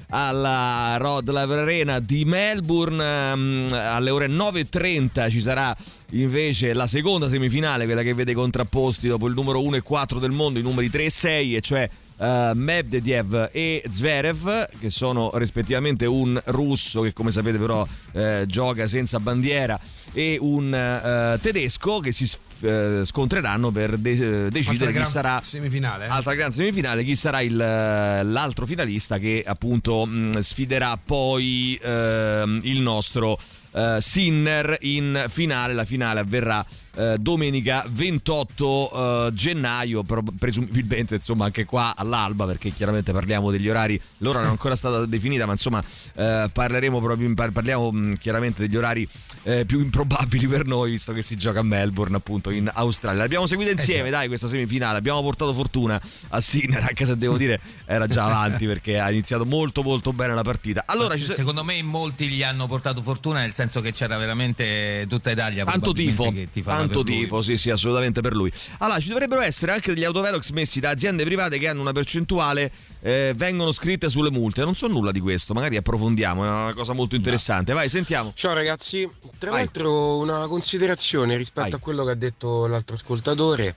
[0.09, 5.75] alla Rod Laver Arena di Melbourne ehm, alle ore 9.30 ci sarà
[6.11, 10.31] invece la seconda semifinale, quella che vede contrapposti dopo il numero 1 e 4 del
[10.31, 16.05] mondo, i numeri 3 e 6 e cioè eh, Medvedev e Zverev che sono rispettivamente
[16.05, 19.79] un russo che come sapete però eh, gioca senza bandiera
[20.13, 22.29] e un eh, tedesco che si
[22.61, 26.05] eh, scontreranno per de- Altra decidere chi gran sarà semifinale.
[26.05, 26.09] eh?
[26.09, 32.59] altra grande semifinale chi sarà il, eh, l'altro finalista che appunto mh, sfiderà poi ehm,
[32.63, 33.37] il nostro
[33.73, 40.03] eh, Sinner in finale la finale avverrà eh, domenica 28 eh, gennaio
[40.37, 45.05] presumibilmente insomma anche qua all'alba perché chiaramente parliamo degli orari l'ora non è ancora stata
[45.05, 45.83] definita ma insomma
[46.15, 49.07] eh, parleremo proprio par- parliamo mh, chiaramente degli orari
[49.43, 53.21] eh, più improbabili per noi visto che si gioca a Melbourne appunto in Australia.
[53.21, 54.97] L'abbiamo seguita insieme dai questa semifinale.
[54.97, 59.45] Abbiamo portato fortuna a Sinner anche se devo dire era già avanti perché ha iniziato
[59.45, 60.83] molto molto bene la partita.
[60.85, 65.05] Allora sa- Secondo me in molti gli hanno portato fortuna nel senso che c'era veramente
[65.09, 68.51] tutta Italia Tanto tifo, che tifava tanto tifo, sì, sì, assolutamente per lui.
[68.79, 72.71] Allora, ci dovrebbero essere anche degli autovelox messi da aziende private che hanno una percentuale,
[73.01, 74.63] eh, vengono scritte sulle multe.
[74.63, 77.73] Non so nulla di questo, magari approfondiamo, è una cosa molto interessante.
[77.73, 78.31] Vai, sentiamo.
[78.35, 79.59] Ciao ragazzi, tra Vai.
[79.59, 81.79] l'altro una considerazione rispetto Vai.
[81.79, 83.75] a quello che ha detto l'altro ascoltatore,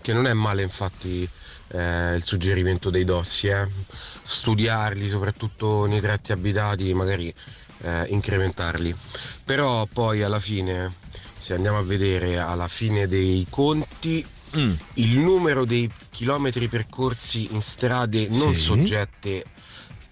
[0.00, 1.28] che non è male infatti
[1.68, 3.66] eh, il suggerimento dei dossi, eh.
[4.22, 7.32] studiarli soprattutto nei tratti abitati, magari
[7.82, 8.94] eh, incrementarli.
[9.44, 10.94] Però poi alla fine,
[11.44, 14.24] se andiamo a vedere alla fine dei conti,
[14.56, 14.72] Mm.
[14.94, 18.62] il numero dei chilometri percorsi in strade non Sì.
[18.62, 19.44] soggette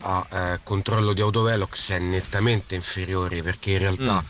[0.01, 4.27] a eh, controllo di autovelox è nettamente inferiore perché in realtà Mm.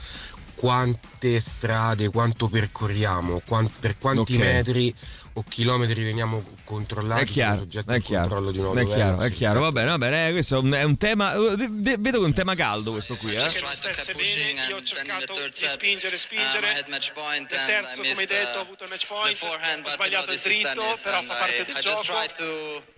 [0.55, 4.39] quante strade, quanto percorriamo, quan- per quanti Ok.
[4.41, 4.95] metri
[5.35, 9.33] o chilometri veniamo controllati È chiaro, soggetti è chiaro, controllo di un è chiaro, è
[9.33, 12.19] chiaro, va bene, va bene, eh, questo è un- è un tema, eh, ve- vedo
[12.19, 13.39] che è un tema caldo questo qui, eh.
[13.39, 16.85] bene, io ho cercato di spingere, spingere.
[16.87, 21.23] Nel terzo, come hai detto, ho avuto il match point, ho sbagliato il dritto, però
[21.23, 22.91] fa parte del gioco.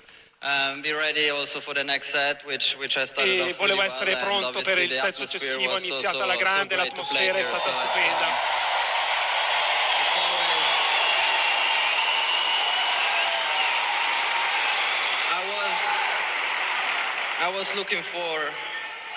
[0.47, 3.81] Um, be ready also for the next set, which which I started E off volevo
[3.81, 8.27] essere well, pronto per il set successivo, iniziato so, alla grande, l'atmosfera è stata stupenda.
[10.03, 10.69] it's always
[15.33, 15.81] I was
[17.45, 18.37] I was looking for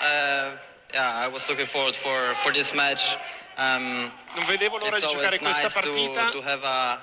[0.04, 0.50] uh,
[0.92, 3.16] yeah I was looking forward for for this match.
[3.56, 6.28] Um, Non vedevo l'ora di giocare questa nice to, partita.
[6.30, 7.00] to have a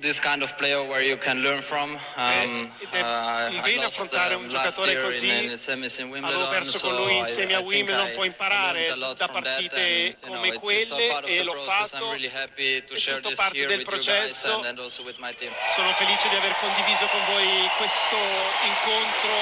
[0.00, 1.90] this kind of player where you can learn from.
[2.16, 5.26] Um, ed è uh, bene lost, affrontare um, un giocatore così.
[5.28, 9.02] in, in Avevo perso con so lui in I- semi a Wimbledon, può imparare learned
[9.02, 11.24] a lot da from that partite and, you know, come it's- it's all quelle part
[11.24, 11.90] of e the l'ho process.
[11.90, 12.04] fatto.
[12.04, 14.54] I'm really happy to È share tutto this parte here del with you guys processo.
[14.56, 15.52] and, and also with my team.
[15.74, 18.16] Sono felice di aver condiviso con voi questo
[18.64, 19.34] incontro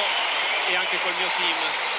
[0.71, 1.94] e anche col mio team.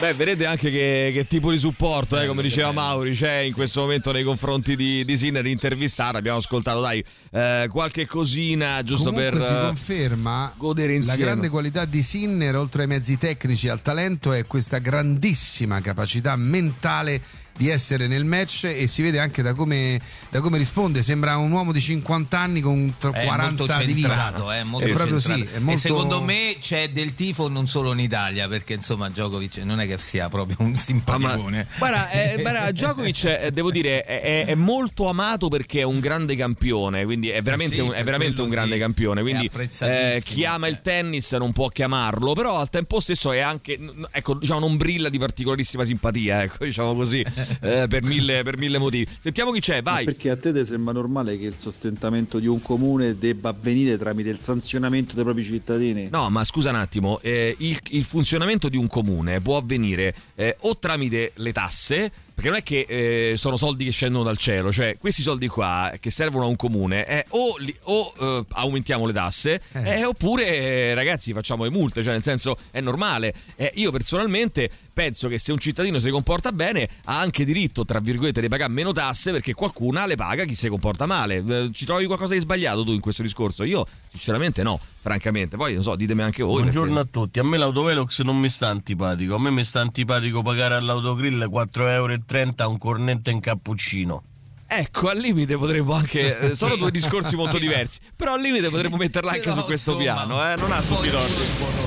[0.00, 3.80] Beh, vedete anche che, che tipo di supporto, eh, come diceva Mauri, c'è in questo
[3.80, 6.16] momento nei confronti di, di Sinner intervistato.
[6.16, 11.20] Abbiamo ascoltato, dai, eh, qualche cosina giusto Comunque per si conferma godere la insieme.
[11.20, 16.36] grande qualità di Sinner, oltre ai mezzi tecnici e al talento, è questa grandissima capacità
[16.36, 17.20] mentale
[17.58, 20.00] di essere nel match e si vede anche da come,
[20.30, 21.02] da come risponde.
[21.02, 24.08] Sembra un uomo di 50 anni con tra- È 40 molto di vita.
[24.08, 25.42] centrato, è molto è proprio sì.
[25.42, 25.72] È molto...
[25.72, 29.86] E secondo me c'è del tifo non solo in Italia, perché insomma Djokovic non è
[29.88, 31.66] che sia proprio un simpaticone.
[31.76, 36.36] Guarda, eh, guarda, Djokovic, eh, devo dire, è, è- molto amato perché è un grande
[36.36, 38.80] campione, quindi è veramente, sì, un, è veramente un grande sì.
[38.80, 39.22] campione.
[39.22, 39.50] Quindi
[39.80, 43.78] eh, chi ama il tennis non può chiamarlo, però al tempo stesso è anche,
[44.12, 47.24] ecco, diciamo, non brilla di particolarissima simpatia, ecco, diciamo così,
[47.60, 49.08] eh, per, mille, per mille motivi.
[49.18, 50.04] Sentiamo chi c'è, vai.
[50.04, 54.30] Perché a te ti sembra normale che il sostentamento di un comune debba avvenire tramite
[54.30, 56.08] il sanzionamento dei propri cittadini?
[56.10, 60.56] No, ma scusa un attimo, eh, il, il funzionamento di un comune può avvenire eh,
[60.60, 64.70] o tramite le tasse, perché non è che eh, sono soldi che scendono dal cielo,
[64.70, 69.06] cioè questi soldi qua che servono a un comune eh, o, li- o, eh, aumentiamo
[69.06, 73.34] le tasse eh, oppure eh, ragazzi facciamo le multe, cioè nel senso è normale.
[73.56, 77.98] Eh, io personalmente penso che se un cittadino si comporta bene ha anche diritto, tra
[77.98, 81.42] virgolette, di pagare meno tasse perché qualcuna le paga chi si comporta male.
[81.44, 83.64] Eh, ci trovi qualcosa di sbagliato tu in questo discorso?
[83.64, 85.56] Io sinceramente no, francamente.
[85.56, 86.60] Poi non so, ditemi anche voi.
[86.62, 89.80] Buongiorno perché- a tutti, a me l'autovelox non mi sta antipatico, a me mi sta
[89.80, 92.26] antipatico pagare all'autogrill 4,30 euro
[92.66, 94.22] un cornetto in cappuccino.
[94.70, 96.38] Ecco, al limite potremmo anche.
[96.50, 98.00] eh, sono due discorsi molto diversi.
[98.14, 100.56] Però al limite potremmo metterla anche su questo piano, eh?
[100.56, 101.42] Non ha tutti i torti.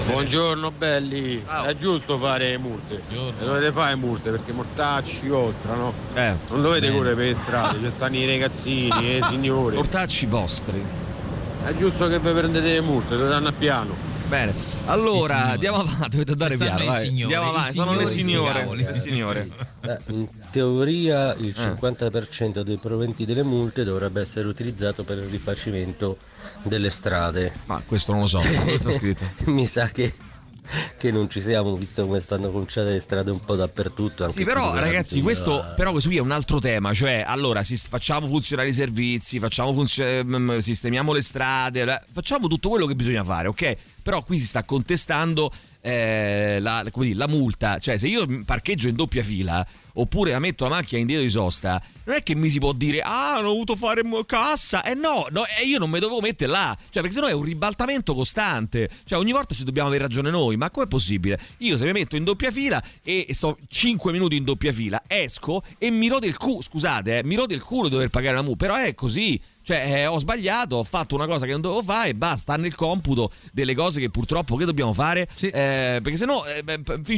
[0.07, 5.93] Buongiorno belli, è giusto fare multe, le dovete fare multe perché mortacci vostra, no?
[6.15, 6.97] Eh, non dovete bene.
[6.97, 9.75] correre per le strade, ci stanno i ragazzini, i signori.
[9.75, 10.83] Mortacci vostri.
[11.63, 13.95] È giusto che vi prendete le multe, dovete andare a piano.
[14.31, 14.53] Bene,
[14.85, 16.53] allora andiamo avanti, dovete andare
[17.03, 18.75] signori, Andiamo avanti, sono le signori, signore.
[18.75, 19.49] Le signore.
[19.81, 21.51] Eh, in teoria il Eh.
[21.59, 26.17] 50% dei proventi delle multe dovrebbe essere utilizzato per il rifacimento
[26.61, 27.51] delle strade.
[27.65, 28.39] Ma questo non lo so,
[28.79, 29.23] sta scritto?
[29.45, 30.13] Mi sa che,
[30.99, 34.23] che non ci siamo, visto come stanno conciate le strade un po' dappertutto.
[34.25, 37.63] Anche Sì, però ragazzi, davanti questo, però questo qui è un altro tema, cioè allora
[37.63, 42.85] si- facciamo funzionare i servizi, facciamo funzio- mm, sistemiamo le strade, la- facciamo tutto quello
[42.85, 43.75] che bisogna fare, ok?
[44.01, 48.95] Però qui si sta contestando eh, la, dire, la multa, cioè se io parcheggio in
[48.95, 52.49] doppia fila oppure la metto la macchina in dietro di sosta, non è che mi
[52.49, 55.99] si può dire ah, ho dovuto fare cassa, eh no, no eh, io non mi
[55.99, 59.87] dovevo mettere là, cioè perché sennò è un ribaltamento costante, cioè ogni volta ci dobbiamo
[59.89, 61.39] avere ragione noi, ma com'è possibile?
[61.57, 65.01] Io se mi metto in doppia fila e e sto 5 minuti in doppia fila,
[65.07, 68.41] esco e mi rode il culo, scusate, eh, mi rode il culo dover pagare la
[68.41, 71.83] multa, però è così, cioè eh, ho sbagliato, ho fatto una cosa che non dovevo
[71.83, 76.17] fare e basta, sta nel computo delle cose che purtroppo che dobbiamo fare, Eh, perché
[76.17, 76.63] sennò eh,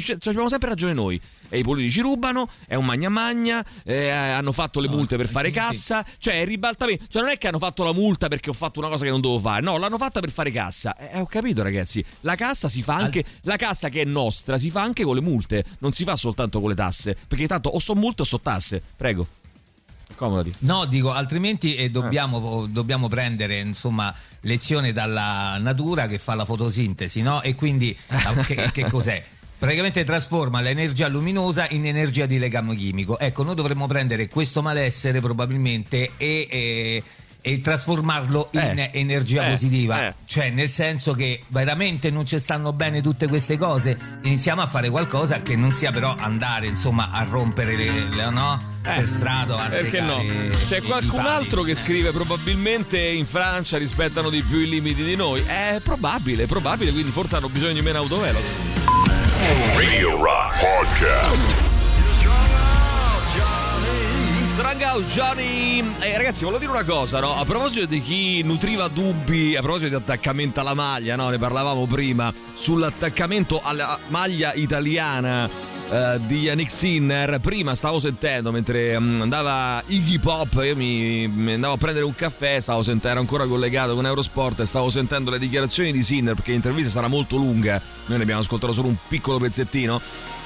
[0.01, 1.19] cioè, abbiamo sempre ragione noi,
[1.49, 5.51] e i politici rubano, è un magna magna, eh, hanno fatto le multe per fare
[5.51, 8.79] cassa, cioè è ribaltamento, cioè non è che hanno fatto la multa perché ho fatto
[8.79, 11.61] una cosa che non dovevo fare, no, l'hanno fatta per fare cassa, eh, ho capito
[11.63, 15.15] ragazzi, la cassa si fa anche, la cassa che è nostra si fa anche con
[15.15, 18.25] le multe, non si fa soltanto con le tasse, perché tanto o sono multe o
[18.25, 19.27] sono tasse, prego.
[20.13, 20.53] Accomodati.
[20.59, 27.21] No, dico, altrimenti eh, dobbiamo, dobbiamo prendere insomma lezione dalla natura che fa la fotosintesi,
[27.21, 27.41] no?
[27.41, 29.23] E quindi ah, che, che cos'è?
[29.57, 33.17] Praticamente trasforma l'energia luminosa in energia di legame chimico.
[33.17, 37.03] Ecco, noi dovremmo prendere questo malessere probabilmente e, e-
[37.45, 40.07] e trasformarlo in Eh, energia eh, positiva.
[40.07, 40.13] eh.
[40.25, 44.89] Cioè, nel senso che veramente non ci stanno bene tutte queste cose, iniziamo a fare
[44.89, 48.57] qualcosa che non sia però andare, insomma, a rompere le, le- no?
[48.81, 50.21] per strada, a Perché no?
[50.67, 55.43] C'è qualcun altro che scrive probabilmente in Francia rispettano di più i limiti di noi.
[55.45, 58.43] È probabile, è probabile, quindi forse hanno bisogno di meno autovelox.
[59.75, 61.72] Radio Rock Podcast.
[64.53, 67.35] Strong Out Johnny Eh, ragazzi volevo dire una cosa no?
[67.35, 71.29] a proposito di chi nutriva dubbi a proposito di attaccamento alla maglia no?
[71.29, 75.49] ne parlavamo prima sull'attaccamento alla maglia italiana
[75.89, 81.53] eh, di Yannick Sinner prima stavo sentendo mentre mm, andava Iggy Pop io mi, mi
[81.53, 85.31] andavo a prendere un caffè stavo sentendo ero ancora collegato con Eurosport e stavo sentendo
[85.31, 88.95] le dichiarazioni di Sinner perché l'intervista sarà molto lunga noi ne abbiamo ascoltato solo un
[89.07, 89.99] piccolo pezzettino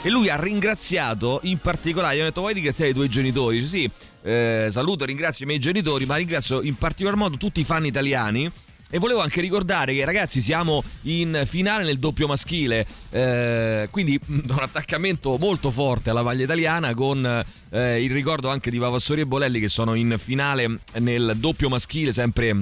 [0.07, 3.57] e lui ha ringraziato in particolare, gli ho detto vuoi ringraziare i tuoi genitori?
[3.57, 3.91] Dice, sì,
[4.23, 8.49] eh, saluto, ringrazio i miei genitori, ma ringrazio in particolar modo tutti i fan italiani.
[8.89, 14.39] E volevo anche ricordare che ragazzi siamo in finale nel doppio maschile, eh, quindi mh,
[14.47, 19.25] un attaccamento molto forte alla maglia italiana con eh, il ricordo anche di Vavassori e
[19.25, 22.55] Bolelli che sono in finale nel doppio maschile sempre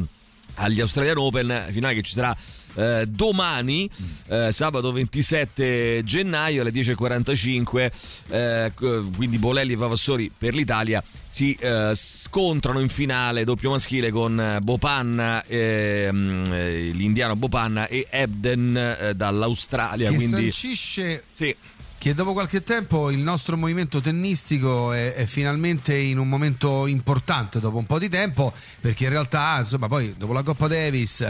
[0.56, 2.36] agli Australian Open, finale che ci sarà
[2.76, 3.90] eh, domani,
[4.28, 7.92] eh, sabato 27 gennaio alle 10.45,
[8.30, 8.72] eh,
[9.16, 11.04] quindi Bolelli e Vavassori per l'Italia
[11.36, 18.78] si eh, scontrano in finale doppio maschile con Bopanna, ehm, eh, l'indiano Bopanna e Ebden
[18.78, 20.10] eh, dall'Australia.
[20.12, 21.54] che quindi sancisce sì.
[21.98, 27.60] che dopo qualche tempo il nostro movimento tennistico è, è, finalmente in un momento importante
[27.60, 31.30] dopo un po' di tempo, perché in realtà, insomma, poi dopo la Coppa Davis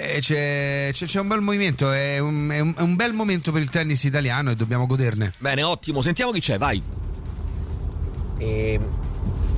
[0.00, 3.52] eh, c'è, c'è, c'è, un bel movimento, è un, è, un, è un bel momento
[3.52, 5.34] per il tennis italiano e dobbiamo goderne.
[5.38, 6.82] Bene, ottimo, sentiamo chi c'è, vai.
[8.38, 8.80] E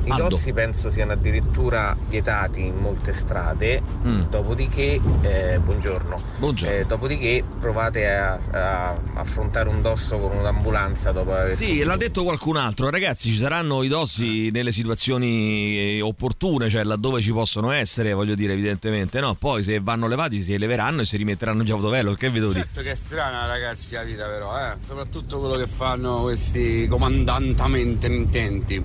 [0.05, 0.29] i Aldo.
[0.31, 4.23] dossi penso siano addirittura vietati in molte strade, Mm.
[4.31, 6.21] dopodiché, eh, buongiorno.
[6.39, 6.75] Buongiorno.
[6.77, 11.97] Eh, dopodiché provate a, a affrontare un dosso con un'ambulanza dopo aver Sì, subito- l'ha
[11.97, 17.31] detto qualcun altro, ragazzi, ci saranno i dossi nelle situazioni eh, opportune, cioè laddove ci
[17.33, 19.35] possono essere, voglio dire, evidentemente, no?
[19.35, 22.61] Poi se vanno levati si eleveranno e si rimetteranno in autovello, che vedo dire?
[22.65, 24.75] Certo che è strana ragazzi la vita però, eh?
[24.85, 28.83] soprattutto quello che fanno questi comandantamente intenti.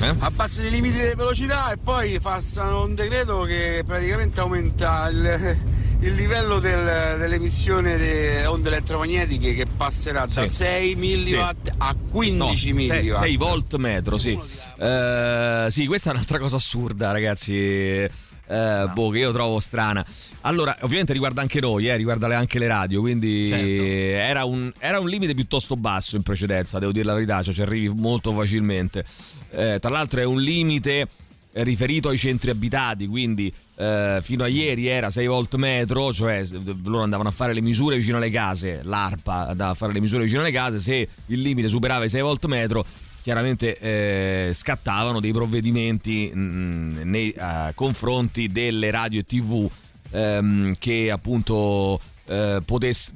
[0.00, 0.14] Eh?
[0.54, 5.58] Abbassano i limiti di velocità e poi passano un decreto che praticamente aumenta il,
[5.98, 10.54] il livello del- dell'emissione di onde elettromagnetiche che passerà da Sì.
[10.54, 11.40] 6 mW
[11.78, 14.38] a 15 No, sei- 6 volt metro, sì.
[14.78, 18.08] Eh, sì, questa è un'altra cosa assurda, ragazzi.
[18.46, 20.04] Eh, boh, che io trovo strana.
[20.42, 23.64] Allora, ovviamente riguarda anche noi, eh, riguarda le- anche le radio, quindi Certo.
[23.64, 27.62] era, un, era un limite piuttosto basso in precedenza, devo dire la verità, cioè ci
[27.62, 29.04] arrivi molto facilmente.
[29.50, 31.08] Eh, tra l'altro è un limite
[31.56, 36.42] riferito ai centri abitati, quindi eh, fino a ieri era 6 volt metro, cioè
[36.84, 40.24] loro andavano a fare le misure vicino alle case, l'ARPA andava a fare le misure
[40.24, 42.84] vicino alle case, se il limite superava i 6 volt metro
[43.24, 49.66] chiaramente eh, scattavano dei provvedimenti mh, nei eh, confronti delle radio e tv
[50.10, 53.12] ehm, che appunto eh, potess-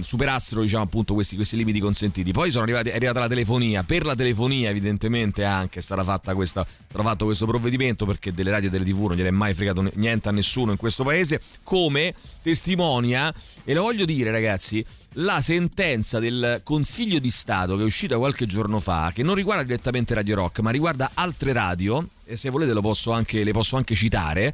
[0.00, 2.32] superassero diciamo appunto questi, questi limiti consentiti.
[2.32, 3.82] Poi arrivati, è arrivata la telefonia.
[3.82, 8.70] Per la telefonia evidentemente anche fatta questa, stato fatto questo provvedimento perché delle radio e
[8.70, 11.40] delle tv non gliene è mai fregato niente a nessuno in questo paese.
[11.62, 13.32] Come testimonia
[13.64, 14.84] e lo voglio dire ragazzi
[15.18, 19.62] la sentenza del Consiglio di Stato che è uscita qualche giorno fa, che non riguarda
[19.62, 23.94] direttamente Radio Rock, ma riguarda altre radio, e se volete posso anche, le posso anche
[23.94, 24.52] citare,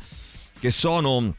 [0.59, 1.35] che sono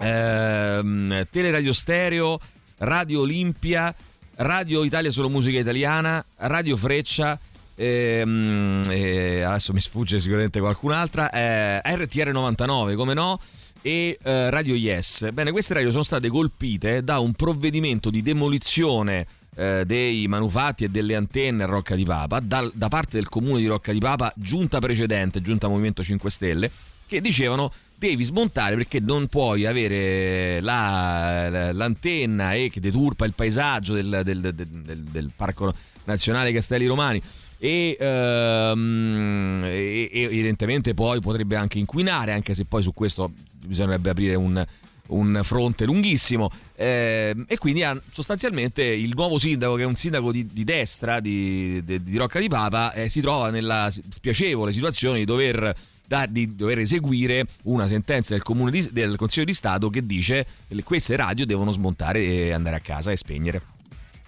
[0.00, 2.38] ehm, Teleradio Stereo,
[2.78, 3.94] Radio Olimpia,
[4.36, 7.38] Radio Italia Solo Musica Italiana, Radio Freccia.
[7.74, 13.40] ehm, e adesso mi sfugge sicuramente qualcun'altra eh, RTR 99 come no
[13.82, 15.30] e eh, Radio Yes.
[15.30, 19.26] Bene, queste radio sono state colpite da un provvedimento di demolizione
[19.56, 23.60] eh, dei manufatti e delle antenne a Rocca di Papa dal- da parte del comune
[23.60, 26.70] di Rocca di Papa, giunta precedente, giunta Movimento 5 Stelle,
[27.06, 33.34] che dicevano devi smontare perché non puoi avere la- la- l'antenna e che deturpa il
[33.34, 35.72] paesaggio del, del- del- del- Parco
[36.04, 37.20] Nazionale Castelli Romani
[37.58, 43.30] e, ehm, e- evidentemente poi potrebbe anche inquinare, anche se poi su questo
[43.66, 44.64] bisognerebbe aprire un,
[45.08, 46.50] un fronte lunghissimo.
[46.76, 51.84] Ehm, e quindi sostanzialmente il nuovo sindaco, che è un sindaco di, di destra di,
[51.84, 55.74] di- di Rocca di Papa, eh, si trova nella spiacevole situazione di dover,
[56.10, 60.82] da- di dover eseguire una sentenza del, di- del Consiglio di Stato che dice che
[60.82, 63.62] queste radio devono smontare e andare a casa e spegnere.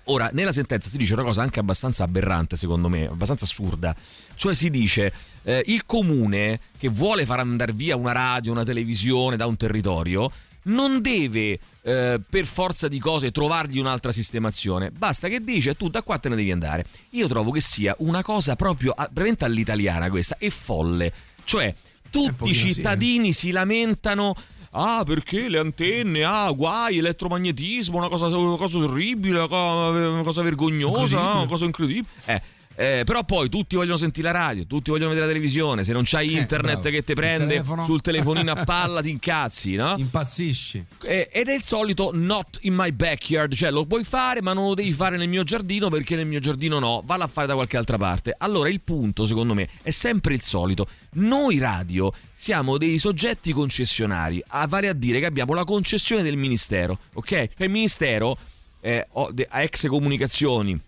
[0.05, 3.95] Ora, nella sentenza si dice una cosa anche abbastanza aberrante, secondo me, abbastanza assurda.
[4.37, 5.13] Cioè si dice
[5.43, 10.31] eh, il comune che vuole far andare via una radio, una televisione da un territorio
[10.65, 14.91] non deve eh, per forza di cose trovargli un'altra sistemazione.
[14.91, 16.85] Basta che dice tu da qua te ne devi andare.
[17.11, 21.13] Io trovo che sia una cosa proprio veramente all'italiana questa e folle.
[21.45, 21.75] Cioè
[22.11, 22.73] tutti i sì, eh.
[22.75, 24.35] cittadini si lamentano
[24.75, 26.25] Ah, perché le antenne?
[26.25, 32.07] Ah, guai, elettromagnetismo, una cosa, una cosa orribile, una cosa, vergognosa, una cosa incredibile.
[32.25, 32.41] Eh,
[32.75, 35.85] eh, però poi tutti vogliono sentire la radio, tutti vogliono vedere la televisione.
[35.85, 36.91] Se non c'hai Eh, internet bravo.
[36.97, 37.85] che ti prende telefono.
[37.85, 39.95] sul telefonino a palla, ti incazzi, no?
[39.97, 40.85] Impazzisci.
[41.05, 44.67] Eh, ed è il solito not in my backyard, cioè lo puoi fare ma non
[44.67, 47.55] lo devi fare nel mio giardino perché nel mio giardino no, valla a fare da
[47.55, 48.35] qualche altra parte.
[48.39, 54.43] Allora il punto secondo me è sempre il solito, noi radio siamo dei soggetti concessionari,
[54.49, 57.29] a vale a dire che abbiamo la concessione del ministero, ok?
[57.29, 58.37] Cioè il ministero
[58.81, 59.07] eh,
[59.51, 60.79] ex comunicazioni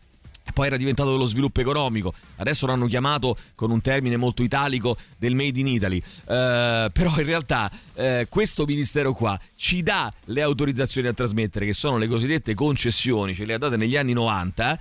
[0.52, 5.34] poi era diventato dello sviluppo economico, adesso l'hanno chiamato con un termine molto italico del
[5.34, 11.08] Made in Italy, Eh, però in realtà eh, questo ministero qua ci dà le autorizzazioni
[11.08, 14.78] a trasmettere, che sono le cosiddette concessioni, ce le ha date negli anni 90.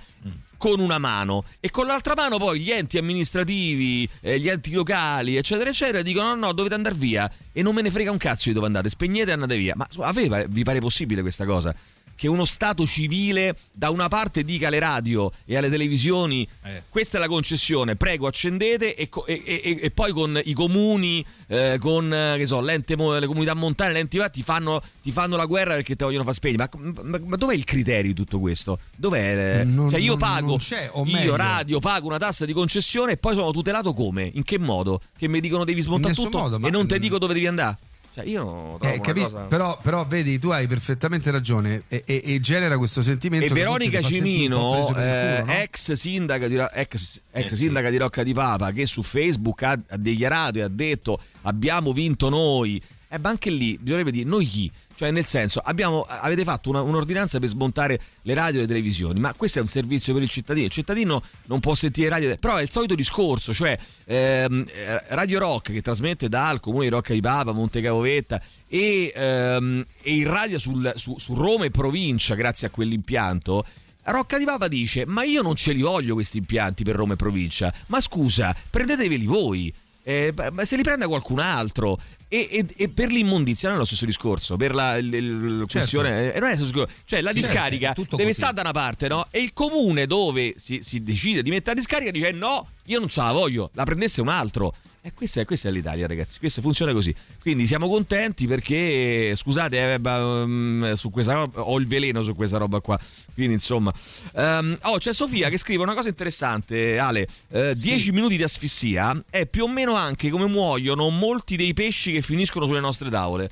[0.56, 5.36] Con una mano e con l'altra mano poi gli enti amministrativi, eh, gli enti locali,
[5.36, 7.30] eccetera, eccetera, dicono: no, no, dovete andare via.
[7.52, 9.74] E non me ne frega un cazzo di dove andate, spegnete e andate via.
[9.76, 11.74] Ma aveva, vi pare possibile questa cosa?
[12.16, 16.82] Che uno Stato civile da una parte dica alle radio e alle televisioni Eh.
[16.88, 21.24] questa è la concessione, prego accendete e, co- e- e- e poi con i comuni,
[21.48, 25.46] eh, con che so, l'ente mo- le comunità montane, l'ente ti fanno, ti fanno la
[25.46, 26.68] guerra perché te vogliono far spegnere.
[26.72, 28.78] Ma, ma- ma dov'è il criterio di tutto questo?
[28.96, 29.60] Dov'è?
[29.60, 29.64] eh?
[29.64, 30.58] Non- cioè io non- pago, non
[30.92, 34.30] o io radio pago una tassa di concessione e poi sono tutelato come?
[34.34, 35.00] In che modo?
[35.16, 37.78] Che mi dicono devi smontare tutto modo, e non ti dico dove devi andare?
[38.14, 39.40] Cioè io Eh, una capi- cosa...
[39.40, 43.46] però, però vedi, tu hai perfettamente ragione e, e- e genera questo sentimento.
[43.46, 45.52] E che Veronica Cimino, eh, no?
[45.52, 47.56] ex, sindaca di, Ro- ex, ex Eh, sì.
[47.56, 51.92] sindaca di Rocca di Papa, che su Facebook ha, ha dichiarato e ha detto abbiamo
[51.92, 52.80] vinto noi.
[53.08, 54.70] Eh, ma anche lì bisognerebbe dire noi chi?
[54.96, 59.18] Cioè, nel senso, abbiamo, avete fatto una- un'ordinanza per smontare le radio e le televisioni,
[59.18, 60.66] ma questo è un servizio per il cittadino.
[60.66, 65.38] Il cittadino non può sentire radio, però è il solito discorso, cioè ehm, eh, Radio
[65.40, 70.26] Rock che trasmette dal comune di Rocca di Papa, Monte Cavovetta e, ehm, e il
[70.26, 73.64] radio sul- su, su Roma e provincia, grazie a quell'impianto.
[74.04, 77.16] Rocca di Papa dice: Ma io non ce li voglio questi impianti per Roma e
[77.16, 77.72] provincia.
[77.86, 79.72] Ma scusa, prendeteveli voi.
[80.06, 80.34] Eh,
[80.64, 81.98] se li prenda qualcun altro.
[82.34, 84.56] E, e- e per l'immondizia non è lo stesso discorso.
[84.56, 86.32] Per la, la questione.
[86.32, 86.94] eh, non è lo stesso discorso.
[87.04, 88.40] Cioè, la Sì, discarica certo, è tutto deve così.
[88.40, 89.26] stare da una parte, no?
[89.30, 93.08] E il comune dove si, si decide di mettere la discarica dice: No, io non
[93.08, 94.74] ce la voglio, la prendesse un altro.
[95.06, 96.38] E questa è, questa è l'Italia, ragazzi.
[96.38, 97.14] Questa funziona così.
[97.38, 102.56] Quindi siamo contenti perché, scusate, eh, um, su questa roba, ho il veleno su questa
[102.56, 102.98] roba qua.
[103.34, 103.92] Quindi, insomma.
[104.34, 107.28] Ehm, oh, c'è Sofia che scrive una cosa interessante, Ale.
[107.50, 112.22] 10 minuti di asfissia è più o meno anche come muoiono molti dei pesci che
[112.22, 113.50] finiscono sulle nostre tavole.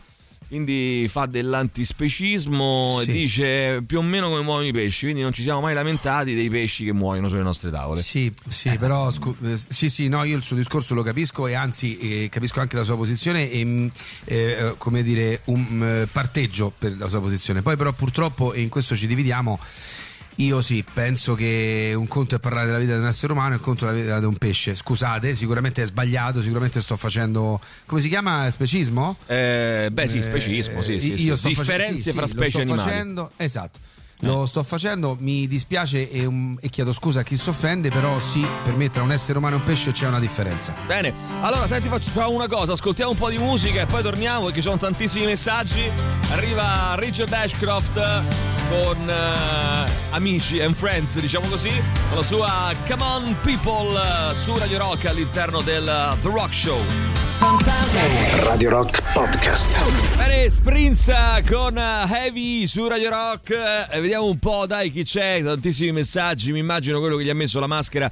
[0.52, 3.08] Quindi fa dell'antispecismo Sì.
[3.08, 5.04] e dice più o meno come muoiono i pesci.
[5.04, 8.02] Quindi non ci siamo mai lamentati dei pesci che muoiono sulle nostre tavole.
[8.02, 11.54] Sì, sì, però scu- eh, sì, sì, no, io il suo discorso lo capisco e
[11.54, 13.86] anzi eh, capisco anche la sua posizione e mm,
[14.26, 17.62] eh, eh, come dire un mm, parteggio per la sua posizione.
[17.62, 19.58] Poi però purtroppo e in questo ci dividiamo.
[20.36, 23.56] Io sì, penso che un conto è parlare della vita di un essere umano e
[23.56, 24.74] un conto è la vita di un pesce.
[24.74, 28.48] Scusate, sicuramente è sbagliato, sicuramente sto facendo come si chiama?
[28.50, 29.16] Specismo?
[29.26, 31.24] Eh, beh, sì, specismo, sì, sì, sì.
[31.24, 32.80] io sto Differenze fra sì, specie sto animali.
[32.80, 33.78] facendo, esatto.
[34.24, 38.20] Lo sto facendo, mi dispiace e, um, e chiedo scusa a chi si offende, però
[38.20, 40.76] sì, per me tra un essere umano e un pesce c'è una differenza.
[40.86, 44.60] Bene, allora senti, facciamo una cosa, ascoltiamo un po' di musica e poi torniamo perché
[44.60, 45.82] ci sono tantissimi messaggi.
[46.30, 51.70] Arriva Richard Ashcroft con eh, amici and friends, diciamo così,
[52.08, 56.54] con la sua Come On People eh, su Radio Rock all'interno del eh, The Rock
[56.54, 56.80] Show.
[58.44, 60.16] Radio Rock Podcast.
[60.16, 61.10] Bene, Sprinz
[61.50, 63.50] con Heavy su Radio Rock.
[63.90, 65.42] Eh, vediamo un po', dai, chi c'è.
[65.42, 66.52] Tantissimi messaggi.
[66.52, 68.10] Mi immagino quello che gli ha messo la maschera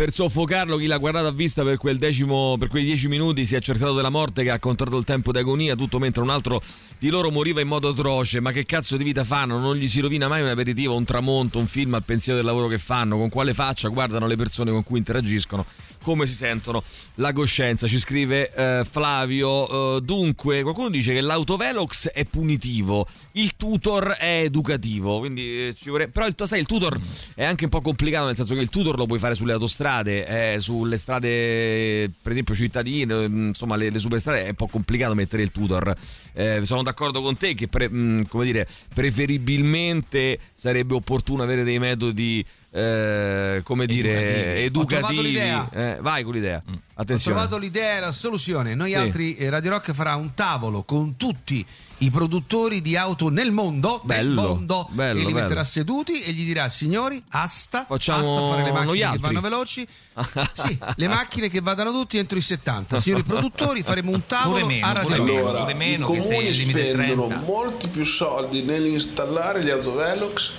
[0.00, 0.78] per soffocarlo.
[0.78, 4.08] Chi l'ha guardato a vista per, decimo, per quei dieci minuti si è accertato della
[4.08, 5.74] morte che ha contato il tempo d'agonia.
[5.74, 6.62] Tutto mentre un altro
[6.98, 8.40] di loro moriva in modo atroce.
[8.40, 9.58] Ma che cazzo di vita fanno?
[9.58, 12.66] Non gli si rovina mai un aperitivo, un tramonto, un film al pensiero del lavoro
[12.66, 13.18] che fanno.
[13.18, 15.66] Con quale faccia guardano le persone con cui interagiscono
[16.02, 16.82] come si sentono
[17.16, 17.86] la coscienza.
[17.86, 19.96] Ci scrive eh, Flavio.
[19.96, 25.18] eh, dunque, qualcuno dice che l'autovelox è punitivo, il tutor è educativo.
[25.18, 26.98] Quindi eh, ci vorrei- Però il, sai, il tutor
[27.34, 30.54] è anche un po' complicato, nel senso che il tutor lo puoi fare sulle autostrade,
[30.54, 35.14] eh, sulle strade, per esempio, cittadine, mm, insomma, le, le superstrade è un po' complicato
[35.14, 35.94] mettere il tutor.
[36.32, 41.78] Eh, sono d'accordo con te che pre- mm, come dire, preferibilmente sarebbe opportuno avere dei
[41.78, 42.44] metodi.
[42.72, 44.78] Eh, come dire, Educativi.
[44.78, 45.22] Ho trovato educativi.
[45.28, 45.68] l'idea.
[45.72, 46.62] Eh, vai con l'idea.
[46.66, 47.36] Ho Attenzione.
[47.36, 48.74] trovato l'idea e la soluzione.
[48.74, 48.96] Noi Sì.
[48.96, 51.64] altri, eh, Radio Rock farà un tavolo con tutti
[52.02, 55.42] i produttori di auto nel mondo, Bello, nel mondo bello, e li bello.
[55.42, 59.40] metterà seduti e gli dirà signori, asta, Facciamo asta fare le macchine che altri." vanno
[59.40, 59.86] veloci.
[60.54, 63.00] sì, le macchine che vadano tutti entro i 70.
[63.00, 65.14] Signori produttori, faremo un tavolo meno, a Radio.
[65.22, 67.36] Allora, meno, i comuni spendono 30.
[67.44, 70.52] molti più soldi nell'installare gli autovelox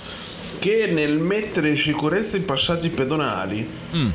[0.62, 3.68] che nel mettere in sicurezza i passaggi pedonali.
[3.96, 4.08] Mm.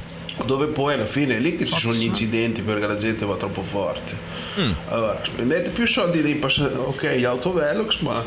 [0.46, 3.36] Dove poi alla fine è lì che ci sono gli incidenti perché la gente va
[3.36, 4.16] troppo forte.
[4.60, 4.72] Mm.
[4.90, 8.24] Allora, spendete più soldi nei passaggi, ok, gli autovelox, ma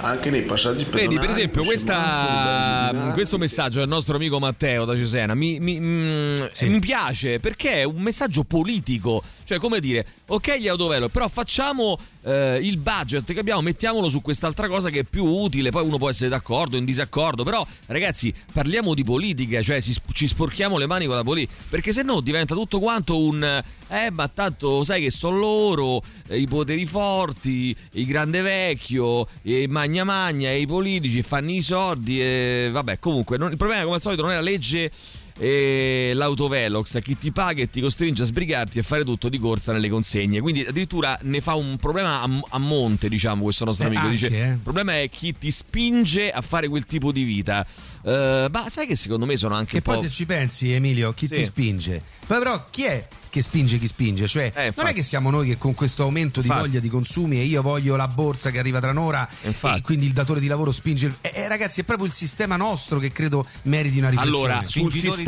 [0.00, 1.08] anche nei passaggi pedonali.
[1.08, 5.78] Vedi, per esempio, questa- furbello questo messaggio del nostro amico Matteo da Cesena mi, mi-
[5.78, 9.22] mm, mi piace perché è un messaggio politico.
[9.44, 14.20] Cioè, come dire, ok, gli autovelox, però facciamo eh, il budget che abbiamo, mettiamolo su
[14.20, 15.70] quest'altra cosa che è più utile.
[15.70, 20.26] Poi uno può essere d'accordo in disaccordo, però, ragazzi, parliamo di politica, cioè si ci
[20.26, 21.52] sporchiamo le mani con la politica.
[21.68, 23.62] Perché se no diventa tutto quanto un.
[23.88, 29.66] Eh, ma tanto sai che sono loro, eh, i poteri forti, il grande vecchio, e
[29.68, 32.20] magna magna, e i politici fanno i soldi.
[32.20, 34.90] E vabbè, comunque, non- il problema come al solito non è la legge
[35.38, 39.72] e l'autovelox, chi ti paga e ti costringe a sbrigarti e fare tutto di corsa
[39.72, 40.40] nelle consegne.
[40.40, 44.02] Quindi addirittura ne fa un problema a, a monte, diciamo, questo nostro Eh, amico.
[44.06, 44.48] anche, Dice, eh.
[44.52, 47.66] il problema è chi ti spinge a fare quel tipo di vita.
[48.04, 50.00] Eh, ma sai che secondo me sono anche Che un poi po'...
[50.02, 51.34] se ci pensi, Emilio, chi Sì.
[51.34, 52.02] ti spinge?
[52.26, 54.26] Poi però chi è che spinge chi spinge?
[54.26, 54.94] Cioè, non è infatti.
[54.94, 56.66] che siamo noi che con questo aumento di Infatti.
[56.68, 60.12] voglia di consumi e io voglio la borsa che arriva tra un'ora e quindi il
[60.12, 61.16] datore di lavoro spinge.
[61.20, 64.44] Eh, eh, ragazzi, è proprio il sistema nostro che credo meriti una riflessione.
[64.52, 65.21] Allora, sul sistema,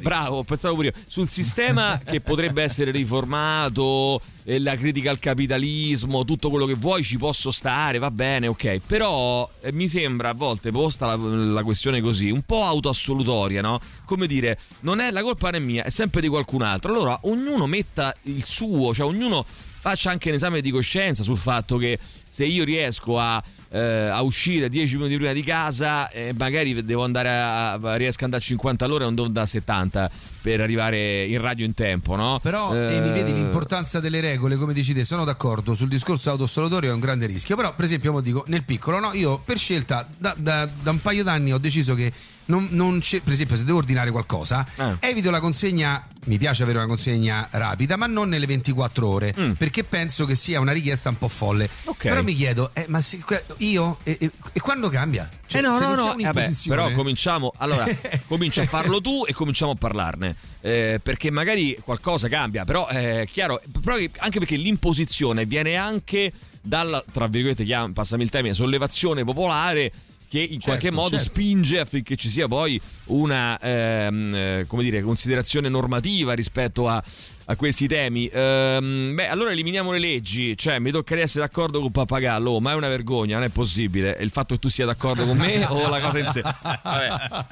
[0.00, 6.24] bravo, pensavo pure io, sul sistema che potrebbe essere riformato, eh, la critica al capitalismo,
[6.24, 10.34] tutto quello che vuoi ci posso stare, va bene, ok, però eh, mi sembra a
[10.34, 13.80] volte posta la, la questione così, un po' autoassolutoria, no?
[14.04, 16.92] Come dire, non è la colpa non è mia, è sempre di qualcun altro.
[16.92, 21.78] Allora, ognuno metta il suo, cioè ognuno faccia anche un esame di coscienza sul fatto
[21.78, 26.84] che se io riesco a, eh, a uscire 10 minuti prima di casa, eh, magari
[26.84, 29.48] devo andare a, a- riesco ad andare a 50 all'ora e non devo andare a
[29.48, 30.10] 70
[30.42, 32.40] per arrivare in radio in tempo, no?
[32.42, 36.90] Però Eh, Emi, vedi l'importanza delle regole, come dici te, sono d'accordo sul discorso autossolatorio
[36.90, 37.54] è un grande rischio.
[37.56, 41.22] Però, per esempio, dico, nel piccolo, no, io per scelta da, da- da un paio
[41.22, 42.12] d'anni ho deciso che
[42.50, 44.96] non, non c'è, per esempio, se devo ordinare qualcosa, Ah.
[45.00, 46.06] evito la consegna.
[46.26, 49.52] Mi piace avere una consegna rapida, ma non nelle 24 ore, Mm.
[49.52, 51.70] perché penso che sia una richiesta un po' folle.
[51.96, 53.20] Però mi chiedo, eh, ma se-
[53.58, 55.26] io e, e- e quando cambia?
[55.46, 57.52] Cioè, eh no, se no, no, eh beh, un'imposizione- però cominciamo.
[57.56, 57.86] Allora,
[58.28, 60.36] comincia a farlo tu e cominciamo a parlarne.
[60.60, 66.30] Eh, perché magari qualcosa cambia, però è chiaro, però anche perché l'imposizione viene anche
[66.60, 69.90] dalla, tra virgolette, chiam- passami il termine, sollevazione popolare
[70.30, 71.24] che in qualche modo certo.
[71.24, 77.02] spinge affinché ci sia poi una ehm, eh, come dire, considerazione normativa rispetto a,
[77.46, 78.30] a questi temi.
[78.32, 82.70] Ehm, beh, allora eliminiamo le leggi, cioè mi toccherebbe essere d'accordo con Pappagallo, oh, ma
[82.70, 84.16] è una vergogna, non è possibile.
[84.20, 86.42] Il fatto che tu sia d'accordo con me o la cosa in sé?
[86.42, 87.46] Vabbè.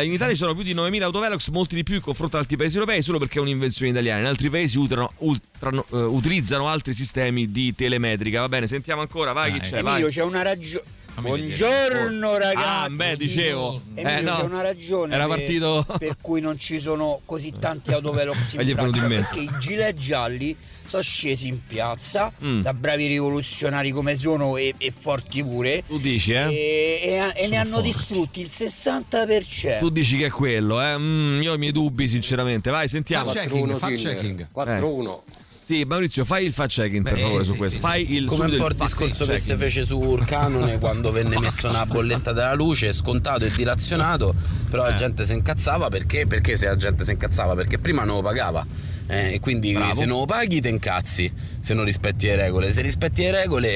[0.00, 2.42] Eh, in Italia ci sono più di 9.000 autovelox, molti di più in confronto ad
[2.42, 4.22] altri paesi europei, solo perché è un'invenzione italiana.
[4.22, 8.40] In altri paesi utrano- ultrano- eh, utilizzano altri sistemi di telemetrica.
[8.40, 9.92] Va bene, sentiamo ancora, vai chi c'è, vai.
[9.92, 11.02] Emilio, c'è una ragione.
[11.20, 12.64] Buongiorno ragazzi.
[12.66, 13.80] Ah, beh, dicevo.
[13.94, 14.36] Eh, no.
[14.36, 18.74] c'è una ragione Era per- partito- per, cui non ci sono così tanti autovelox in
[18.76, 20.56] Francia perché i gilet gialli
[20.86, 22.60] sono scesi in piazza Mm.
[22.62, 26.52] da bravi rivoluzionari come sono e, e forti pure Tu dici, eh?
[26.52, 27.86] e, e- e ne hanno forti.
[27.86, 30.98] distrutti il 60% Tu dici che è quello, eh?
[30.98, 32.70] Mm, io ho i miei dubbi, sinceramente.
[32.70, 33.30] Vai, sentiamo.
[33.30, 34.48] Fact checking, fact checking.
[34.52, 35.18] 4-1.
[35.66, 37.76] Sì, Maurizio, fai il fact checking per favore sì, su questo.
[37.76, 38.14] sì, fai sì.
[38.16, 41.86] il come un po' il discorso che si fece su Canone quando venne messo una
[41.86, 44.34] bolletta della luce scontato e dilazionato
[44.68, 44.94] però la Eh.
[44.94, 46.26] gente si incazzava perché?
[46.26, 48.66] perché se la gente si incazzava perché prima non lo pagava
[49.06, 49.94] eh, e quindi Bravo.
[49.94, 53.68] se non lo paghi ti incazzi se non rispetti le regole se rispetti le regole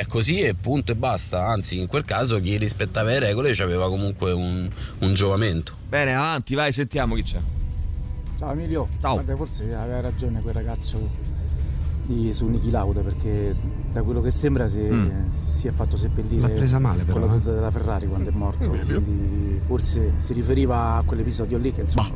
[0.00, 3.88] è così e punto e basta anzi in quel caso chi rispettava le regole aveva
[3.88, 4.68] comunque un,
[4.98, 7.38] un giovamento Bene, avanti, vai, sentiamo chi c'è.
[8.42, 10.98] Ciao Emilio, guarda, forse aveva ragione quel ragazzo
[12.04, 13.54] di, su Niki Lauda perché
[13.92, 15.28] da quello che sembra si, Mm.
[15.28, 17.38] si è fatto seppellire L'ha presa male, però, con la eh.
[17.38, 22.10] tuta della Ferrari quando è morto, quindi forse si riferiva a quell'episodio lì che insomma...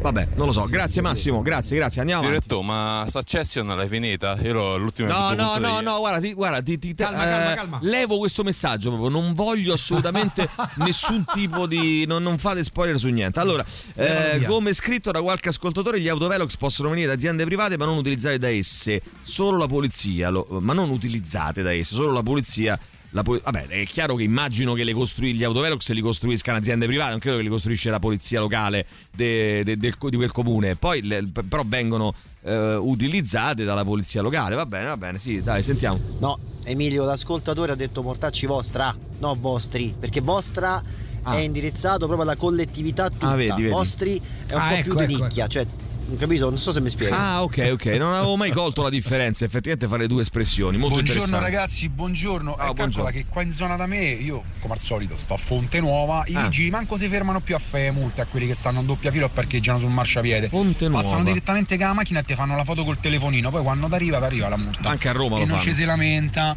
[0.00, 0.62] Vabbè, non lo so.
[0.62, 2.00] sì, Grazie sì, Massimo, grazie, grazie.
[2.00, 2.38] Andiamo avanti.
[2.40, 4.38] Diretto, ma Succession l'hai finita?
[4.42, 7.54] Io l'ho l'ultima No, no, no, no, guarda, ti, guarda, ti, ti- Calma, eh, calma,
[7.54, 7.78] calma.
[7.82, 12.06] levo questo messaggio proprio, non voglio assolutamente nessun tipo di...
[12.06, 13.40] Non, non fate spoiler su niente.
[13.40, 13.64] Allora,
[13.96, 17.96] eh, come scritto da qualche ascoltatore, gli autovelox possono venire da aziende private ma non
[17.96, 22.78] utilizzate da esse, solo la polizia, lo- ma non utilizzate da esse, solo la polizia...
[23.12, 27.10] La vabbè, è chiaro che immagino che le costrui- gli autovelox li costruiscano aziende private,
[27.12, 28.84] non credo che li costruisce la polizia locale
[29.16, 30.76] de- de- del co- di quel comune.
[30.76, 34.54] Poi le- però vengono eh, utilizzate dalla polizia locale.
[34.54, 35.98] Va bene, va bene, sì, dai, sentiamo.
[36.20, 40.82] No, Emilio, l'ascoltatore ha detto mortacci vostra, no vostri, perché vostra
[41.22, 41.34] Ah.
[41.34, 43.28] è indirizzato proprio alla collettività tutta.
[43.30, 43.68] Ah, vedi, vedi.
[43.68, 46.48] Vostri è un Ah, po' ecco, più di ecco, nicchia, cioè, non capito?
[46.48, 47.14] Non so se mi spiego.
[47.14, 47.84] Ah, ok, ok.
[47.98, 49.44] Non avevo mai colto la differenza.
[49.44, 50.76] Effettivamente fare le due espressioni.
[50.76, 52.52] Molto buongiorno ragazzi, buongiorno.
[52.52, 53.10] Ciao, e calcola buongiorno.
[53.10, 56.34] che qua in zona da me, io come al solito sto a Fonte Nuova, i
[56.34, 56.42] Ah.
[56.42, 59.26] vigili manco si fermano più a fare multe a quelli che stanno in doppia fila
[59.26, 60.48] o parcheggiano sul marciapiede.
[60.48, 61.24] Fonte Passano Nuova.
[61.30, 64.18] direttamente con la macchina e ti fanno la foto col telefonino, poi quando ti arriva,
[64.18, 64.88] ti arriva la multa.
[64.88, 65.60] Anche a Roma e lo non fanno.
[65.70, 66.56] ci si lamenta.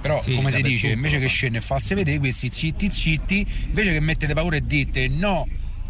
[0.00, 3.44] Però, Sì, come si dice, invece lo che scende e farsi vedere questi zitti zitti,
[3.66, 5.44] invece che mettete paura e dite no,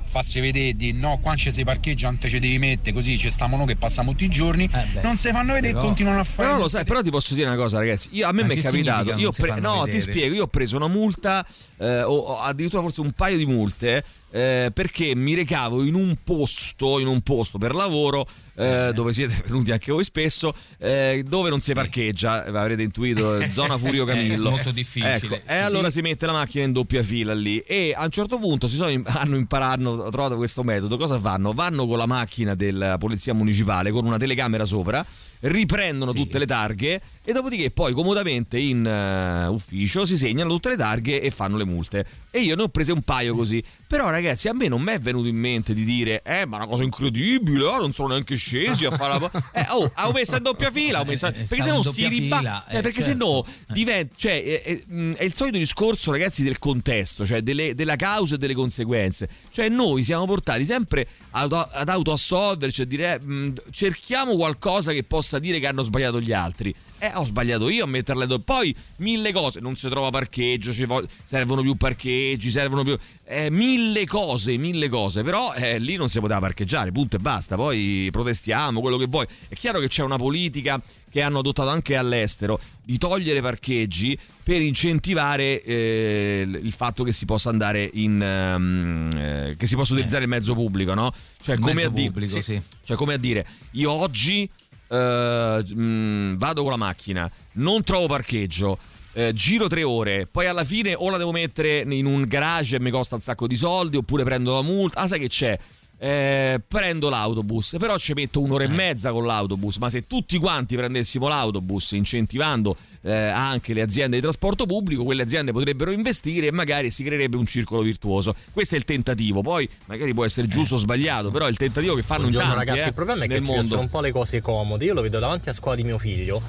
[0.09, 3.31] farsi vedere, di no, qua ci si parcheggia, non te ci devi mettere, così ci
[3.31, 4.69] stiamo noi che passiamo tutti i giorni,
[5.03, 6.49] non si fanno vedere e Però- continuano a fare.
[6.49, 8.09] Però lo sai, però ti posso dire una cosa, ragazzi.
[8.13, 9.15] Io, a me mi è capitato.
[9.33, 10.01] pre- no, ti vedere?
[10.01, 10.35] spiego.
[10.35, 11.47] Io ho preso una multa,
[11.79, 14.05] eh, o, o addirittura forse un paio di multe.
[14.31, 19.43] Eh, perché mi recavo in un posto, in un posto per lavoro eh, dove siete
[19.47, 24.49] venuti anche voi spesso, eh, dove non si parcheggia, eh, avrete intuito, zona Furio Camillo.
[24.49, 25.15] È molto difficile.
[25.15, 25.41] Ecco, Sì.
[25.47, 28.67] e allora si mette la macchina in doppia fila lì e a un certo punto
[28.69, 30.97] si sono, hanno imparato, hanno trovato questo metodo.
[30.97, 31.53] Cosa fanno?
[31.53, 35.05] Vanno con la macchina della polizia municipale con una telecamera sopra,
[35.41, 40.77] riprendono tutte le targhe e dopodiché poi comodamente in eh, ufficio si segnano tutte le
[40.77, 42.07] targhe e fanno le multe.
[42.31, 43.63] E io ne ho prese un paio così.
[43.87, 46.67] Però ragazzi a me non mi è venuto in mente di dire eh ma una
[46.67, 49.31] cosa incredibile, oh, non sono neanche scesi a fare la...
[49.53, 51.31] Eh, oh, ho messo in doppia fila, ho messo...
[51.31, 52.39] perché stavo se in no si riba...
[52.39, 53.25] fila, eh, eh, perché se certo.
[53.27, 54.15] no diventa...
[54.17, 58.37] Cioè, è, è- mh, è il solito discorso ragazzi del contesto, cioè delle- della causa
[58.37, 59.29] e delle conseguenze.
[59.51, 65.28] Cioè noi siamo portati sempre ad, ad autoassolverci, a dire mh, cerchiamo qualcosa che possa
[65.37, 66.75] dire che hanno sbagliato gli altri.
[66.99, 68.43] Eh, ho sbagliato io a metterle dopo.
[68.45, 72.97] Poi mille cose, non si trova parcheggio, vo- servono più parcheggi, servono più...
[73.25, 75.23] eh, mille cose, mille cose.
[75.23, 77.57] Però eh, lì non si poteva parcheggiare, punto e basta.
[77.57, 79.27] Poi protestiamo, quello che vuoi.
[79.47, 84.61] È chiaro che c'è una politica che hanno adottato anche all'estero di togliere parcheggi per
[84.63, 90.23] incentivare eh, il fatto che si possa andare in ehm, eh, che si possa utilizzare
[90.25, 91.13] il mezzo pubblico, no?
[91.43, 92.61] Cioè Il come mezzo a pubblico, sì.
[92.85, 94.49] cioè come a dire io oggi
[94.89, 98.79] eh, mh, vado con la macchina, non trovo parcheggio.
[99.15, 102.81] eh, giro tre ore, poi alla fine o la devo mettere in un garage e
[102.81, 105.01] mi costa un sacco di soldi, oppure prendo la multa.
[105.01, 105.59] Ah, sai che c'è?
[106.01, 109.79] Eh, prendo l'autobus, però ci metto un'ora e mezza con l'autobus.
[109.79, 115.23] Ma se tutti quanti prendessimo l'autobus incentivando eh, anche le aziende di trasporto pubblico, quelle
[115.23, 118.35] aziende potrebbero investire e magari si creerebbe un circolo virtuoso.
[118.53, 119.43] Questo è il tentativo.
[119.43, 122.55] Poi magari può essere giusto o sbagliato, però è il tentativo che fanno in Buongiorno
[122.55, 123.67] tanti ragazzi, eh, il problema è che ci mondo.
[123.67, 124.85] sono un po' le cose comode.
[124.85, 126.41] Io lo vedo davanti a scuola di mio figlio,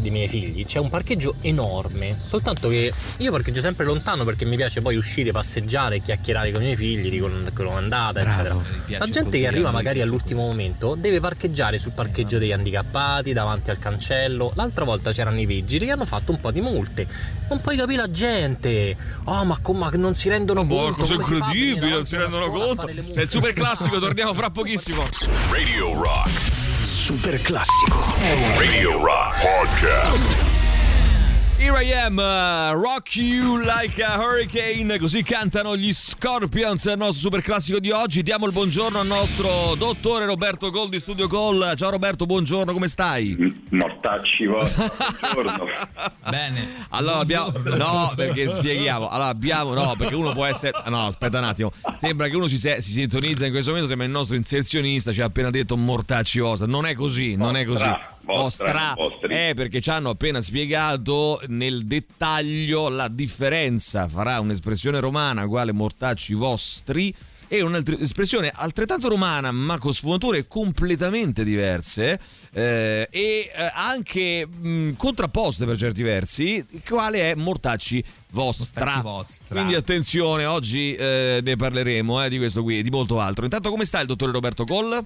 [0.00, 2.18] dei miei figli, c'è un parcheggio enorme.
[2.22, 6.64] Soltanto che io parcheggio sempre lontano perché mi piace poi uscire, passeggiare, chiacchierare con i
[6.64, 8.56] miei figli, dicono che l'ho andata, eccetera.
[8.98, 13.78] La gente che arriva magari all'ultimo momento deve parcheggiare sul parcheggio degli handicappati, davanti al
[13.78, 14.52] cancello.
[14.54, 17.06] L'altra volta c'erano i vigili che hanno fatto un po' di multe.
[17.48, 18.96] Non puoi capire la gente.
[19.24, 21.00] Oh, ma, com- ma non si rendono Oh, conto.
[21.00, 22.86] cosa come si fa a venire incredibile, non si rendono conto.
[23.14, 25.04] È il super classico, torniamo fra pochissimo.
[25.50, 26.55] Radio Rock.
[27.06, 28.02] Super classico.
[28.58, 30.55] Radio Rock Podcast.
[31.58, 37.18] Here I am, uh, rock you like a hurricane, così cantano gli Scorpions, il nostro
[37.18, 38.22] super classico di oggi.
[38.22, 41.74] Diamo il buongiorno al nostro dottore Roberto Gol di Studio Call.
[41.76, 43.62] Ciao Roberto, buongiorno, come stai?
[43.70, 44.84] Mortacci vostri,
[45.32, 45.74] buongiorno.
[46.28, 46.84] Bene.
[46.90, 49.08] Allora abbiamo no, perché spieghiamo.
[49.08, 51.72] Allora abbiamo no, perché uno può essere no, aspetta un attimo.
[51.98, 55.22] Sembra che uno si, se- si sintonizza in questo momento, sembra il nostro inserzionista ci
[55.22, 56.66] ha appena detto mortacci osa.
[56.66, 58.14] Non è così, non è così.
[58.26, 59.32] Vostra, vostri.
[59.32, 66.34] è perché ci hanno appena spiegato nel dettaglio la differenza fra un'espressione romana quale mortacci
[66.34, 67.14] vostri
[67.48, 72.18] e un'espressione altrettanto romana ma con sfumature completamente diverse
[72.52, 78.84] eh, e eh, anche mh, contrapposte per certi versi quale è mortacci vostra.
[78.84, 79.54] Mortacci vostra.
[79.54, 83.70] quindi attenzione oggi eh, ne parleremo eh, di questo qui e di molto altro intanto
[83.70, 85.04] come sta il dottore Roberto Coll?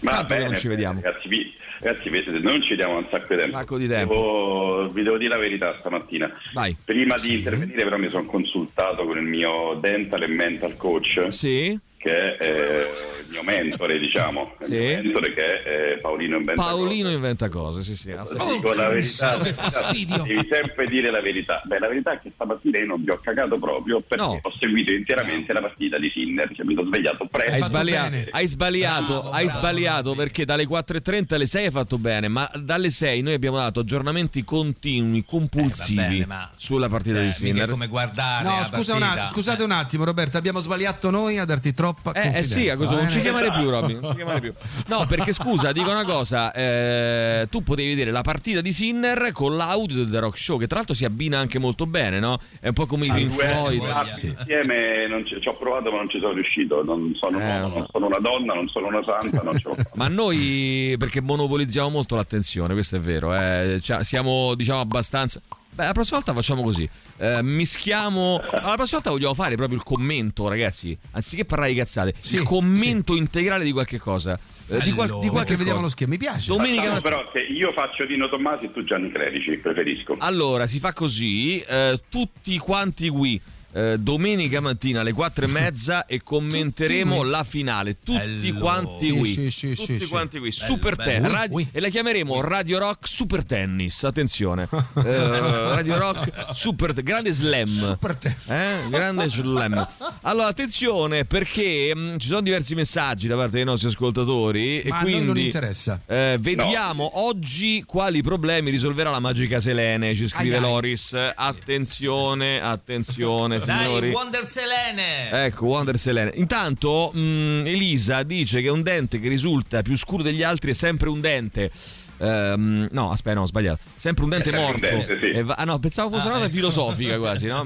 [0.00, 3.06] Tanto che bene, non ci vediamo Ragazzi, vi, ragazzi, vedete, noi non ci diamo un
[3.10, 3.56] sacco di tempo.
[3.56, 4.14] sacco di tempo.
[4.14, 6.30] Devo- vi devo dire la verità stamattina.
[6.52, 6.76] Vai.
[6.84, 11.26] Prima di intervenire però mi sono consultato con il mio dental e mental coach.
[11.28, 11.78] Sì.
[11.98, 12.80] Che è eh,
[13.22, 14.54] il mio mentore, diciamo.
[14.60, 14.72] Il Sì.
[14.72, 18.14] mio mentore che è eh, Paolino Inventa Paolino inventa cose sì sì
[18.52, 20.22] Dico la verità, che fastidio.
[20.22, 21.60] devi sempre dire la verità.
[21.64, 24.38] Beh, la verità è che stamattina io non vi ho cagato proprio perché No.
[24.42, 27.52] ho seguito interamente la partita di Sinner, cioè mi sono svegliato presto.
[27.54, 32.48] Hai sbagliato, hai sbagliato, hai sbagliato perché dalle 4.30 alle 6 hai fatto bene, ma
[32.54, 37.32] dalle 6 noi abbiamo dato aggiornamenti continui, compulsivi Eh, bene, ma- sulla partita Eh, di
[37.32, 37.70] Sinner.
[37.70, 39.22] come guardare No, la scusa un partita.
[39.22, 40.36] att- scusate un attimo, Roberto.
[40.36, 42.54] Abbiamo sbagliato noi a darti troppa Eh, eh confidenza.
[42.54, 43.30] sì, a questo va non ci bene?
[43.30, 43.92] chiamare più, Robby.
[43.94, 44.52] Non ci chiamare più.
[44.86, 49.56] No, perché scusa, dico una cosa: eh, tu potevi vedere la partita di Sinner con
[49.56, 52.38] l'audio del The Rock Show, che tra l'altro si abbina anche molto bene, no?
[52.60, 53.78] È un po' come i Pink Due Floyd.
[53.78, 57.68] guardi insieme non ci, ci ho provato ma non ci sono riuscito non sono, Eh,
[57.70, 57.78] so.
[57.78, 61.20] non sono una donna non sono una santa non ce l'ho fatta Ma noi perché
[61.20, 63.78] monopolizziamo molto l'attenzione, questo è vero, eh.
[63.82, 65.40] Cioè, siamo diciamo abbastanza...
[65.76, 68.42] Beh, la prossima volta facciamo così, eh, mischiamo...
[68.50, 72.42] Ma la prossima volta vogliamo fare proprio il commento, ragazzi, anziché parlare di cazzate, il
[72.44, 74.38] commento integrale di qualche cosa.
[74.68, 76.48] eh, di, qual- di qualche vediamo lo schermo, mi piace.
[76.48, 80.78] Domenica Facciamo però che io faccio Dino Tommasi e tu Gianni Clerici preferisco Allora, si
[80.78, 83.38] fa così, eh, tutti quanti qui.
[83.76, 87.96] Eh, domenica mattina alle 4 e mezza e commenteremo Tutti la finale.
[88.02, 88.18] Tutti
[88.50, 88.58] Bello.
[88.58, 89.26] quanti qui.
[89.30, 90.48] sì, sì, Tutti sì, quanti qui.
[90.50, 91.10] Bello, Super bello.
[91.10, 91.28] Tennis.
[91.30, 91.68] Oui, Radi- oui.
[91.72, 94.04] E la chiameremo Radio Rock Super Tennis.
[94.04, 94.68] Attenzione.
[95.06, 95.28] Eh,
[95.74, 97.66] Radio Rock Super Grande slam.
[97.66, 98.16] Super
[98.46, 98.76] Eh?
[98.88, 99.86] Grande slam.
[100.22, 104.82] Allora, attenzione perché mh, ci sono diversi messaggi da parte dei nostri ascoltatori.
[104.86, 106.00] Ma e a quindi, noi non interessa.
[106.06, 110.14] eh, vediamo oggi quali problemi risolverà la magica Selene.
[110.14, 110.70] Ci scrive Ai, ai.
[110.70, 111.16] Loris.
[111.34, 114.06] Attenzione, attenzione, signori.
[114.06, 115.44] Dai, Wonder Selene!
[115.44, 116.32] Ecco, Wonder Selene.
[116.34, 121.08] Intanto mh, Elisa dice che un dente che risulta più scuro degli altri è sempre
[121.08, 121.70] un dente.
[122.18, 123.80] Ehm, no, aspetta, no, ho sbagliato.
[123.96, 124.86] Sempre un dente sempre un morto.
[124.88, 125.30] dente, sì.
[125.32, 127.64] E va- ah, no, pensavo fosse una cosa filosofica quasi, no?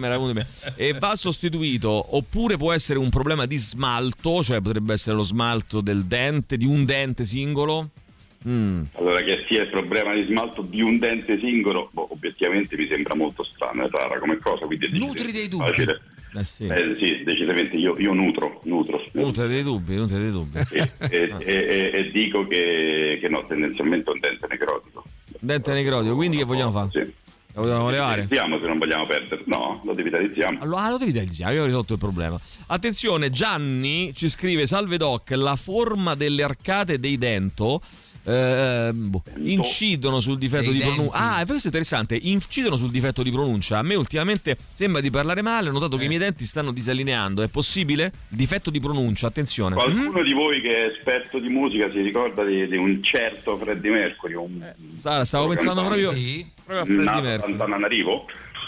[0.75, 2.17] E va sostituito.
[2.17, 6.65] Oppure può essere un problema di smalto, cioè potrebbe essere lo smalto del dente, di
[6.65, 7.91] un dente singolo.
[8.49, 8.85] Mm.
[8.95, 13.15] Allora, che sia il problema di smalto di un dente singolo, boh, obiettivamente mi sembra
[13.15, 14.67] molto strano, è rara come cosa.
[14.67, 15.65] Nutri dei dubbi.
[15.65, 16.01] facile.
[16.33, 16.67] Eh sì.
[16.67, 19.03] Eh, sì, decisamente io, io nutro, nutro.
[19.13, 20.59] Nutre dei dubbi, nutre dei dubbi.
[20.71, 25.05] E, e- e- e dico che, che no, tendenzialmente è un dente necrotico.
[25.41, 26.89] Dente necrotico, quindi che vogliamo fare?
[26.93, 27.13] Sì.
[27.55, 28.29] Lo vogliamo levare?
[28.31, 29.43] Se non vogliamo perdere.
[29.47, 30.61] No, lo devitalizziamo.
[30.61, 32.39] Allora, ah, lo devi dializzare, abbiamo risolto il problema.
[32.69, 37.81] Attenzione, Gianni ci scrive: Salve Doc, la forma delle arcate dei dento.
[38.25, 41.37] Eh, boh, incidono sul difetto Dei di pronuncia.
[41.37, 42.19] Ah, questo è interessante.
[42.21, 43.79] Incidono sul difetto di pronuncia.
[43.79, 45.69] A me ultimamente sembra di parlare male.
[45.69, 47.43] Ho notato che i miei denti stanno disallineando.
[47.43, 48.13] È possibile?
[48.29, 49.75] Difetto di pronuncia, attenzione.
[49.75, 53.91] Qualcuno di voi che è esperto di musica si ricorda di, di un certo Freddie
[53.91, 57.53] Mercury, un Stavo, stavo pensando proprio, proprio a Freddie nato Mercury.
[57.53, 58.27] a Tananarivo.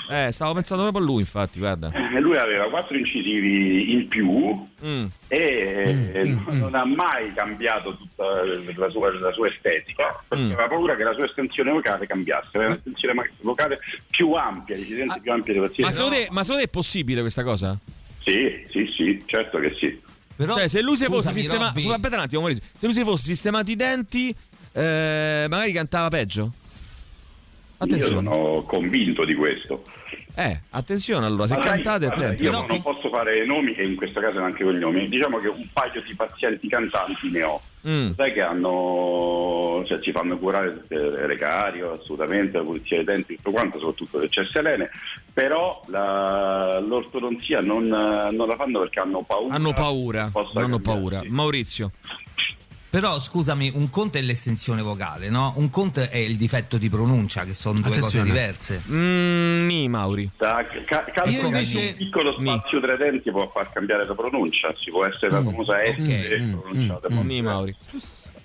[0.09, 1.90] Eh, stavo pensando proprio a lui, infatti, guarda.
[1.92, 5.05] E lui aveva quattro incisivi in più Mm.
[5.28, 8.24] e non ha mai cambiato tutta
[8.76, 10.50] la sua, la sua estetica perché Mm.
[10.53, 12.48] aveva paura che la sua estensione vocale cambiasse.
[12.53, 13.78] Aveva un'estensione vocale
[14.11, 15.82] più ampia, decisamente più ampia di qualsiasi.
[15.82, 15.86] Ah.
[15.86, 17.78] Ma secondo, te, ma secondo te è possibile questa cosa?
[18.24, 20.00] Sì, sì, sì, certo che sì.
[20.34, 21.78] Però, Cioè, se lui si fosse sistemato.
[21.86, 22.64] Un attimo, Maurizio.
[22.76, 24.34] Se lui si fosse sistemato i denti,
[24.72, 26.53] eh, magari cantava peggio.
[27.85, 28.33] Io Attenzione.
[28.33, 29.83] sono convinto di questo.
[30.35, 32.45] Eh, attenzione allora, se Allora, cantate guarda, attenti.
[32.45, 35.09] Io No, non posso fare nomi e in questo caso neanche cognomi.
[35.09, 37.61] Diciamo che un paio di pazienti cantanti ne ho.
[37.87, 38.12] Mm.
[38.14, 43.51] Sai che hanno, cioè, ci fanno curare le recario, assolutamente, la pulizia dei denti, tutto
[43.51, 44.91] quanto, soprattutto le selene,
[45.33, 49.55] però la- l'ortodonzia non, non la fanno perché hanno paura.
[49.55, 51.20] Hanno paura, hanno paura.
[51.26, 51.91] Maurizio.
[52.93, 55.55] Però scusami, un conto è l'estensione vocale, no?
[55.57, 58.28] Un conto è il difetto di pronuncia, che sono due Attenzione.
[58.28, 58.82] cose diverse.
[58.90, 60.30] Mm, ni, Mauri.
[60.36, 64.14] Da- ca- Io che invece- un piccolo spazio tra i denti può far cambiare la
[64.14, 67.09] pronuncia, ci può essere la famosa S Mm, pronunciata.
[67.09, 67.74] Ni, Mauri.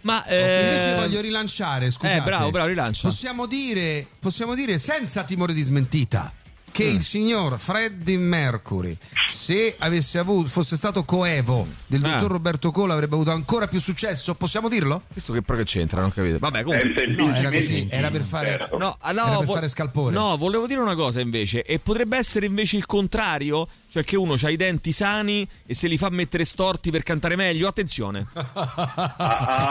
[0.04, 2.20] Ma Invece eh, voglio rilanciare, scusate.
[2.20, 3.06] Eh, bravo, bravo, rilancia.
[3.06, 6.32] Possiamo dire, possiamo dire senza timore di smentita
[6.72, 6.96] che Mm.
[6.96, 8.96] il signor Freddie Mercury,
[9.28, 12.12] se avesse avuto, fosse stato coevo del Ah.
[12.12, 14.36] dottor Roberto Cola, avrebbe avuto ancora più successo?
[14.36, 15.04] Possiamo dirlo?
[15.12, 16.38] Questo che però che c'entra, non capite.
[16.38, 17.08] Vabbè, comunque.
[17.08, 18.48] No, era così, era per fare.
[18.58, 18.78] certo.
[18.78, 20.14] No, ah, no, Era per vo- fare scalpore.
[20.14, 21.64] No, volevo dire una cosa invece.
[21.64, 23.68] E potrebbe essere invece il contrario?
[23.98, 27.36] Cioè che uno ha i denti sani e se li fa mettere storti per cantare
[27.36, 27.68] meglio?
[27.68, 28.28] Attenzione.
[28.34, 29.16] Ah,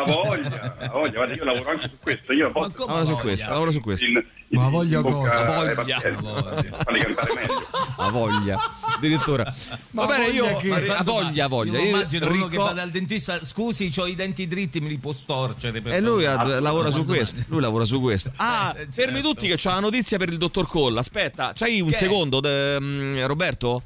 [0.00, 2.32] ah, voglia, ah, voglia, guarda, io lavoro anche su questo.
[2.32, 3.22] Io posso come Lavora su voglia?
[3.22, 4.04] questo, lavora su questo.
[4.04, 5.44] in, in, Ma voglia cosa?
[5.44, 5.74] Voglia.
[5.74, 7.66] cantare meglio.
[7.98, 8.58] Ha voglia.
[8.96, 9.54] Addirittura.
[9.92, 10.44] Ma Va bene, io.
[10.46, 11.78] voglia che- Ha voglia, voglia.
[11.78, 14.98] Io immagino uno che ricor- va dal dentista, scusi, ho i denti dritti, me li
[14.98, 15.80] può storcere.
[15.80, 17.42] Per E lui favore?" lavora su questo.
[17.46, 18.32] Lui lavora su questo.
[18.36, 19.28] Ah, Eh, fermi certo.
[19.28, 20.98] tutti che c'ho la notizia per il dottor Colla.
[21.00, 23.82] Aspetta, c'hai un Che secondo, de- mm, Roberto?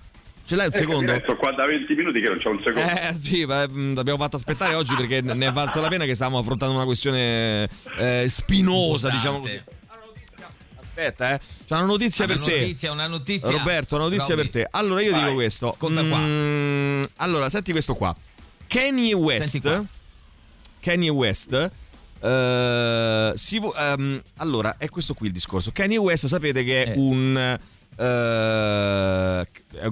[0.50, 1.00] Ce l'hai un Eh, secondo?
[1.12, 2.90] capirei, sto qua da 20 minuti che non c'è un secondo.
[2.90, 6.14] Eh sì, ma, mm, l'abbiamo fatto aspettare oggi perché ne è valsa la pena che
[6.16, 9.16] stavamo affrontando una questione eh, spinosa, Importante.
[9.16, 9.62] diciamo così.
[10.80, 11.38] Aspetta, eh.
[11.66, 12.60] C'è una notizia Una per te.
[12.60, 13.50] notizia, una notizia.
[13.52, 14.48] Roberto, una notizia Robby.
[14.50, 14.68] per te.
[14.72, 15.68] Allora io Vai, dico questo.
[15.68, 16.18] Ascolta qua.
[16.18, 18.12] Mm, allora, senti questo qua.
[18.66, 19.84] Kanye West.
[20.80, 21.70] Kanye West.
[22.22, 25.70] eh, si vo- ehm, allora, è questo qui il discorso.
[25.72, 26.94] Kanye West, sapete che è Eh.
[26.96, 27.36] un.
[27.96, 29.46] eh, è un-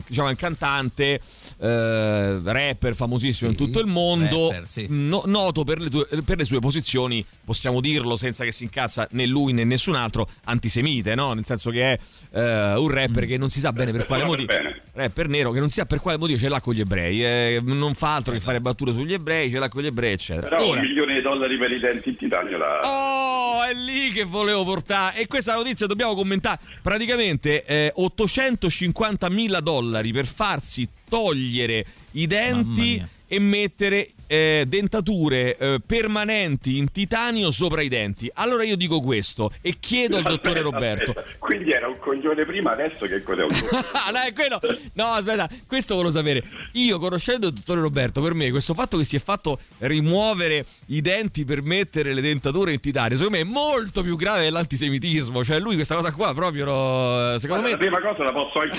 [0.07, 1.20] diciamo, è un cantante,
[1.61, 4.87] eh, rapper famosissimo in Sì, tutto il mondo, rapper, sì.
[4.89, 9.07] no- noto per le, tue- per le sue posizioni, possiamo dirlo senza che si incazza
[9.12, 11.33] né lui né nessun altro, antisemite, no?
[11.33, 11.99] Nel senso che è
[12.33, 14.53] eh, un rapper che non si sa bene per quale motivo.
[14.93, 17.61] Rapper nero che non si sa per quale motivo ce l'ha con gli ebrei, eh,
[17.62, 20.49] non fa altro che fare battute sugli ebrei, ce l'ha con gli ebrei, eccetera.
[20.57, 22.81] Però Ora- un milione di dollari per i denti in titanio la...
[22.83, 25.18] Oh, è lì che volevo portare.
[25.18, 26.59] E questa notizia dobbiamo commentare.
[26.83, 29.66] Praticamente eh, 850 mila dollari
[30.12, 37.89] per farsi togliere i denti e mettere eh, dentature eh, permanenti in titanio sopra i
[37.89, 38.31] denti.
[38.35, 41.11] Allora io dico questo e chiedo al dottore Roberto.
[41.11, 41.37] aspetta.
[41.39, 43.87] Quindi era un coglione prima, adesso che cos'è un coglione?
[44.09, 44.61] Ah, no, è quello.
[44.95, 46.45] No, aspetta, questo volevo sapere.
[46.72, 51.01] Io, conoscendo il dottore Roberto, per me questo fatto che si è fatto rimuovere i
[51.01, 55.43] denti per mettere le dentature in titanio, secondo me è molto più grave dell'antisemitismo.
[55.45, 57.70] Cioè, lui questa cosa qua proprio, no, secondo me.
[57.72, 58.76] La prima cosa la posso anche,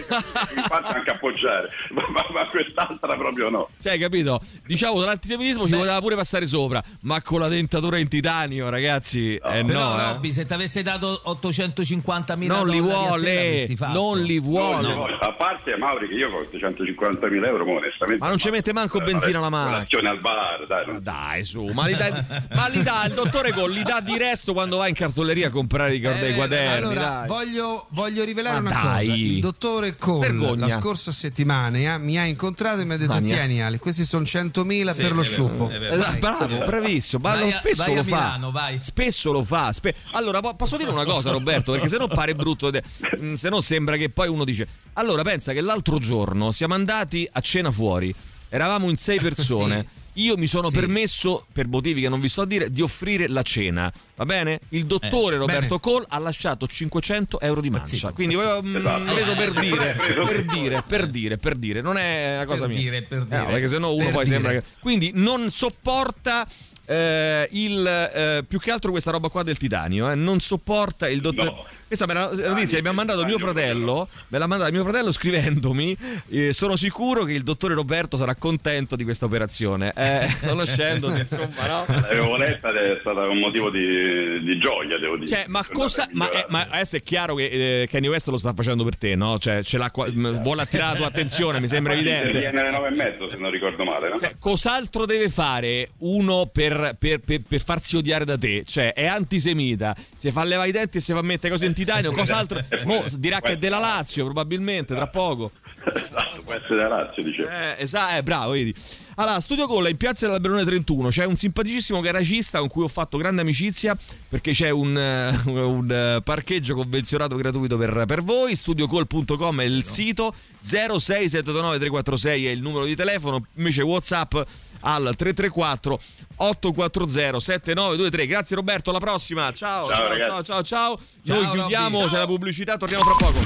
[0.55, 3.69] infatti anche appoggiare, ma, ma- ma quest'altra proprio no.
[3.81, 4.41] Cioè, capito?
[4.65, 4.99] Diciamo,
[5.39, 9.95] dall'antisemitismo ci poteva pure passare sopra, ma con la dentatura in titanio, ragazzi, eh Però
[9.95, 10.03] no, eh.
[10.11, 14.87] Robby, se ti avesse dato 850 mila Non li vuole, non li vuole.
[14.87, 18.23] No, no, a parte Mauri che io costo 150.000 euro, ma onestamente...
[18.23, 19.47] Ma non ci mette manco benzina alla.
[19.49, 20.85] Colazione al bar, dai.
[20.85, 24.17] non- Dai, su, ma li dà, ma li dà il dottore Gol, li dà di
[24.17, 26.77] resto quando va in cartoleria a comprare i dei quaderni.
[26.85, 27.27] Allora, dai.
[27.27, 29.05] voglio, voglio rivelare Ma una dai.
[29.07, 29.17] cosa.
[29.17, 30.67] Il dottore Cole Vergogna.
[30.67, 33.35] la scorsa settimana eh, mi ha incontrato e mi ha detto: Mania.
[33.35, 35.67] Tieni, Ale, questi sono 100.000 Sì, per lo vero, sciuppo.
[35.67, 35.93] vero.
[35.93, 36.19] Eh, Vai.
[36.19, 37.21] bravo, bravissimo.
[37.23, 38.15] Ma Vai lo a- spesso vai lo fa.
[38.15, 38.79] Milano, vai.
[38.79, 39.71] Spesso lo fa.
[40.11, 41.71] allora, po- posso dire una cosa, Roberto?
[41.71, 42.71] Perché se no pare brutto.
[43.19, 44.67] mm, Se no sembra che poi uno dice.
[44.93, 48.13] Allora, pensa che l'altro giorno siamo andati a cena fuori.
[48.49, 49.85] Eravamo in sei persone.
[50.13, 50.75] Io mi sono Sì.
[50.77, 53.91] permesso, per motivi che non vi sto a dire, di offrire la cena.
[54.15, 54.59] Va bene?
[54.69, 55.79] Il dottore Eh, Roberto bene.
[55.79, 57.95] Cole ha lasciato 500 euro di mancia.
[57.95, 59.13] Zitto, Quindi voglio mm, Esatto.
[59.15, 61.81] reso per dire, Preso per dire, per dire, per dire.
[61.81, 62.79] Non è una cosa Per mia.
[62.79, 63.51] dire, per Eh, no, dire.
[63.51, 64.35] perché sennò uno Per poi dire.
[64.35, 64.63] sembra che.
[64.79, 66.47] Quindi non sopporta.
[66.91, 71.21] eh, il eh, più che altro questa roba qua del titanio eh, non sopporta il
[71.21, 71.65] dottor No.
[71.89, 75.11] Questa me la la notizia mi ha mandato mio fratello me l'ha mandata mio fratello
[75.11, 75.97] scrivendomi
[76.29, 81.67] eh, sono sicuro che il dottore Roberto sarà contento di questa operazione eh, conoscendoti insomma
[81.67, 85.27] no L'avevo letta ed è stata un motivo di, di gioia, devo dire.
[85.27, 86.07] Cioè, ma cosa.
[86.11, 89.15] Ma, eh, ma adesso è chiaro che eh, Kanye West lo sta facendo per te,
[89.15, 89.39] no?
[89.39, 92.37] Cioè, ce l'ha vuole attirare la tua attenzione, mi sembra evidente.
[92.37, 94.19] Viene alle nove e mezzo, se non ricordo male, no?
[94.19, 98.63] Cioè, cos'altro deve fare uno per, per- per- per farsi odiare da te?
[98.65, 102.11] Cioè, è antisemita, si fa levare i denti e si fa mettere cose in titanio,
[102.11, 102.63] cos'altro?
[102.85, 105.51] Mo dirà che è della Lazio, probabilmente, tra poco.
[105.83, 107.43] Esatto, può essere la Lazio, dice.
[107.43, 108.73] Eh, esatto, eh, bravo, vedi.
[109.15, 113.17] Allora, Studio Colla in piazza dell'Alberone 31 c'è un simpaticissimo garagista con cui ho fatto
[113.17, 113.97] grande amicizia
[114.29, 118.55] perché c'è un, eh, un, eh, parcheggio convenzionato gratuito per, per voi.
[118.55, 124.35] Studiocall.com è il sito 06789 346 è il numero di telefono, invece WhatsApp
[124.81, 125.99] al 334
[126.37, 128.27] 840 7923.
[128.27, 129.51] Grazie Roberto, alla prossima.
[129.51, 130.99] Ciao, Ciao, ciao, ciao, ciao, ciao.
[131.25, 133.39] Noi chiudiamo, c'è la pubblicità, torniamo fra poco.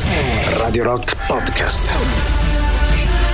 [0.60, 1.98] Radio Rock Podcast.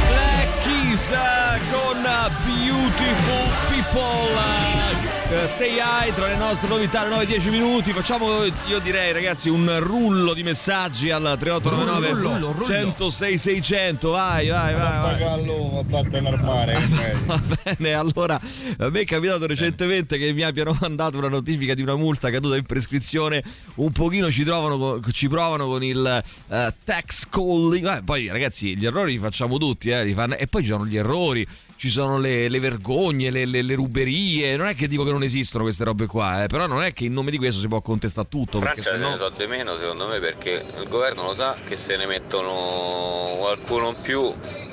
[0.08, 2.02] Black Keys eh, con
[2.46, 5.19] Beautiful People.
[5.32, 7.92] Eh, Stay high tra le nostre novità, le 9-10 minuti.
[7.92, 12.66] Facciamo, io direi, ragazzi, un rullo di messaggi al 3899 Rullo, rullo, rullo.
[12.66, 14.10] 106 600.
[14.10, 15.18] Vai, vai, vai.
[15.20, 15.84] vai.
[15.84, 16.78] Vattene normale.
[17.30, 18.42] Va bene, allora
[18.78, 22.56] a me è capitato recentemente che mi abbiano mandato una notifica di una multa caduta
[22.56, 23.44] in prescrizione.
[23.76, 27.98] Un pochino ci, trovano, ci provano con il eh, tax calling.
[27.98, 30.88] Eh, poi, ragazzi, gli errori li facciamo tutti, eh, li fanno- e poi ci sono
[30.88, 31.46] gli errori.
[31.80, 34.58] Ci sono le, le vergogne, le, le- le ruberie.
[34.58, 37.06] Non è che dico che non esistono queste robe qua, eh, però non è che
[37.06, 38.60] in nome di questo si può contestare tutto.
[38.60, 39.10] Perché Francia se sennò...
[39.12, 43.36] ne so di meno secondo me perché il governo lo sa che se ne mettono
[43.40, 44.22] qualcuno in più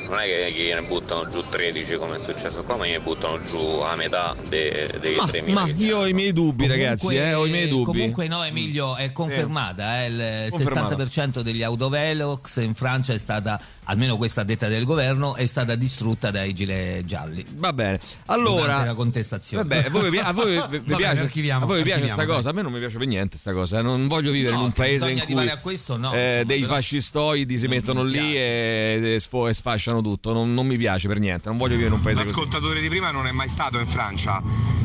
[0.08, 3.58] non è che gliene buttano giù 13 come è successo qua ma gliene buttano giù
[3.82, 7.14] a metà de- dei Ma, 3.000 ma che io ho i miei dubbi, Comunque- ragazzi,
[7.14, 7.84] eh, ho i miei dubbi.
[7.84, 10.04] Comunque no, Emilio, è confermata.
[10.04, 10.96] eh, il Confermata.
[10.96, 16.30] 60% degli autovelox in Francia è stata, almeno questa detta del governo, è stata distrutta
[16.30, 17.44] dai gilet gialli.
[17.56, 18.00] Va bene.
[18.26, 19.62] Allora, Durante la contestazione.
[19.64, 22.34] Vabbè, a voi, vi- a voi vi- vi piace, a voi vi piace questa dai.
[22.34, 22.50] cosa?
[22.50, 23.78] A me non mi piace per niente questa cosa.
[23.78, 23.82] eh.
[23.82, 26.24] Non voglio vivere No, in un paese in bisogna cui arrivare a questo, no, eh,
[26.26, 30.32] insomma, dei però- fascistoidi si Non mettono lì e, e sfo- e sfasciano tutto.
[30.32, 31.48] Non, non mi piace per niente.
[31.48, 32.30] Non voglio vivere in un paese così.
[32.32, 34.42] L'ascoltatore di prima non è mai stato in Francia.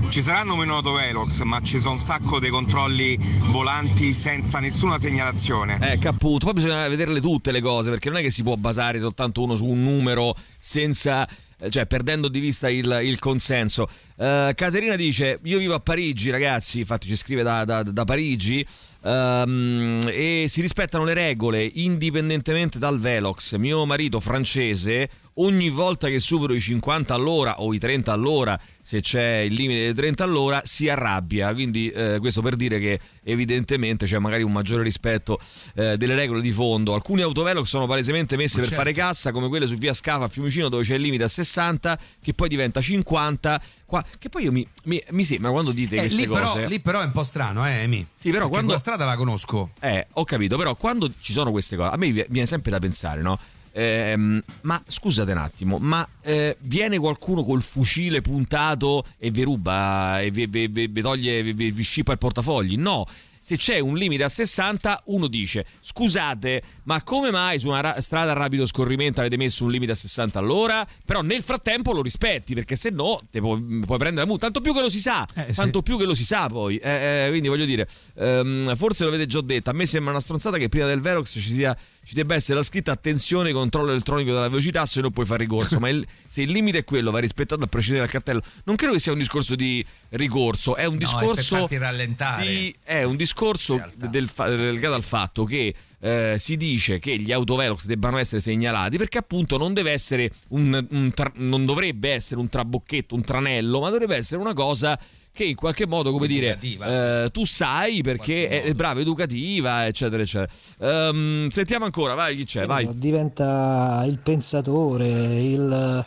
[0.09, 3.17] Ci saranno meno autovelox, ma ci sono un sacco dei controlli
[3.51, 5.79] volanti senza nessuna segnalazione.
[5.81, 6.45] Eh, capputo.
[6.45, 9.55] Poi bisogna vederle tutte le cose perché non è che si può basare soltanto uno
[9.55, 11.27] su un numero senza.
[11.69, 13.87] Cioè, perdendo di vista il, il consenso.
[14.17, 16.79] Eh, Caterina dice: Io vivo a Parigi, ragazzi.
[16.79, 18.65] Infatti, ci scrive da, da- da Parigi.
[19.03, 23.55] ehm, e si rispettano le regole indipendentemente dal Velox.
[23.57, 28.99] Mio marito francese, ogni volta che supero i 50 all'ora o i 30 all'ora, se
[29.01, 31.53] c'è il limite dei 30 all'ora, si arrabbia.
[31.53, 35.39] Quindi, eh, questo per dire che evidentemente c'è magari un maggiore rispetto
[35.75, 36.93] eh, delle regole di fondo.
[36.93, 38.83] Alcuni autovelox sono palesemente messe Ma per certo.
[38.83, 41.97] fare cassa, come quelle su via Scafa a Fiumicino, dove c'è il limite a 60,
[42.21, 43.61] che poi diventa 50.
[43.85, 46.65] Qua, che poi io mi, mi- mi sembra quando dite Eh, queste lì, però, cose.
[46.67, 47.97] lì però è un po' strano, eh, Emi.
[48.15, 49.71] Sì, però Perché quando- quella strada la conosco.
[49.81, 52.79] Eh, ho capito, però quando ci sono queste cose, a me vi- viene sempre da
[52.79, 53.37] pensare, no?
[53.71, 60.19] Ehm, ma scusate un attimo, ma eh, viene qualcuno col fucile puntato e vi ruba
[60.21, 62.77] e vi, vi- vi- vi toglie, vi, vi- scippa il portafogli?
[62.77, 63.05] No.
[63.43, 67.99] Se c'è un limite a 60, uno dice: Scusate, ma come mai su una ra-
[67.99, 70.87] strada a rapido scorrimento avete messo un limite a 60 all'ora?
[71.03, 74.45] Però nel frattempo lo rispetti, perché se no te puoi, puoi prendere la multa.
[74.45, 76.77] Tanto più che lo si sa, Eh, tanto più che lo si sa poi.
[76.77, 79.71] Eh, eh, quindi voglio dire, ehm, forse lo avete già detto.
[79.71, 81.75] A me sembra una stronzata che prima del Verox ci sia.
[82.11, 85.79] Ci debba essere la scritta attenzione controllo elettronico della velocità se no puoi fare ricorso.
[85.79, 88.41] Ma il- se il limite è quello va rispettato a prescindere dal cartello.
[88.65, 92.45] Non credo che sia un discorso di ricorso è un No, è discorso farti rallentare.
[92.45, 94.29] di- è un discorso del
[94.73, 99.57] legato al fatto che eh, si dice che gli autovelox debbano essere segnalati perché appunto
[99.57, 104.17] non deve essere un, un tra- non dovrebbe essere un trabocchetto, un tranello, ma dovrebbe
[104.17, 104.99] essere una cosa
[105.33, 110.21] che in qualche modo, come dire, eh, tu sai perché è, è brava, educativa, eccetera,
[110.21, 110.51] eccetera.
[110.79, 112.65] Ehm, sentiamo ancora, vai, chi c'è?
[112.65, 112.89] Vai.
[112.97, 116.05] diventa il pensatore, il,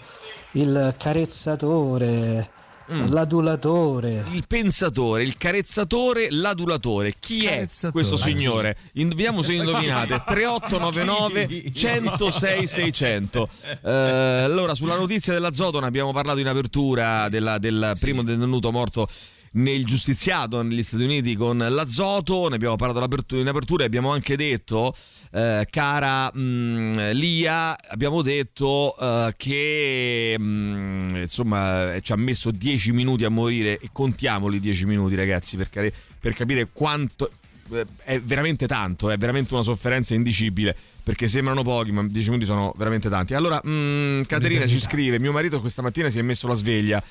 [0.53, 2.51] il carezzatore,
[2.87, 4.25] l'adulatore.
[4.33, 7.15] Il pensatore, il carezzatore, l'adulatore.
[7.19, 8.77] Chi è questo signore?
[8.95, 10.23] In- vediamo se indovinate.
[10.27, 13.49] 3899 106 600.
[13.83, 19.09] Eh, allora, sulla notizia dell'azoto ne abbiamo parlato in apertura della- del primo detenuto morto
[19.55, 24.37] nel giustiziato negli Stati Uniti con l'azoto, ne abbiamo parlato in apertura e abbiamo anche
[24.37, 24.95] detto,
[25.33, 33.25] eh, cara mh, Lia, abbiamo detto eh, che mh, insomma ci ha messo 10 minuti
[33.25, 37.31] a morire e contiamoli 10 minuti ragazzi per, care- per capire quanto
[37.73, 40.77] eh, è veramente tanto, è veramente una sofferenza indicibile.
[41.05, 43.35] Perché sembrano pochi, ma 10 minuti sono veramente tanti.
[43.35, 47.03] Allora, mh, Caterina ci scrive: Mio marito questa mattina si è messo la sveglia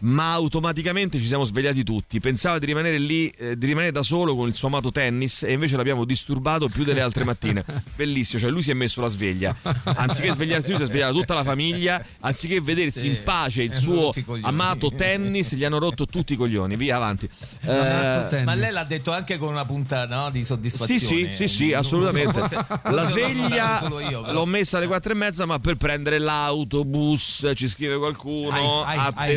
[0.00, 2.20] ma automaticamente ci siamo svegliati tutti.
[2.20, 5.52] Pensava di rimanere lì, eh, di rimanere da solo con il suo amato tennis e
[5.52, 7.64] invece l'abbiamo disturbato più delle altre mattine.
[7.96, 9.54] Bellissimo, cioè lui si è messo la sveglia.
[9.84, 13.06] Anziché svegliarsi lui si è svegliata tutta la famiglia, anziché vedersi Sì.
[13.08, 14.12] in pace il E suo
[14.42, 16.76] amato tennis, gli hanno rotto tutti i coglioni.
[16.76, 17.28] Via avanti.
[17.62, 20.98] Eh, Ma lei l'ha detto anche con una punta no, di soddisfazione.
[20.98, 22.38] sì, sì, sì, sì, Non- assolutamente.
[22.38, 26.18] non so, forse- La sveglia io, l'ho messa alle quattro e mezza, ma per prendere
[26.18, 28.82] l'autobus ci scrive qualcuno.
[28.84, 29.34] Ai, ai, ai,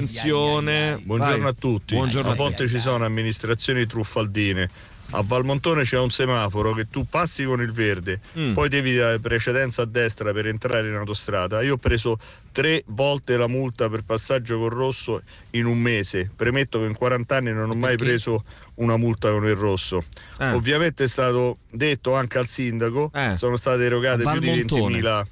[0.58, 1.02] Attenzione.
[1.04, 1.50] Buongiorno Vai.
[1.50, 1.96] a tutti.
[1.96, 4.70] Buongiorno a Ponte ci sono amministrazioni truffaldine.
[5.16, 8.54] A Valmontone c'è un semaforo che tu passi con il verde, Mm.
[8.54, 11.62] poi devi dare precedenza a destra per entrare in autostrada.
[11.62, 12.18] Io ho preso
[12.52, 15.22] tre volte la multa per passaggio col rosso
[15.52, 16.32] in un mese.
[16.36, 18.44] Premetto che in 40 anni non ho mai preso
[18.76, 20.04] una multa con il rosso.
[20.40, 20.50] Eh.
[20.52, 25.00] Ovviamente è stato detto anche al sindaco, sono state erogate A più di Valmontone.
[25.02, 25.28] 20.000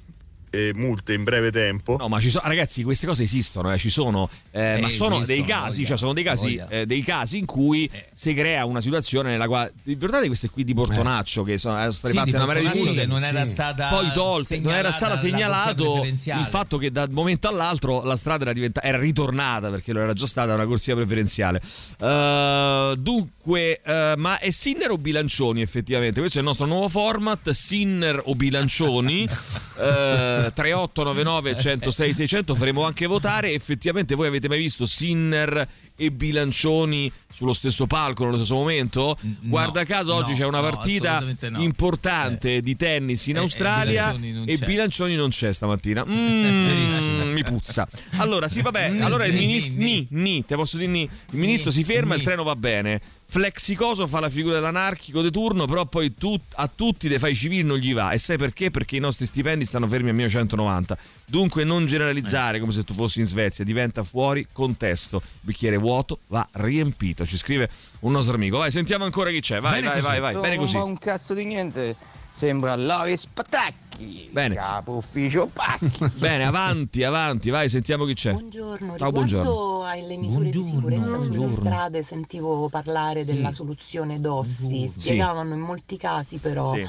[0.52, 1.96] eh, multe in breve tempo.
[1.98, 5.16] No, ma ci sono, ragazzi, queste cose esistono, eh, ci sono, eh, Eh, ma sono
[5.16, 8.64] esistono, dei casi, voglia, cioè sono dei casi, eh, dei casi in cui si crea
[8.66, 9.72] una situazione nella quale.
[9.84, 13.06] Ricordate queste qui di Portonaccio che sono, sono state Sì, fatte una marea di che
[13.06, 17.48] non era stata poi tolte, non era corsia segnalato il fatto che da un momento
[17.48, 21.60] all'altro la strada era, diventa- era ritornata perché lo era già stata una corsia preferenziale.
[21.98, 26.20] Eh, dunque, eh, ma è Sinner o Bilancioni effettivamente?
[26.20, 29.26] Questo è il nostro nuovo format, Sinner o Bilancioni.
[30.46, 33.52] Eh, 3899 106 600 faremo anche votare.
[33.52, 39.16] Effettivamente voi avete mai visto Sinner e Bilancioni sullo stesso palco nello stesso momento?
[39.40, 41.62] Guarda caso oggi no, c'è una no, partita no.
[41.62, 44.14] importante di tennis in E- e Australia
[44.44, 44.66] e c'è.
[44.66, 46.04] Bilancioni non c'è stamattina.
[46.12, 47.88] Mm, mi puzza.
[48.16, 48.90] Allora, sì, vabbè.
[48.90, 49.82] Ni, Allora il ni, ministro.
[49.82, 51.02] Ni, ni, te posso dire ni.
[51.02, 53.00] Il ministro si ferma, il treno va bene.
[53.32, 57.62] Flexicoso fa la figura dell'anarchico di turno, però poi tu- a tutti dei fai civili
[57.62, 58.10] non gli va.
[58.10, 58.70] E sai perché?
[58.70, 60.98] Perché i nostri stipendi stanno fermi a 1990.
[61.24, 65.22] Dunque non generalizzare come se tu fossi in Svezia, diventa fuori contesto.
[65.24, 67.68] Il bicchiere vuoto va riempito, ci scrive
[68.00, 68.58] un nostro amico.
[68.58, 69.60] Vai, sentiamo ancora chi c'è.
[69.60, 70.36] Vai, vai, vai, vai.
[70.36, 70.74] Bene così.
[70.74, 71.96] Non fa un cazzo di niente.
[72.30, 74.28] Sembra Lave Spatacchi.
[74.32, 74.54] Bene.
[74.54, 76.06] Capo ufficio Pacchi.
[76.16, 78.32] Bene, avanti, avanti, vai, sentiamo chi c'è.
[78.32, 79.84] Buongiorno, Ciao, buongiorno.
[79.84, 81.48] alle misure di sicurezza sulle Buongiorno.
[81.48, 83.56] strade sentivo parlare della Sì.
[83.56, 85.00] soluzione dossi, Sì.
[85.00, 86.86] spiegavano in molti casi però Sì.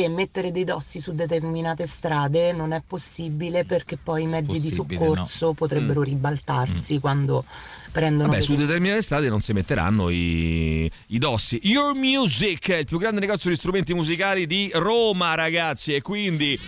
[0.00, 4.70] Che mettere dei dossi su determinate strade non è possibile perché poi i mezzi di
[4.70, 5.52] soccorso no.
[5.54, 6.04] potrebbero Mm.
[6.04, 7.44] ribaltarsi quando
[7.92, 11.58] prendono Vabbè, su determinate strade non si metteranno i, i dossi.
[11.62, 15.94] Your Music è il più grande negozio di strumenti musicali di Roma, ragazzi.
[15.94, 16.58] E quindi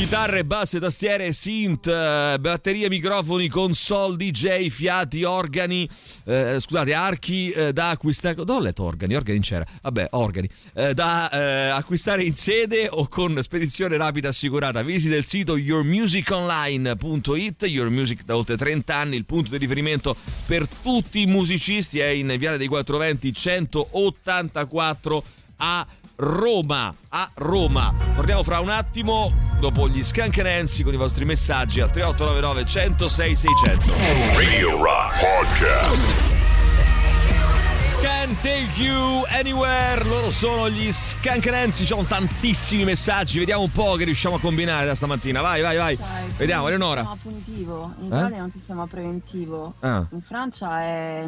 [0.00, 5.86] chitarre, basse, tastiere, synth, eh, batterie, microfoni, console, DJ, fiati, organi,
[6.24, 8.36] eh, scusate, archi eh, da acquistare.
[8.36, 9.14] Dove ho letto organi?
[9.14, 9.66] Organi in c'era.
[9.82, 10.48] Vabbè, organi.
[10.72, 14.82] Eh, da eh, acquistare in sede o con spedizione rapida assicurata.
[14.82, 17.64] Visita il sito yourmusiconline.it.
[17.64, 20.16] Your Music da oltre 30 anni, il punto di riferimento
[20.46, 21.98] per tutti i musicisti.
[21.98, 25.24] È in Viale dei 420 184
[25.58, 25.86] a
[26.22, 26.94] Roma.
[27.08, 27.94] A Roma.
[28.14, 30.02] Torniamo fra un attimo dopo gli
[30.42, 33.94] Nancy con i vostri messaggi al 3899 106 600.
[34.36, 36.28] Radio Rock Podcast.
[38.02, 40.04] Can't take you anywhere.
[40.04, 40.92] Loro sono gli
[41.50, 41.80] Nancy.
[41.80, 43.38] Ci sono tantissimi messaggi.
[43.38, 45.40] Vediamo un po' che riusciamo a combinare da stamattina.
[45.40, 45.98] Vai, vai, vai.
[46.36, 47.00] Vediamo, Eleonora.
[47.00, 48.16] sistema punitivo, in Eh?
[48.18, 49.74] Italia è un sistema preventivo.
[49.80, 50.06] Ah.
[50.12, 51.24] In Francia è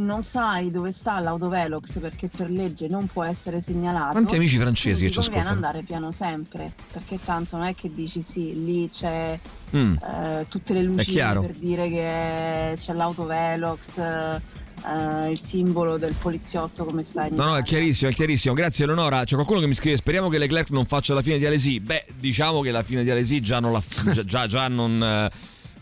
[0.00, 4.12] non sai dove sta l'autovelox perché per legge non può essere segnalato.
[4.12, 5.66] Quanti amici francesi che ci ti conviene ascoltano?
[5.66, 9.38] andare piano sempre, perché tanto non è che dici sì, lì c'è
[9.76, 9.94] Mm.
[10.02, 17.04] eh, tutte le luci per dire che c'è l'autovelox, eh, il simbolo del poliziotto come
[17.04, 18.52] sta in No, no, è chiarissimo, è chiarissimo.
[18.54, 19.22] Grazie Eleonora.
[19.22, 21.78] C'è qualcuno che mi scrive: Speriamo che Leclerc non faccia la fine di Alesi.
[21.78, 23.82] Beh, diciamo che la fine di Alesi già non la
[24.24, 25.00] già, già, non.
[25.02, 25.30] eh,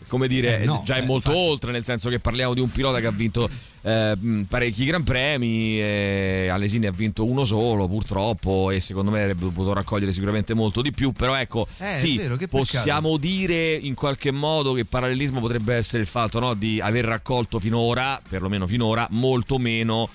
[0.09, 2.69] come dire, Eh, no, già è eh, molto oltre, nel senso che parliamo di un
[2.69, 3.49] pilota che ha vinto
[3.81, 4.17] eh,
[4.47, 5.79] parecchi gran premi.
[5.79, 10.53] E Alesi ne ha vinto uno solo, purtroppo, e secondo me avrebbe potuto raccogliere sicuramente
[10.53, 11.13] molto di più.
[11.13, 16.01] Però ecco, Eh, sì, vero, possiamo dire in qualche modo che il parallelismo potrebbe essere
[16.01, 20.09] il fatto no, di aver raccolto finora, perlomeno finora, molto meno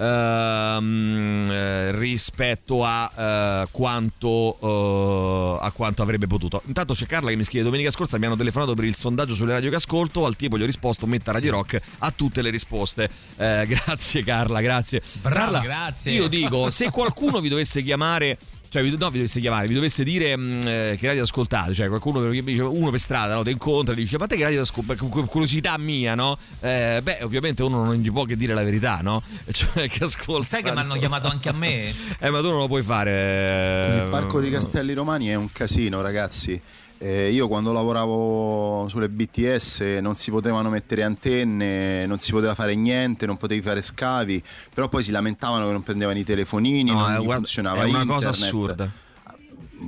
[0.00, 6.62] ehm, eh, rispetto a eh, quanto eh, a quanto avrebbe potuto.
[6.66, 9.52] Intanto c'è Carla che mi scrive domenica scorsa mi hanno telefonato per il sondaggio sulle
[9.52, 13.08] radio che ascolto, al tipo gli ho risposto metta Radio Rock a tutte le risposte.
[13.36, 15.02] Eh, grazie Carla, grazie.
[15.20, 16.12] Brava, Carla, grazie.
[16.12, 18.38] Io dico, se qualcuno vi dovesse chiamare
[18.70, 21.88] cioè, vi, no, vi dovesse chiamare, vi dovesse dire mh, eh, che radio ascoltate, cioè
[21.88, 25.04] qualcuno dice, uno per strada, no, ti incontra e dice, ma te che radio ascoltate?
[25.26, 26.38] Curiosità mia, no?
[26.60, 29.22] Eh, beh, ovviamente uno non gli può che dire la verità, no?
[29.50, 30.46] Cioè, che ascolta.
[30.46, 31.92] Sai che mi hanno chiamato anche a me?
[32.22, 34.02] Eh, ma tu non lo puoi fare.
[34.04, 36.60] Il parco di Castelli Romani è un casino, ragazzi.
[37.02, 42.74] Eh, io quando lavoravo sulle BTS non si potevano mettere antenne, non si poteva fare
[42.74, 44.42] niente, non potevi fare scavi,
[44.74, 48.02] però poi si lamentavano che non prendevano i telefonini, No, non è, funzionava è una
[48.02, 48.14] internet.
[48.14, 48.90] cosa assurda.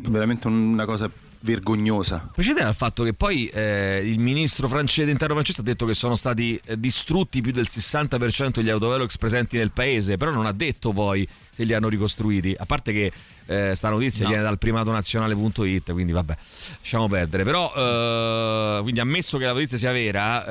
[0.09, 1.11] Veramente una cosa
[1.41, 2.31] vergognosa.
[2.33, 6.17] Precedente al fatto che poi eh, il ministro francese dell'interno francese ha detto che sono
[6.17, 10.93] stati eh, distrutti più del 60% degli autovelox presenti nel paese, però non ha detto
[10.93, 13.13] poi se li hanno ricostruiti, a parte che
[13.47, 14.31] eh, sta notizia No.
[14.31, 16.35] viene dal primatonazionale.it, quindi vabbè,
[16.81, 17.45] lasciamo perdere.
[17.45, 20.47] Però, eh, quindi ammesso che la notizia sia vera,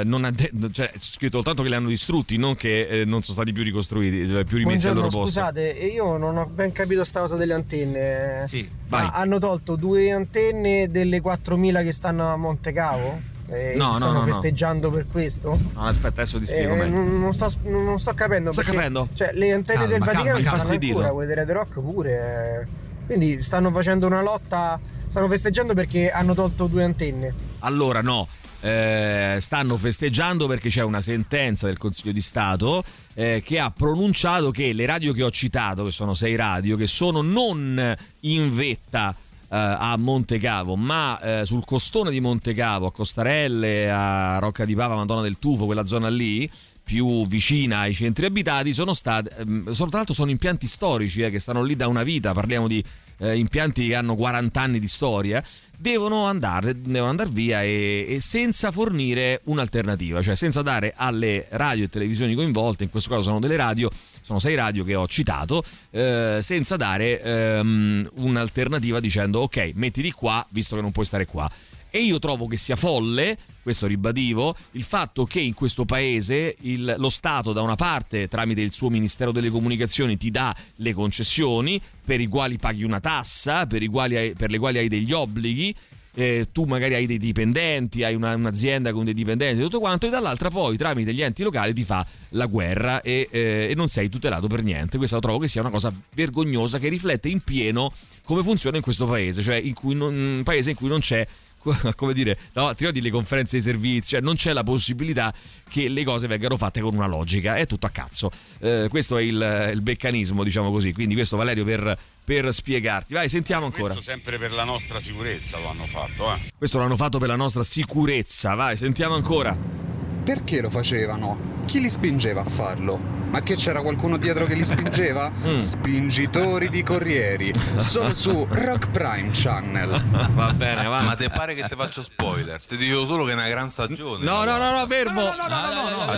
[0.00, 3.04] eh, non ha de- cioè, c'è scritto soltanto che li hanno distrutti, non che eh,
[3.04, 5.26] non sono stati più ricostruiti, cioè, più rimessi al loro posto.
[5.26, 8.44] scusate, io non ho ben capito sta cosa delle antenne.
[8.48, 9.10] Sì, Ma vai.
[9.12, 13.20] hanno tolto due antenne delle 4.000 che stanno a Montecavo?
[13.50, 14.24] E No, no, stanno no, no.
[14.26, 15.58] festeggiando per questo?
[15.74, 16.96] No, aspetta, adesso ti spiego Eh, meglio.
[16.96, 18.52] non, non sto, non sto capendo.
[18.52, 19.08] Sta perché, capendo?
[19.14, 22.60] Cioè, le antenne Calma, del calma, Vaticano ci stanno ancora, quelle di Red Rock pure.
[22.62, 22.86] eh.
[23.06, 24.78] Quindi stanno facendo una lotta.
[25.08, 27.32] Stanno festeggiando perché hanno tolto due antenne.
[27.60, 28.28] Allora no,
[28.60, 32.84] eh, stanno festeggiando perché c'è una sentenza del Consiglio di Stato
[33.14, 36.86] eh, che ha pronunciato che le radio che ho citato, che sono sei radio, che
[36.86, 43.90] sono non in vetta eh, a Montecavo, ma eh, sul costone di Montecavo, a Costarelle,
[43.90, 46.50] a Rocca di Pava, Madonna del Tufo, quella zona lì
[46.88, 51.28] più vicina ai centri abitati sono state ehm, sono, tra l'altro sono impianti storici eh,
[51.28, 52.32] che stanno lì da una vita.
[52.32, 52.82] Parliamo di
[53.18, 55.42] eh, impianti che hanno 40 anni di storia
[55.80, 61.84] devono andare, devono andare via e, e senza fornire un'alternativa cioè senza dare alle radio
[61.84, 63.88] e televisioni coinvolte in questo caso sono delle radio
[64.22, 70.44] sono sei radio che ho citato eh, senza dare ehm, un'alternativa dicendo ok mettiti qua
[70.50, 71.48] visto che non puoi stare qua
[71.90, 76.94] e io trovo che sia folle, questo ribadivo, il fatto che in questo paese il-
[76.98, 81.80] lo Stato da una parte tramite il suo Ministero delle Comunicazioni ti dà le concessioni
[82.04, 85.74] per i quali paghi una tassa, per, hai- per le quali hai degli obblighi,
[86.14, 90.06] eh, tu magari hai dei dipendenti, hai una- un'azienda con dei dipendenti e tutto quanto,
[90.06, 93.86] e dall'altra poi tramite gli enti locali ti fa la guerra e, eh, e non
[93.88, 94.96] sei tutelato per niente.
[94.96, 97.92] Questa lo trovo che sia una cosa vergognosa che riflette in pieno
[98.24, 101.24] come funziona in questo paese, cioè in cui non- un paese in cui non c'è
[101.96, 105.32] come dire, no, ti ricordi le conferenze di servizi, cioè non c'è la possibilità
[105.68, 108.30] che le cose vengano fatte con una logica, è tutto a cazzo.
[108.60, 110.92] Eh, questo è il, il meccanismo, diciamo così.
[110.92, 113.14] Quindi questo Valerio per, per spiegarti.
[113.14, 113.92] Vai, sentiamo ancora.
[113.92, 116.38] Questo sempre per la nostra sicurezza lo hanno fatto, eh.
[116.56, 118.54] Questo l'hanno fatto per la nostra sicurezza.
[118.54, 119.87] Vai, sentiamo ancora.
[120.28, 121.38] Perché lo facevano?
[121.64, 122.98] Chi li spingeva a farlo?
[123.30, 125.32] Ma che c'era qualcuno dietro che li spingeva?
[125.56, 127.50] Spingitori di corrieri.
[127.76, 130.04] Solo su Rock Prime Channel.
[130.34, 131.00] Va bene, va.
[131.00, 132.60] Ma te pare che ti faccio spoiler?
[132.60, 134.22] Ti dico solo che è una gran stagione.
[134.22, 135.22] No, no, no, no, fermo.
[135.22, 135.30] No,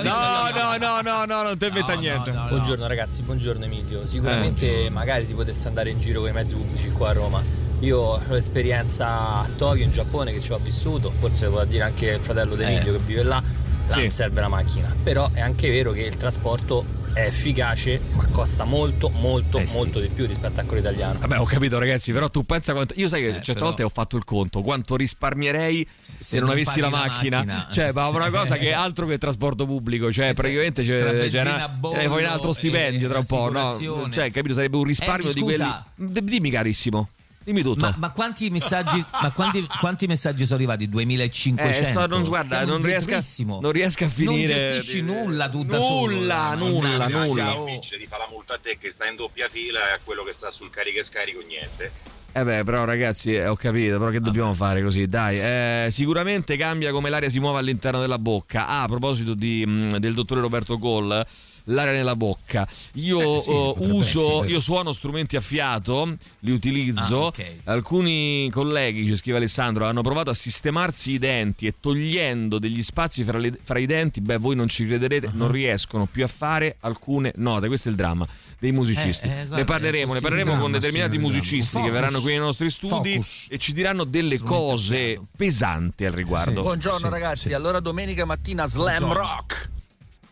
[0.03, 2.33] no, no, no, no, non ti inventa niente.
[2.33, 4.09] Buongiorno ragazzi, buongiorno Emilio.
[4.09, 7.69] Sicuramente magari si potesse andare in giro con i mezzi pubblici qua a Roma.
[7.79, 9.07] Io ho l'esperienza
[9.39, 12.55] a Tokyo, in Giappone, che ci ho vissuto, forse lo può dire anche il fratello
[12.55, 13.43] di Emilio che vive là,
[13.91, 14.11] là Sì.
[14.11, 14.95] serve la macchina.
[15.03, 19.75] Però è anche vero che il trasporto è efficace, ma costa molto, molto, Eh sì.
[19.75, 21.19] molto di più rispetto a quello italiano.
[21.19, 22.95] Vabbè, ho capito, ragazzi, però tu pensa quanto.
[22.97, 26.53] Io sai che certe però- volte ho fatto il conto, quanto risparmierei se, non non
[26.57, 27.39] avessi la macchina.
[27.39, 27.69] macchina.
[27.71, 30.13] Cioè, ma una cosa che è altro che trasporto pubblico.
[30.13, 33.27] Cioè, praticamente c'è, Tra c'è benzina una, bollo eh, poi un altro stipendio tra un
[33.27, 33.77] po', no?
[34.11, 34.55] Cioè, capito?
[34.55, 35.65] Sarebbe un risparmio Eh, di quelli.
[35.97, 37.09] Dimmi, carissimo.
[37.43, 37.87] Dimmi tutto.
[37.87, 40.89] Ma, ma quanti messaggi, ma quanti, quanti messaggi sono arrivati?
[40.91, 41.81] 2500?
[41.81, 43.19] Eh, sto- non- guarda, non riesco
[43.61, 46.15] non riesco a finire Non gestisci di- nulla tu da solo.
[46.15, 47.59] Nulla, nulla, Mannaggia, nulla.
[47.61, 47.65] oh.
[47.67, 50.35] di fare la multa a te che sta in doppia fila e a quello che
[50.35, 52.19] sta sul carica e scarico niente.
[52.33, 55.09] Eh beh, però ragazzi, eh, ho capito, però che dobbiamo fare così?
[55.09, 58.69] Dai, eh, sicuramente cambia come l'aria si muove all'interno della bocca.
[58.69, 61.27] Ah, a proposito di, mh, del dottore Roberto Goll,
[61.71, 62.67] l'aria nella bocca.
[62.95, 64.53] Io Eh, sì, potrebbe uso, essere.
[64.53, 67.25] io suono strumenti a fiato, li utilizzo.
[67.25, 67.55] Ah, ok.
[67.65, 73.25] Alcuni colleghi, ci scrive Alessandro, hanno provato a sistemarsi i denti e togliendo degli spazi
[73.25, 75.37] fra, le- fra i denti, beh, voi non ci crederete, Uh-huh.
[75.37, 77.67] non riescono più a fare alcune note.
[77.69, 78.27] Questo è il dramma
[78.59, 79.27] dei musicisti.
[79.29, 82.01] Eh, eh, guarda, ne parleremo, ne parleremo Dramma, con determinati sì, musicisti Un che focus.
[82.01, 83.47] verranno qui nei nostri studi Focus.
[83.51, 86.63] e ci diranno delle cose pesanti al riguardo.
[86.63, 87.53] Buongiorno Sì, ragazzi, sì.
[87.55, 89.15] allora domenica mattina slam Buongiorno.
[89.15, 89.70] rock.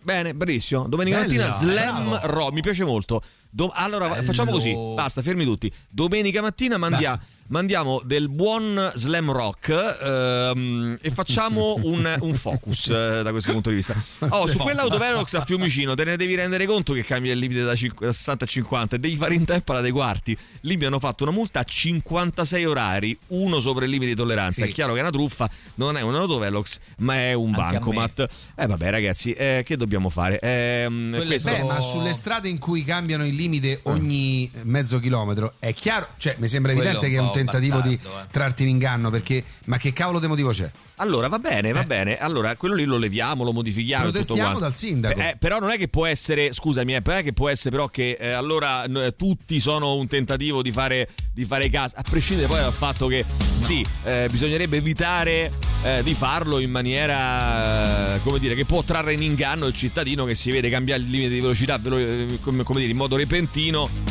[0.09, 0.89] Bene, benissimo.
[0.89, 3.21] Domenica Bella, mattina slam rock, mi piace molto.
[3.51, 4.23] Do- allora Bello.
[4.23, 5.71] facciamo così, basta, fermi tutti.
[5.89, 7.19] Domenica mattina mandia-
[7.49, 9.71] mandiamo del buon slam rock
[10.03, 13.95] ehm, e facciamo un, un focus eh, da questo punto di vista.
[14.29, 17.75] Oh, su quell'autovelox a Fiumicino te ne devi rendere conto che cambia il limite da,
[17.75, 20.37] cinque- da 60 a 50 e devi fare in tempo alla dei quarti.
[20.61, 24.65] Lì mi hanno fatto una multa a 56 orari, uno sopra il limite di tolleranza.
[24.65, 24.71] Sì.
[24.71, 28.27] È chiaro che è una truffa, non è un autovelox, ma è un Anche bancomat.
[28.57, 30.39] Eh vabbè ragazzi, eh, che dobbiamo fare?
[30.39, 35.55] Quelle questo- Beh, sono- ma sulle strade in cui cambiano il limite ogni mezzo chilometro
[35.59, 38.33] è chiaro, cioè mi sembra Quello evidente che è un tentativo di bastardo, eh.
[38.33, 40.69] trarti in inganno perché ma che cavolo di motivo c'è?
[40.97, 41.87] Allora va bene, va Eh.
[41.87, 42.19] bene.
[42.19, 44.11] Allora quello lì lo leviamo, lo modifichiamo.
[44.11, 45.21] Protestiamo dal sindaco.
[45.21, 47.87] Eh, però non è che può essere, scusami, eh, non è che può essere però
[47.87, 52.49] che eh, allora n- tutti sono un tentativo di fare, di fare caso, a prescindere
[52.49, 53.25] poi dal fatto che
[53.61, 55.53] sì, eh, bisognerebbe evitare
[55.85, 60.25] eh, di farlo in maniera, eh, come dire, che può trarre in inganno il cittadino
[60.25, 63.27] che si vede cambiare il limite di velocità velo- come, come dire, in modo repentino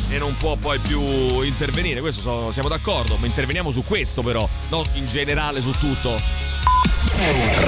[0.10, 2.00] e non può poi più intervenire.
[2.00, 6.16] Questo so- siamo d'accordo, ma interveniamo su questo però, non in generale su tutto.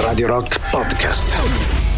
[0.02, 1.89] Radio Rock Podcast.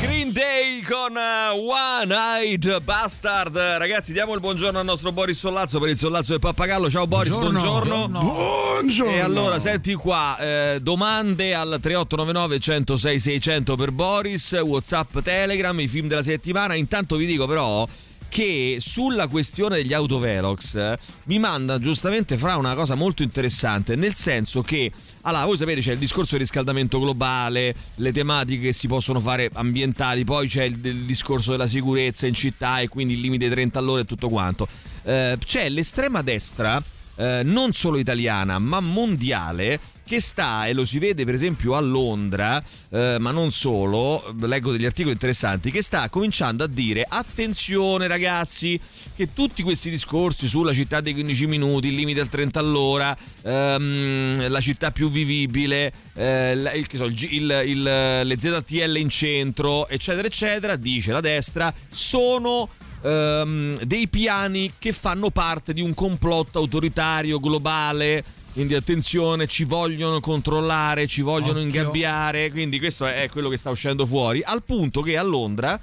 [0.00, 3.56] Green Day con eh, One Eyed Bastard.
[3.56, 6.88] Ragazzi, diamo il buongiorno al nostro Boris Sollazzo per il Sollazzo del Pappagallo.
[6.88, 8.06] Ciao Boris, buongiorno.
[8.08, 9.12] Buongiorno.
[9.12, 15.88] E allora, senti qua, eh, domande al 3899 106 600 per Boris, Whatsapp, Telegram, i
[15.88, 16.74] film della settimana.
[16.74, 17.86] Intanto vi dico però
[18.28, 24.14] che sulla questione degli autovelox eh, mi manda giustamente fra una cosa molto interessante, nel
[24.14, 24.92] senso che,
[25.22, 29.50] allora, voi sapete c'è il discorso del riscaldamento globale, le tematiche che si possono fare
[29.52, 33.78] ambientali, poi c'è il, il discorso della sicurezza in città e quindi il limite 30
[33.78, 34.68] all'ora e tutto quanto.
[35.04, 36.82] Eh, c'è l'estrema destra
[37.18, 41.80] eh, non solo italiana ma mondiale che sta e lo si vede per esempio a
[41.80, 48.06] Londra eh, ma non solo leggo degli articoli interessanti che sta cominciando a dire attenzione
[48.06, 48.80] ragazzi
[49.14, 54.48] che tutti questi discorsi sulla città dei 15 minuti il limite al 30 all'ora ehm,
[54.48, 57.82] la città più vivibile eh, il- so, il il-
[58.24, 62.68] le ZTL in centro eccetera eccetera dice la destra sono
[63.02, 68.24] ehm, dei piani che fanno parte di un complotto autoritario globale.
[68.52, 71.62] Quindi attenzione, ci vogliono controllare, ci vogliono Occhio.
[71.62, 72.50] ingabbiare.
[72.50, 74.42] Quindi questo è quello che sta uscendo fuori.
[74.44, 75.78] Al punto che a Londra,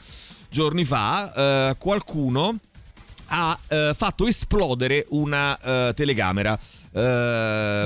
[0.50, 2.58] giorni fa, eh, qualcuno
[3.28, 6.60] ha eh, fatto esplodere una eh, telecamera.
[6.92, 7.00] Eh,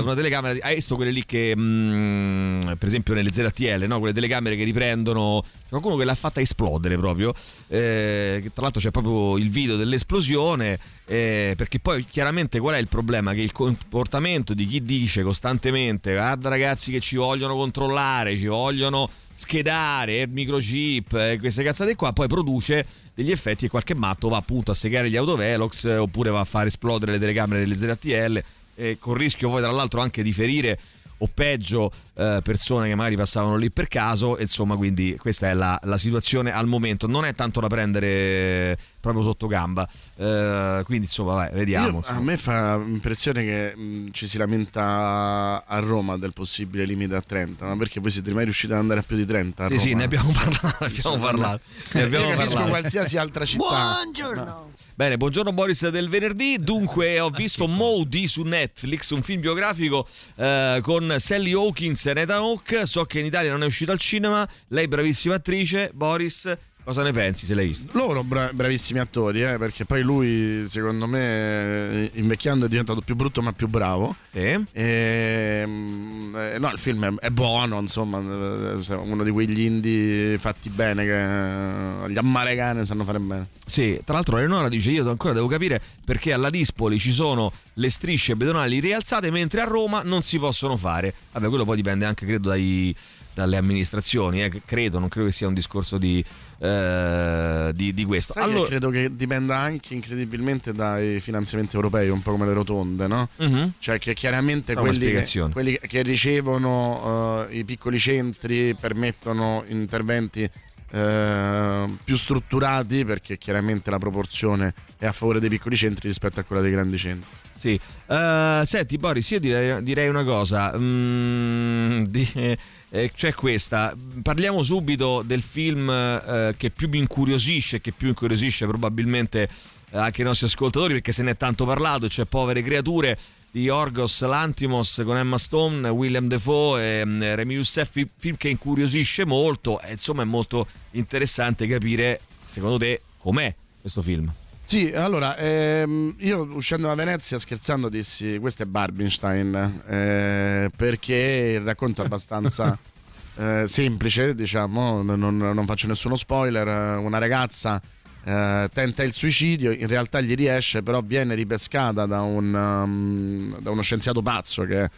[0.01, 3.99] una telecamera, di- hai visto quelle lì che, mm, per esempio, nelle ZTL, no?
[3.99, 5.41] quelle telecamere che riprendono.
[5.43, 7.31] C'è qualcuno che l'ha fatta esplodere proprio.
[7.68, 10.80] eh, tra l'altro c'è proprio il video dell'esplosione.
[11.11, 13.34] Eh, perché poi chiaramente qual è il problema?
[13.34, 19.10] Che il comportamento di chi dice costantemente: guarda, ragazzi, che ci vogliono controllare, ci vogliono
[19.34, 24.38] schedare il microchip e queste cazzate qua poi produce degli effetti e qualche matto va
[24.38, 28.44] appunto a segare gli autovelox eh, oppure va a far esplodere le telecamere delle ZTL
[28.76, 30.77] e con rischio poi tra l'altro anche di ferire
[31.19, 35.54] o peggio eh, persone che magari passavano lì per caso e insomma quindi questa è
[35.54, 39.88] la, la situazione al momento non è tanto da prendere proprio sotto gamba
[40.18, 45.64] Eh, quindi insomma vai, vediamo Io- a me fa impressione che mh, ci si lamenta
[45.66, 49.00] a Roma del possibile limite a 30, ma perché voi siete mai riusciti ad andare
[49.00, 49.64] a più di 30?
[49.66, 49.82] A Sì, Roma?
[49.88, 51.62] sì, ne abbiamo parlato, ne abbiamo parlato.
[51.94, 52.78] Ne abbiamo Io capisco parlato.
[52.80, 53.64] qualsiasi altra città.
[54.04, 54.72] Buongiorno.
[54.96, 56.58] Bene, buongiorno Boris del venerdì.
[56.60, 60.06] Dunque, ho visto Modi su Netflix, un film biografico
[60.36, 62.86] eh, con Sally Hawkins Nathan Hawke.
[62.86, 64.48] So che in Italia non è uscito al cinema.
[64.69, 65.91] Lei, bravissima attrice.
[65.94, 66.52] Boris,
[66.90, 67.95] cosa ne pensi se l'hai visto?
[67.95, 73.16] Loro bra- bravissimi attori, eh, perché poi lui, secondo me, eh, invecchiando è diventato più
[73.16, 74.16] brutto ma più bravo.
[74.32, 74.66] Sì.
[74.72, 80.40] E, mm, eh, no, il film è, è buono, insomma, eh, uno di quegli indie
[80.40, 83.48] fatti bene che gli americani sanno fare bene.
[83.68, 87.90] Sì, tra l'altro Eleonora dice io ancora devo capire perché alla Dispoli ci sono le
[87.91, 91.14] strisce pedonali rialzate mentre a Roma non si possono fare.
[91.34, 92.95] Vabbè, quello poi dipende anche credo dai,
[93.40, 96.24] dalle amministrazioni, eh, credo, non credo che sia un discorso di,
[96.60, 98.34] eh, di, di questo.
[98.34, 102.53] Sai che allora, credo che dipenda anche incredibilmente dai finanziamenti europei, un po' come le
[102.53, 103.30] rotonde, no?
[103.38, 103.73] Mhm.
[103.80, 110.49] Cioè che chiaramente una quelli che, quelli che ricevono eh, i piccoli centri permettono interventi
[110.91, 116.44] eh, più strutturati perché chiaramente la proporzione è a favore dei piccoli centri rispetto a
[116.44, 117.30] quella dei grandi centri.
[117.56, 117.80] Sì.
[118.07, 120.73] Eh, senti Boris, io direi, direi una cosa.
[120.77, 122.57] Mm, di-
[122.91, 123.95] eh, c'è questa.
[124.22, 129.49] Parliamo subito del film eh, che più mi incuriosisce, che più incuriosisce probabilmente
[129.91, 133.18] eh, anche i nostri ascoltatori perché se ne è tanto parlato, cioè Povere Creature
[133.52, 138.49] di Orgos Lantimos con Emma Stone, William Defoe e mm, Remy Youssef, fi- film che
[138.49, 144.32] incuriosisce molto e insomma è molto interessante capire secondo te com'è questo film.
[144.70, 151.62] Sì, allora, ehm, io uscendo da Venezia scherzando dissi questo è Barbinstein, eh, perché il
[151.62, 152.78] racconto è abbastanza
[153.38, 157.82] eh, semplice, diciamo, non, non faccio nessuno spoiler, eh, una ragazza
[158.24, 163.72] eh, tenta il suicidio, in realtà gli riesce, però viene ripescata da, un, um, da
[163.72, 164.90] uno scienziato pazzo che è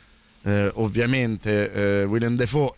[0.49, 2.73] eh, ovviamente eh, Willem Defoe,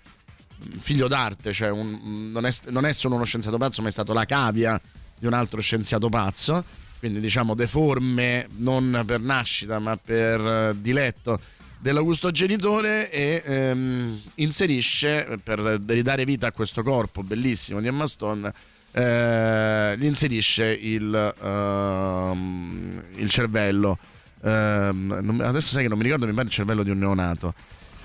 [0.77, 4.13] figlio d'arte, cioè un- non, è, non è solo uno scienziato pazzo, ma è stato
[4.13, 4.79] la cavia
[5.17, 11.37] di un altro scienziato pazzo, quindi diciamo deforme non per nascita ma per eh, diletto
[11.77, 18.49] dell'augusto genitore e ehm, inserisce per ridare vita a questo corpo bellissimo di Emma Stone
[18.93, 23.97] eh, gli inserisce il, ehm, il cervello.
[24.41, 27.53] Ehm, adesso sai che non mi ricordo mi pare il cervello di un neonato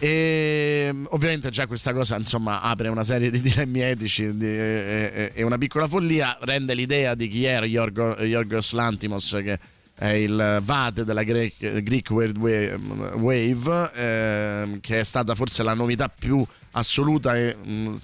[0.01, 5.89] e ovviamente già questa cosa insomma apre una serie di dilemmi etici e, una piccola
[5.89, 6.39] follia.
[6.41, 9.59] Rende l'idea di chi era Yorgo- Yorgos Lantimos che
[9.95, 16.47] è il vate della Greek, Greek Wave ehm, che è stata forse la novità più
[16.73, 17.95] assoluta e mm,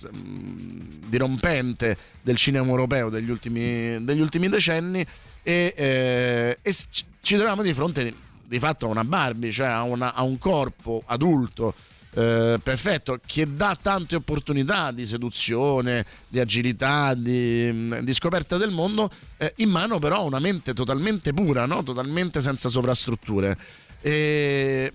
[1.06, 5.06] dirompente del cinema europeo degli ultimi, degli ultimi decenni.
[5.46, 6.74] E, eh, e
[7.20, 8.14] ci troviamo di fronte
[8.46, 11.74] di, fatto a una Barbie, cioè a, una- a un corpo adulto
[12.16, 19.10] eh, perfetto che dà tante opportunità di seduzione, di agilità, di, di scoperta del mondo,
[19.36, 21.82] eh, in mano però a una mente totalmente pura, no?
[21.82, 23.58] totalmente senza sovrastrutture.
[24.00, 24.92] E,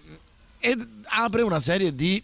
[0.59, 2.23] ed apre una serie di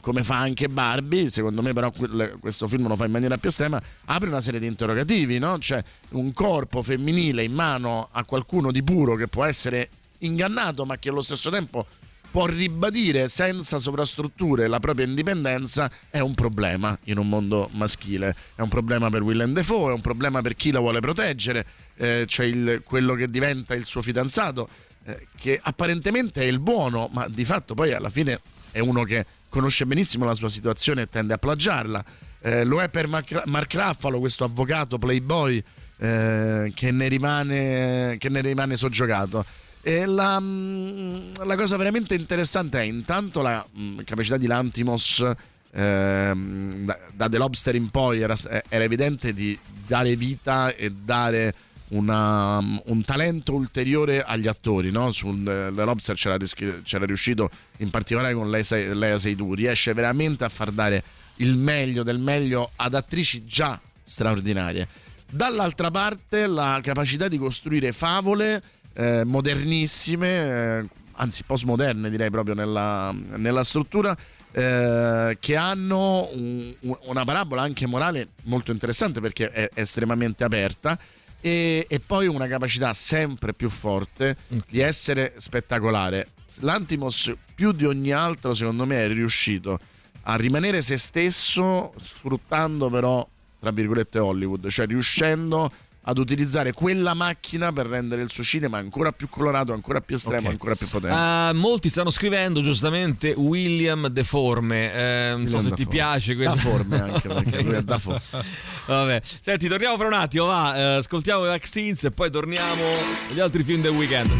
[0.00, 1.92] come fa anche Barbie, secondo me però
[2.40, 5.58] questo film lo fa in maniera più estrema, apre una serie di interrogativi, no?
[5.58, 9.88] Cioè un corpo femminile in mano a qualcuno di puro che può essere
[10.20, 11.86] ingannato ma che allo stesso tempo
[12.30, 18.36] può ribadire senza sovrastrutture la propria indipendenza è un problema in un mondo maschile.
[18.54, 21.66] È un problema per Willem Dafoe, è un problema per chi la vuole proteggere,
[21.96, 24.68] eh, cioè il- quello che diventa il suo fidanzato,
[25.04, 28.40] eh, che apparentemente è il buono, ma di fatto poi alla fine
[28.70, 32.04] è uno che conosce benissimo la sua situazione e tende a plagiarla.
[32.42, 35.60] Eh, lo è per Mark, Mark Ruffalo, questo avvocato playboy
[35.98, 39.44] eh, che, ne rimane, che ne rimane soggiogato.
[39.82, 45.24] La, mm, la cosa veramente interessante è intanto la mm, capacità di Lantimos
[45.72, 48.36] ehm, da, da The Lobster in poi era,
[48.68, 51.54] era evidente di dare vita e dare
[51.88, 54.90] una- un talento ulteriore agli attori.
[54.90, 55.12] No?
[55.12, 56.36] Su The Lobster c'era,
[56.82, 59.54] c'era riuscito in particolare con Lea, Lea Seydoux.
[59.54, 61.02] Riesce veramente a far dare
[61.36, 64.86] il meglio del meglio ad attrici già straordinarie.
[65.30, 68.62] Dall'altra parte la capacità di costruire favole
[68.94, 74.16] eh, modernissime, eh, anzi postmoderne direi proprio nella, nella struttura,
[74.52, 80.98] eh, che hanno un- un- una parabola anche morale molto interessante perché è, estremamente aperta
[81.40, 84.36] e, e poi una capacità sempre più forte
[84.68, 86.28] di essere spettacolare.
[86.60, 89.78] L'Antimos più di ogni altro secondo me è riuscito
[90.22, 93.26] a rimanere se stesso sfruttando però
[93.60, 95.70] tra virgolette Hollywood, cioè riuscendo
[96.02, 100.46] ad utilizzare quella macchina per rendere il suo cinema ancora più colorato, ancora più estremo,
[100.46, 100.52] Ok.
[100.52, 101.16] ancora più potente.
[101.16, 104.92] Ah, molti stanno scrivendo giustamente William Deforme.
[104.92, 106.54] Eh, non so se ti piace questo.
[106.54, 108.20] Daforme anche, perché lui è Dafoe.
[108.86, 110.46] Vabbè, senti, torniamo fra un attimo.
[110.46, 112.82] Va, eh, ascoltiamo i Vaccines e poi torniamo
[113.30, 114.30] agli altri film del weekend.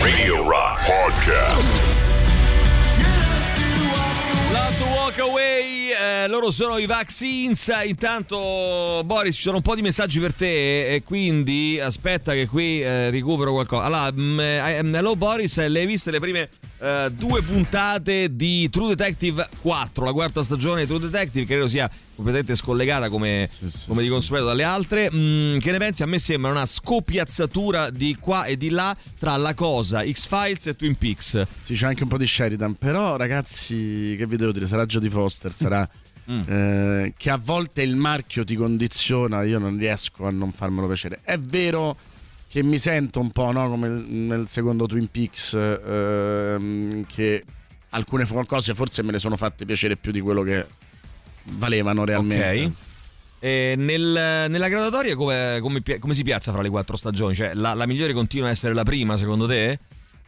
[0.00, 2.09] Radio Rock Podcast.
[4.50, 7.70] To Walk Away, eh, loro sono i Vaccines.
[7.84, 10.88] Intanto, Boris, ci sono un po' di messaggi per te.
[10.88, 13.84] E quindi aspetta, che qui eh, recupero qualcosa.
[13.84, 16.48] Allora, mm, eh, hello Boris, le hai viste le prime
[16.80, 21.90] eh, due puntate di True Detective 4, la quarta stagione di True Detective, credo sia
[22.14, 23.48] completamente scollegata come,
[23.86, 25.10] come di consueto dalle altre.
[25.12, 26.02] Mm, che ne pensi?
[26.02, 30.76] A me sembra una scopiazzatura di qua e di là tra la cosa, X-Files e
[30.76, 31.46] Twin Peaks.
[31.62, 35.10] Sì, c'è anche un po' di Sheridan, però ragazzi, che vi devo dire, sarà Jodie
[35.10, 35.88] Foster, sarà...
[36.30, 36.42] Mm.
[36.46, 41.22] eh, che a volte il marchio ti condiziona, io non riesco a non farmelo piacere.
[41.24, 41.96] È vero
[42.50, 47.44] che mi sento un po' no, come nel secondo Twin Peaks, ehm, che
[47.90, 50.66] alcune cose forse me le sono fatte piacere più di quello che
[51.44, 52.64] valevano realmente.
[52.64, 52.72] Ok.
[53.38, 57.34] E nel- nella graduatoria come, come come si piazza fra le quattro stagioni?
[57.36, 59.78] Cioè, la, la migliore continua a essere la prima, secondo te?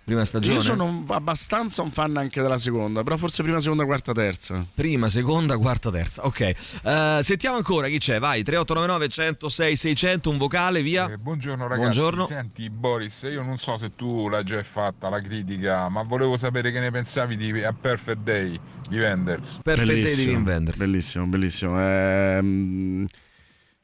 [0.04, 0.56] Prima stagione?
[0.56, 4.66] Io sono un- abbastanza un fan anche della seconda, però forse prima, seconda, quarta, terza.
[4.74, 6.26] Prima, seconda, quarta, terza.
[6.26, 6.40] Ok.
[6.40, 8.18] Eh, sentiamo ancora chi c'è.
[8.18, 11.08] Vai, 3899 106 600, un vocale, via.
[11.08, 12.26] Eh, buongiorno ragazzi, Buongiorno.
[12.26, 16.72] senti Boris, io non so se tu l'hai già fatta la critica, ma volevo sapere
[16.72, 18.58] che ne pensavi di A Perfect Day
[18.88, 19.60] di Wenders.
[19.62, 21.80] bellissimo, Bellissimo, bellissimo.
[21.80, 23.06] Ehm,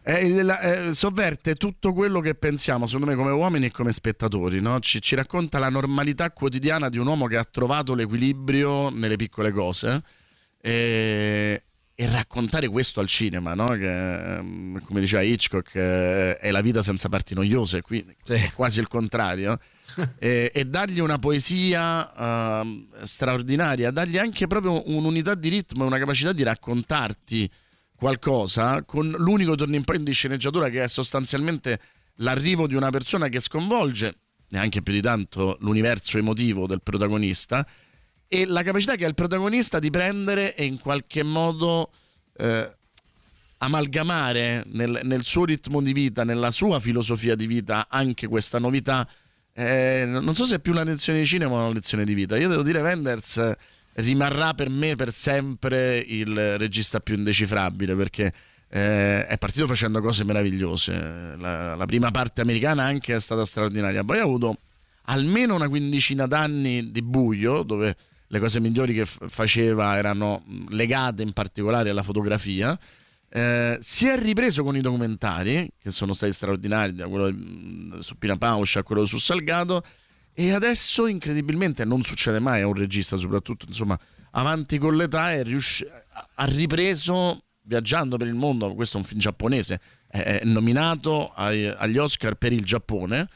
[0.02, 4.60] è il- eh, sovverte tutto quello che pensiamo, secondo me, come uomini e come spettatori.
[4.60, 4.80] no?
[4.80, 9.50] Ci, ci racconta la normalità quotidiana di un uomo che ha trovato l'equilibrio nelle piccole
[9.52, 10.02] cose.
[10.60, 11.62] E,
[12.00, 13.66] e raccontare questo al cinema, no?
[13.66, 18.78] che, ehm, come diceva Hitchcock, eh, è la vita senza parti noiose, qui è quasi
[18.78, 19.58] il contrario.
[20.18, 25.98] e, e dargli una poesia ehm, straordinaria, dargli anche proprio un'unità di ritmo e una
[25.98, 27.50] capacità di raccontarti
[27.98, 31.80] qualcosa con l'unico turning point di sceneggiatura che è sostanzialmente
[32.18, 34.14] l'arrivo di una persona che sconvolge
[34.50, 37.66] neanche più di tanto l'universo emotivo del protagonista
[38.28, 41.90] e la capacità che ha il protagonista di prendere e in qualche modo
[42.36, 42.72] eh,
[43.58, 49.08] amalgamare nel, nel suo ritmo di vita, nella sua filosofia di vita anche questa novità.
[49.52, 52.36] Eh, non so se è più una lezione di cinema o una lezione di vita.
[52.36, 53.56] Io devo dire, Wenders
[53.98, 58.32] rimarrà per me per sempre il regista più indecifrabile perché
[58.70, 61.36] eh, è partito facendo cose meravigliose.
[61.36, 64.04] La, la prima parte americana anche è stata straordinaria.
[64.04, 64.58] Poi ha avuto
[65.04, 67.96] almeno una quindicina d'anni di buio dove
[68.26, 72.78] le cose migliori che f- faceva erano legate in particolare alla fotografia.
[73.30, 78.36] Eh, si è ripreso con i documentari che sono stati straordinari, da quello su Pina
[78.36, 79.82] Pauscia a quello su Salgado.
[80.40, 83.98] E adesso, incredibilmente, non succede mai a un regista, soprattutto insomma,
[84.30, 88.72] avanti con l'età, è riusci- ha ripreso viaggiando per il mondo.
[88.74, 93.28] Questo è un film giapponese, è nominato agli Oscar per il Giappone.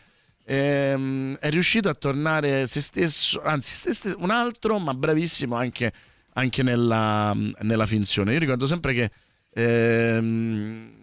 [0.44, 5.92] Ehm, è riuscito a tornare se stesso, anzi, se stesso, un altro, ma bravissimo anche,
[6.34, 8.32] anche nella, nella finzione.
[8.32, 9.10] Io ricordo sempre che
[9.54, 11.01] ehm,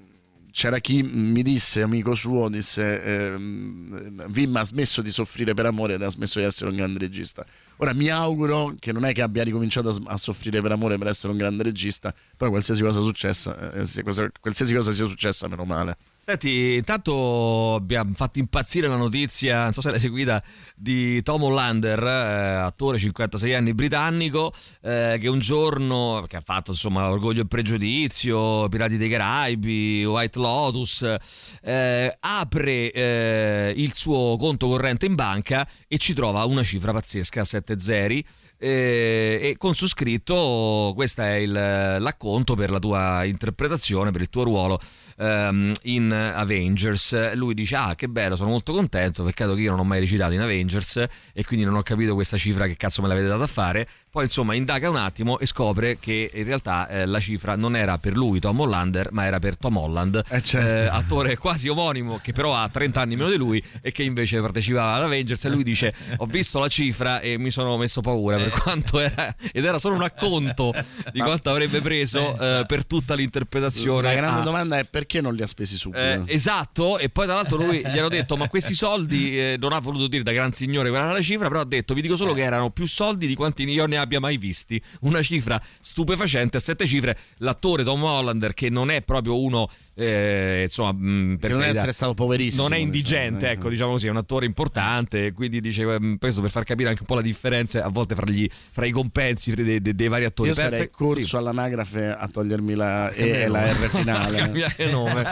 [0.51, 5.95] c'era chi mi disse, amico suo, disse ehm, Vim ha smesso di soffrire per amore
[5.95, 7.45] ed ha smesso di essere un grande regista.
[7.77, 11.31] Ora mi auguro che non è che abbia ricominciato a, soffrire per amore per essere
[11.31, 14.03] un grande regista, però qualsiasi cosa, successa, eh,
[14.39, 15.97] qualsiasi cosa sia successa, meno male.
[16.29, 20.43] Senti, intanto abbiamo fatto impazzire la notizia, non so se l'hai seguita,
[20.75, 24.53] di Tom Hollander, eh, attore 56 anni britannico,
[24.83, 30.37] eh, che un giorno, che ha fatto insomma Orgoglio e Pregiudizio, Pirati dei Caraibi, White
[30.37, 31.15] Lotus,
[31.63, 37.43] eh, apre eh, il suo conto corrente in banca e ci trova una cifra pazzesca,
[37.43, 38.23] 7 zeri.
[38.59, 44.29] Eh, e con su scritto questo è il- l'acconto per la tua interpretazione, per il
[44.29, 44.79] tuo ruolo
[45.17, 47.33] ehm, in Avengers.
[47.35, 49.23] Lui dice: Ah, che bello, sono molto contento.
[49.23, 50.97] Peccato che io non ho mai recitato in Avengers
[51.33, 53.87] e quindi non ho capito questa cifra che cazzo me l'avete data a fare.
[54.11, 57.99] Poi, insomma, indaga un attimo e scopre che in realtà eh, la cifra non era
[57.99, 60.57] per lui, Tom Hollander, ma era per Tom Holland, certo.
[60.57, 64.41] eh, attore quasi omonimo che però ha 30 anni meno di lui e che invece
[64.41, 65.45] partecipava ad Avengers.
[65.45, 69.35] E lui dice: Ho visto la cifra e mi sono messo paura per quanto era,
[69.51, 70.73] ed era solo un acconto
[71.13, 74.07] di quanto avrebbe preso eh, per tutta l'interpretazione.
[74.07, 76.01] La grande a- domanda è perché non li ha spesi subito?
[76.01, 79.71] eh, esatto, e poi tra l'altro lui gli hanno detto: Ma questi soldi eh, non
[79.71, 82.15] ha voluto dire da gran signore qual era la cifra, però ha detto: Vi dico
[82.15, 84.81] solo che erano più soldi di quanti io ne abbia mai visti.
[85.01, 87.17] Una cifra stupefacente a sette cifre.
[87.37, 89.69] L'attore Tom Hollander, che non è proprio uno.
[89.95, 93.51] eh, insomma, mh, per non essere stato poverissimo, Non è diciamo, indigente, eh.
[93.51, 95.33] ecco, diciamo così, è un attore importante.
[95.33, 98.25] Quindi dice ehm, questo per far capire anche un po' la differenza a volte fra,
[98.31, 100.49] gli, fra i compensi dei, dei- dei vari attori.
[100.49, 101.35] Io sarei Perfect- corso sì.
[101.35, 103.71] all'anagrafe a togliermi la E Cambiare e la.
[103.71, 104.37] R finale.
[104.37, 105.23] Cambiare nome.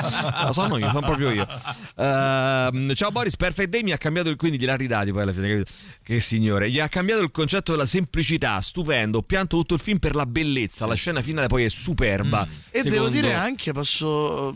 [0.46, 1.48] Lo sono io, sono proprio io.
[1.96, 5.48] Ehm, ciao Boris, Perfect Day mi ha cambiato il quindi gliel'ha ridati poi alla fine.
[5.50, 5.72] capito?
[6.04, 8.57] Che signore, gli ha cambiato il concetto della semplicità.
[8.62, 9.20] Stupendo.
[9.20, 10.86] Ho pianto tutto il film per la bellezza.
[10.86, 12.48] la scena finale poi è superba.
[12.70, 14.56] E devo Secondo- dire anche, posso,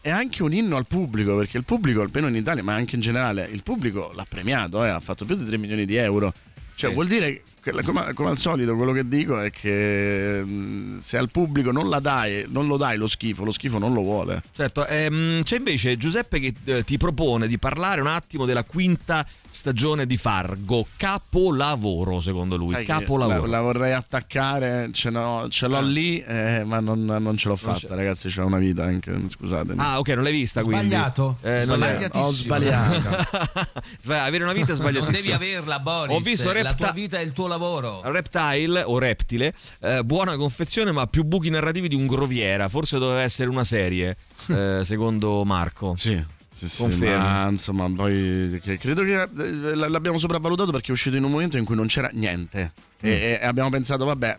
[0.00, 3.00] è, anche un inno al pubblico, perché il pubblico, almeno in Italia, ma anche in
[3.00, 6.32] generale, il pubblico l'ha premiato, eh, ha fatto più di 3 milioni di euro.
[6.74, 11.16] Cioè, vuol dire, che, come, come al solito, quello che dico è che mh, se
[11.18, 14.42] al pubblico non la dai, non lo dai lo schifo, lo schifo non lo vuole.
[14.54, 19.26] Certo, ehm, c'è invece Giuseppe che eh, ti propone di parlare un attimo della quinta
[19.50, 20.86] stagione di Fargo.
[20.96, 22.72] Capolavoro, secondo lui.
[22.72, 23.42] Sai Capolavoro.
[23.46, 25.10] La, la vorrei attaccare, ce,
[25.48, 28.28] ce l'ho lì, eh, ma non, non ce l'ho fatta, ragazzi.
[28.28, 29.78] C'è una vita anche, scusatemi.
[29.80, 30.86] Ah, ok, non l'hai vista quindi.
[30.88, 31.36] Sbagliato.
[31.42, 33.26] Eh, non l'hai- Ho sbagliato.
[34.00, 35.10] Sbaglia- Avere una vita è sbagliatissimo.
[35.12, 36.16] Non devi averla, Boris.
[36.16, 38.00] Ho visto La Repta- tua vita è il tuo lavoro.
[38.04, 43.22] Reptile o Reptile, eh, buona confezione ma più buchi narrativi di un groviera, forse doveva
[43.22, 44.16] essere una serie,
[44.48, 45.94] eh, secondo Marco.
[45.96, 46.36] Sì.
[46.58, 47.16] Sì, sì, Confermi.
[47.16, 51.64] ma insomma, poi credo che eh, l'abbiamo sopravvalutato perché è uscito in un momento in
[51.64, 52.72] cui non c'era niente.
[53.00, 54.36] E, e abbiamo pensato, vabbè,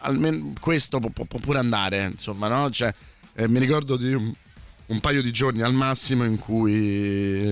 [0.00, 2.70] almeno questo può, può- può pure andare, insomma, no?
[2.70, 2.92] Cioè,
[3.34, 4.32] eh, mi ricordo di un,
[4.86, 6.72] un paio di giorni al massimo in cui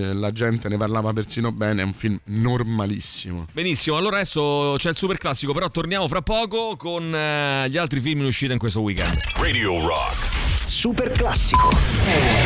[0.01, 1.81] eh, la gente ne parlava persino bene.
[1.81, 3.47] È un film normalissimo.
[3.53, 8.01] Benissimo, allora adesso c'è il super classico, però torniamo fra poco con eh, gli altri
[8.01, 9.17] film in uscita in questo weekend.
[9.37, 10.48] Radio Rock.
[10.69, 11.67] Super classico.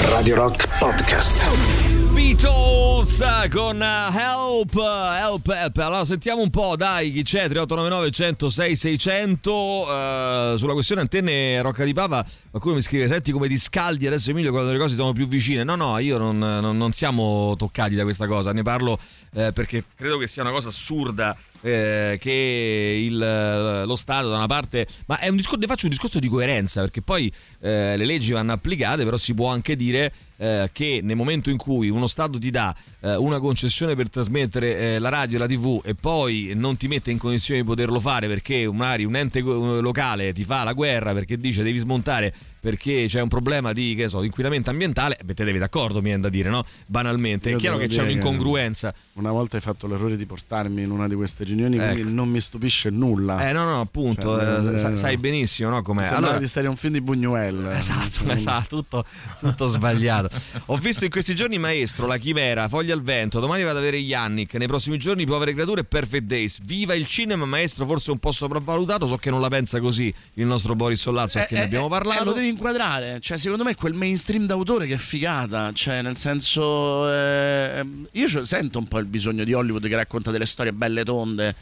[0.10, 1.46] Radio Rock Podcast.
[2.14, 3.22] Beatles
[3.52, 5.78] con eh, Help, Help, Help.
[5.78, 7.50] Allora sentiamo un po', dai, chi c'è?
[7.50, 12.26] 3899 106 600 Eh, sulla questione antenne Rocca di Papa.
[12.50, 15.64] Qualcuno mi scrive: Senti come ti scaldi adesso, Emilio, quando le cose sono più vicine.
[15.66, 18.54] No, no, io non, non- non siamo toccati da questa cosa.
[18.54, 18.98] Ne parlo
[19.36, 21.36] eh, perché credo che sia una cosa assurda.
[21.64, 26.20] Eh, che il- lo Stato da una parte ma è un discorso faccio un discorso
[26.20, 27.32] di coerenza perché poi
[27.62, 31.58] eh, le leggi vanno applicate però si può anche dire eh, che nel momento in
[31.58, 35.48] cui uno Stato ti dà eh, una concessione per trasmettere eh, la radio e la
[35.48, 39.42] tv e poi non ti mette in condizione di poterlo fare perché magari un ente
[39.42, 44.08] locale ti fa la guerra perché dice devi smontare perché c'è un problema di, che
[44.08, 46.64] so, inquinamento ambientale, mettetevi d'accordo, mi viene da dire, no?
[46.88, 47.50] Banalmente.
[47.50, 48.94] Io è chiaro che c'è un'incongruenza.
[49.16, 51.92] Una volta hai fatto l'errore di portarmi in una di queste riunioni, Ecco.
[51.92, 53.50] quindi non mi stupisce nulla.
[53.50, 56.08] Eh no, no, appunto, Cioè, eh, eh, sa- sai benissimo no, com'è.
[56.08, 57.72] Allora, di stare un film di Buñuel.
[57.84, 59.06] Esatto, esatto, tutto,
[59.42, 60.30] tutto sbagliato.
[60.68, 63.98] Ho visto in questi giorni Maestro, La Chimera, Foglia al Vento, domani vado ad avere
[63.98, 66.60] Yannick, nei prossimi giorni Povere Creature e Perfect Days.
[66.64, 70.46] Viva il cinema, Maestro, forse un po' sopravvalutato, so che non la pensa così il
[70.46, 72.24] nostro Boris Sollazzo, Eh, ne eh, abbiamo eh, parlato.
[72.24, 73.20] lo devi inquadrare.
[73.20, 75.72] Cioè, secondo me è quel mainstream d'autore che è figata.
[75.74, 77.10] Cioè, nel senso.
[77.12, 81.56] eh, io sento un po' il bisogno di Hollywood che racconta delle storie belle tonde.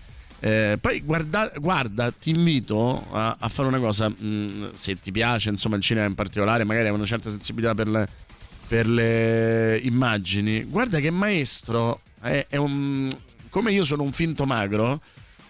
[0.44, 4.10] Eh, poi guarda, guarda, ti invito a, a fare una cosa.
[4.10, 7.88] mh, se ti piace, insomma, il cinema in particolare, magari hai una certa sensibilità per
[7.88, 8.10] le,
[8.72, 10.64] per le immagini.
[10.64, 13.10] Guarda che Maestro è, è un.
[13.50, 15.02] Come io sono un finto magro.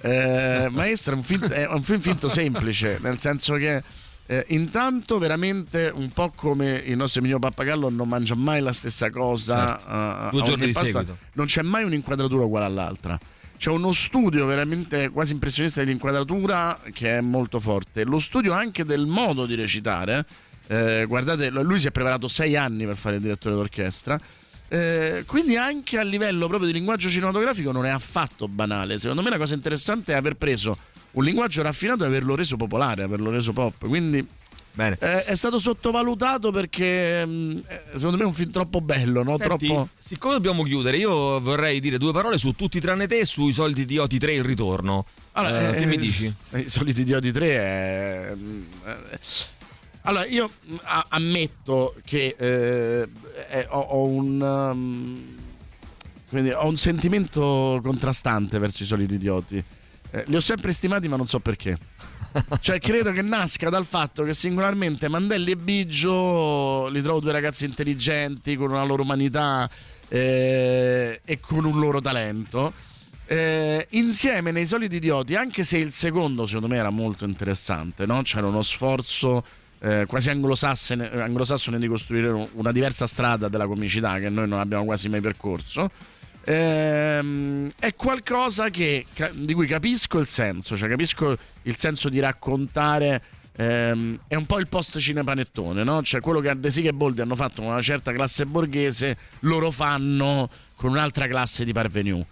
[0.02, 3.84] eh, Maestro è un, fin- è un film finto semplice, nel senso che
[4.26, 9.12] eh, intanto veramente un po' come il nostro Emilio Pappagallo non mangia mai la stessa
[9.12, 9.92] cosa Certo.
[9.92, 10.88] eh, Due giorni di pasta.
[11.00, 11.18] seguito.
[11.34, 13.20] non c'è mai un'inquadratura uguale all'altra
[13.58, 19.06] c'è uno studio veramente quasi impressionista dell'inquadratura che è molto forte lo studio anche del
[19.06, 20.26] modo di recitare
[20.72, 24.20] eh, guardate lui si è preparato sei anni per fare il direttore d'orchestra
[24.74, 28.98] eh, quindi anche a livello proprio di linguaggio cinematografico non è affatto banale.
[28.98, 30.78] Secondo me la cosa interessante è aver preso
[31.12, 33.86] un linguaggio raffinato e averlo reso popolare, averlo reso pop.
[33.86, 34.26] Quindi
[34.72, 34.96] Bene.
[35.02, 39.36] eh, è stato sottovalutato perché mh, eh, secondo me è un film troppo bello, no?
[39.36, 39.90] Senti, troppo...
[40.00, 43.82] Siccome dobbiamo chiudere, io vorrei dire due parole su tutti tranne te e sui soliti
[43.82, 45.06] idioti 3 il ritorno.
[45.34, 46.34] Allora, Eh, che eh, mi dici?
[46.52, 48.34] eh, I soliti idioti 3 è...
[50.04, 53.08] Allora, io mh, a- ammetto che eh,
[53.50, 54.42] eh, ho, ho un...
[54.42, 55.40] um,
[56.54, 59.64] ho un sentimento contrastante verso i soliti idioti.
[60.12, 61.78] Eh, li ho sempre stimati, ma non so perché.
[62.62, 67.66] Cioè, credo che nasca dal fatto che singolarmente Mandelli e Biggio li trovo due ragazzi
[67.66, 69.70] intelligenti, con una loro umanità
[70.08, 72.72] eh, e con un loro talento.
[73.26, 78.22] Eh, insieme nei soliti idioti, anche se il secondo secondo me era molto interessante, no?
[78.24, 79.44] c'era uno sforzo
[79.82, 84.86] eh, quasi anglosassone, anglosassone di costruire una diversa strada della comicità che noi non abbiamo
[84.86, 85.90] quasi mai percorso.
[86.44, 93.22] Ehm, è qualcosa che, di cui capisco il senso, cioè capisco il senso di raccontare.
[93.56, 96.02] ehm, è un po' il post cinepanettone, no?
[96.02, 100.50] Cioè quello che Ardesiga e Boldi hanno fatto con una certa classe borghese, loro fanno
[100.76, 102.26] con un'altra classe di parvenu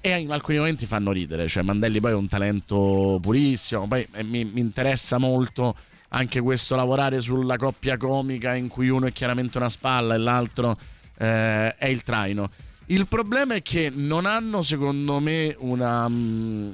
[0.00, 1.46] e in alcuni momenti fanno ridere.
[1.46, 3.86] Cioè, Mandelli poi è un talento purissimo.
[3.86, 5.76] Poi eh, mi, mi interessa molto
[6.14, 10.76] anche questo lavorare sulla coppia comica in cui uno è chiaramente una spalla e l'altro
[11.18, 12.50] eh, è il traino.
[12.86, 16.70] Il problema è che non hanno, secondo me, una mm,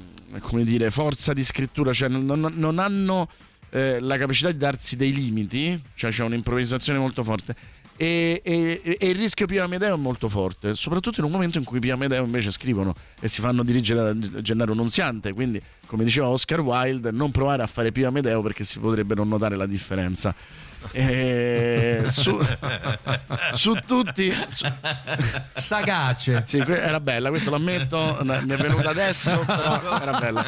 [0.63, 3.29] dire, forza di scrittura, cioè non, non- non hanno
[3.69, 7.55] eh, la capacità di darsi dei limiti, cioè c'è un'improvvisazione molto forte.
[8.01, 11.65] E, e- e il rischio Pio Amedeo è molto forte, soprattutto in un momento in
[11.65, 15.33] cui Pio Amedeo invece scrivono e si fanno dirigere da Gennaro Nunziante.
[15.33, 19.27] Quindi, come diceva Oscar Wilde, non provare a fare Pio Amedeo perché si potrebbe non
[19.27, 20.33] notare la differenza.
[20.91, 22.39] E su,
[23.53, 24.67] su tutti su-
[25.53, 26.43] Sagace.
[26.47, 30.45] Sì, era bella, questo lo ammetto, mi è venuta adesso, però era bella.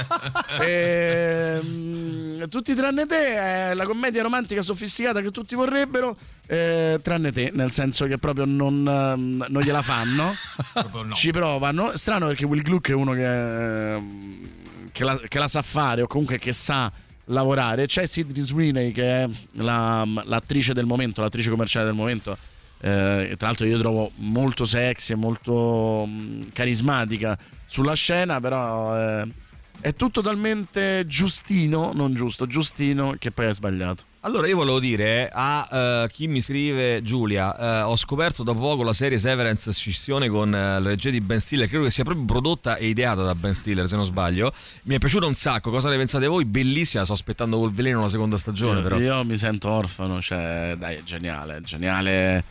[0.62, 6.18] Ehm, tutti tranne te è la commedia romantica sofisticata che tutti vorrebbero,
[6.48, 10.34] eh, tranne te, nel senso che proprio non, ehm, non gliela fanno,
[11.14, 11.92] ci provano.
[11.96, 14.50] Strano perché Will Gluck è uno che, ehm,
[14.92, 16.92] che, la, che la sa fare o comunque che sa
[17.26, 17.86] lavorare.
[17.88, 22.38] C'è Sidney Sweeney che è la- l'attrice del momento, l'attrice commerciale del momento.
[22.84, 27.38] Eh, tra l'altro io trovo molto sexy e molto mm, carismatica
[27.68, 29.28] sulla scena, però eh,
[29.82, 34.04] è tutto talmente giustino, non giusto, giustino che poi è sbagliato.
[34.22, 38.84] Allora io volevo dire a eh, chi mi scrive Giulia, eh, ho scoperto da poco
[38.84, 42.26] la serie Severance scissione con eh, la regia di Ben Stiller, credo che sia proprio
[42.26, 44.54] prodotta e ideata da Ben Stiller se non sbaglio.
[44.84, 46.46] Mi è piaciuta un sacco, cosa ne pensate voi?
[46.46, 49.00] Bellissima, sto aspettando col veleno la seconda stagione Io, però.
[49.00, 52.44] io mi sento orfano, cioè dai, è geniale, è geniale.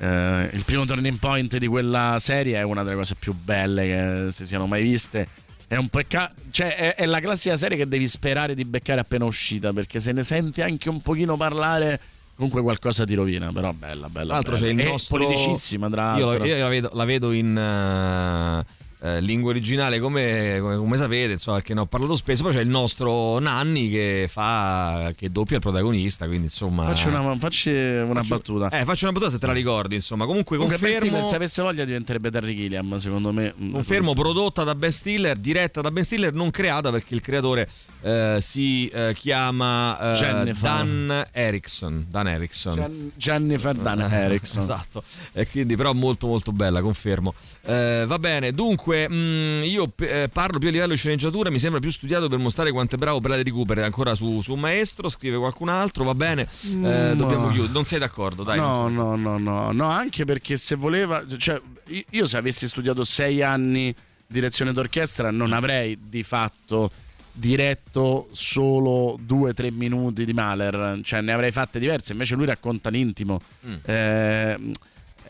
[0.00, 4.46] Il primo turning point di quella serie è una delle cose più belle che si
[4.46, 5.47] siano mai viste.
[5.68, 9.26] È un peccato, cioè è, è la classica serie che devi sperare di beccare appena
[9.26, 12.00] uscita, perché se ne senti anche un pochino parlare,
[12.34, 14.24] comunque qualcosa ti rovina, però bella, bella.
[14.24, 14.66] Tra l'altro bella.
[14.66, 15.18] c'è il È nostro...
[15.18, 18.64] politicissima, tra Io, la, io la vedo, la vedo in eh,
[19.00, 22.60] eh, lingua originale come, come, come sapete, insomma, perché ne ho parlato spesso, poi c'è
[22.60, 26.84] il nostro Nanni che fa che doppia il protagonista, quindi insomma...
[26.86, 28.68] Facci una, facci una battuta.
[28.70, 30.26] Eh, faccio una battuta se te la ricordi, insomma.
[30.26, 30.86] Comunque confermo...
[30.88, 33.54] Stiller, se avesse voglia diventerebbe Terry Gilliam, secondo me.
[33.60, 37.68] Mm, Confermo, prodotta da Ben Stiller, diretta da Ben Stiller, non creata perché il creatore
[38.00, 40.52] eh, si eh, chiama eh.
[40.58, 42.06] Dan Erickson.
[42.08, 42.74] Dan Erickson.
[42.74, 44.62] Jen- Jennifer Dan Erickson.
[44.62, 45.02] esatto,
[45.32, 47.34] e quindi però molto molto bella, confermo.
[47.62, 51.80] Eh, va bene, dunque mh, io eh, parlo più a livello di sceneggiatura, mi sembra
[51.80, 55.08] più studiato per mostrare quanto è bravo Bradley Cooper, è ancora su, su un maestro,
[55.08, 58.58] scrive qualcun altro, va bene, eh, Mm, dobbiamo chiudere, non sei d'accordo, dai.
[58.58, 63.04] no, no, no, no, no, anche perché se voleva, cioè, io- io se avessi studiato
[63.04, 63.94] sei anni
[64.26, 66.90] direzione d'orchestra non avrei di fatto
[67.32, 72.46] diretto solo due o tre minuti di Mahler, cioè ne avrei fatte diverse, invece lui
[72.46, 73.40] racconta l'intimo.
[73.66, 73.74] Mm.
[73.84, 74.58] Eh,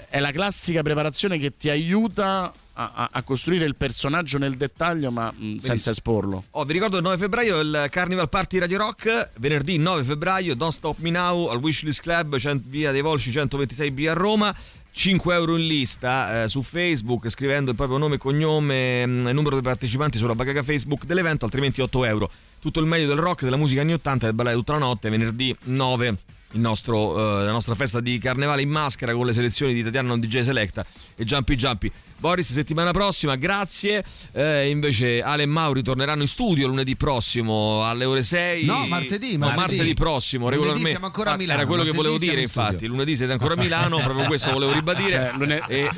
[0.08, 2.50] è la classica preparazione che ti aiuta
[2.94, 6.44] a, a- costruire il personaggio nel dettaglio ma mh, senza esporlo.
[6.50, 10.72] Oh, vi ricordo il 9 febbraio il Carnival Party Radio Rock, venerdì 9 febbraio, Don't
[10.72, 14.54] Stop Me Now al Wishlist Club, cent- via dei Volsci 126B a Roma.
[14.90, 19.54] 5 euro in lista eh, su Facebook scrivendo il proprio nome cognome mh, e numero
[19.54, 22.30] dei partecipanti sulla bacheca Facebook dell'evento, altrimenti 8 euro.
[22.58, 25.08] Tutto il meglio del rock, della musica anni 80 e del ballare tutta la notte,
[25.10, 26.16] venerdì 9
[26.52, 30.16] il nostro, eh, la nostra festa di carnevale in maschera con le selezioni di Tatiana
[30.16, 30.84] DJ Selecta
[31.14, 31.92] e Jumpy Jumpy.
[32.20, 34.02] Boris, settimana prossima, grazie.
[34.32, 38.64] Eh, invece Ale e Mauri torneranno in studio lunedì prossimo alle ore 6.
[38.64, 39.60] No, martedì, No, martedì.
[39.76, 40.90] martedì prossimo, Lunedì regolarmente.
[40.90, 42.66] siamo ancora a Milano, Era quello che martedì volevo siamo dire, studio.
[42.68, 42.86] infatti.
[42.88, 45.08] Lunedì siete ancora a Milano, proprio questo volevo ribadire.
[45.10, 45.88] Cioè, lune- E-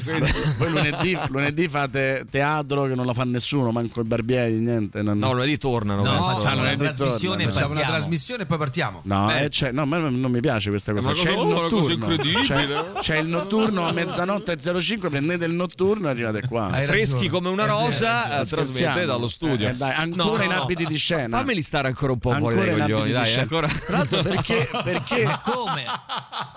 [0.58, 5.00] Voi lunedì, lunedì fate teatro che non la fa nessuno, manco i barbieri, niente.
[5.02, 6.02] non- No, lunedì tornano.
[6.02, 6.38] No, penso.
[6.40, 9.00] facciamo una trasmissione Facciamo una trasmissione e poi partiamo.
[9.04, 11.12] No, eh, c'è- no, a me non mi piace questa cosa.
[11.12, 11.92] C'è il cosa- oh, notturno.
[11.94, 12.40] incredibile.
[12.42, 12.66] C'è,
[13.00, 15.08] c'è il notturno a mezzanotte e 05.
[15.08, 16.68] Prendete il notturno arrivate qua.
[16.70, 17.30] Hai Freschi ragione.
[17.30, 18.62] come una rosa, eh, Scherziamo.
[18.64, 19.68] trasmette dallo studio.
[19.68, 20.62] Eh, dai, ancora No, in no.
[20.62, 21.38] abiti di scena.
[21.38, 23.68] Fammeli stare ancora un po' Ancora fuori dai coglioni, dai, ancora.
[23.68, 25.84] Tra l'altro, perché, perché, Come?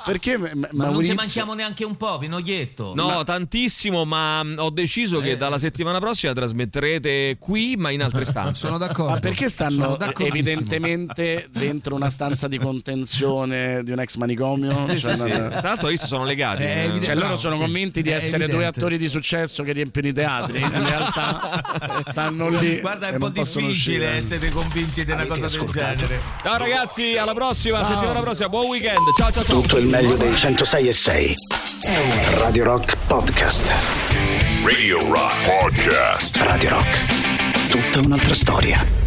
[0.06, 1.16] perché ma- Ma non ti Maurizio.
[1.16, 2.94] manchiamo neanche un po', Pinoglietto?
[2.96, 5.24] No, tantissimo, ma mh, ho deciso Eh.
[5.24, 8.60] che dalla settimana prossima trasmetterete qui, ma in altre stanze.
[8.66, 9.14] Sono d'accordo.
[9.14, 14.88] Ma perché stanno evidentemente dentro una stanza di contenzione di un ex manicomio?
[14.90, 16.64] Sì, Cioè, sì, Tra l'altro, visto sono legati.
[16.64, 17.00] Eh.
[17.04, 17.62] Cioè, loro sono sì.
[17.62, 20.62] convinti di È essere due attori di successo che riempiono i teatri.
[20.62, 21.62] In realtà
[22.08, 22.80] stanno lì.
[22.80, 24.08] Guarda, è un po' difficile uscire.
[24.16, 25.96] essere convinti di una Avete cosa del ascoltato?
[25.96, 26.22] genere.
[26.42, 28.98] Ciao ragazzi, alla prossima, settimana prossima, buon weekend.
[29.18, 29.62] Ciao ciao ciao.
[29.62, 31.36] Tutto il meglio dei 106 e 6.
[32.38, 33.74] Radio Rock Podcast.
[34.64, 36.38] Radio Rock Podcast.
[36.38, 37.68] Radio Rock.
[37.70, 39.03] Tutta un'altra storia.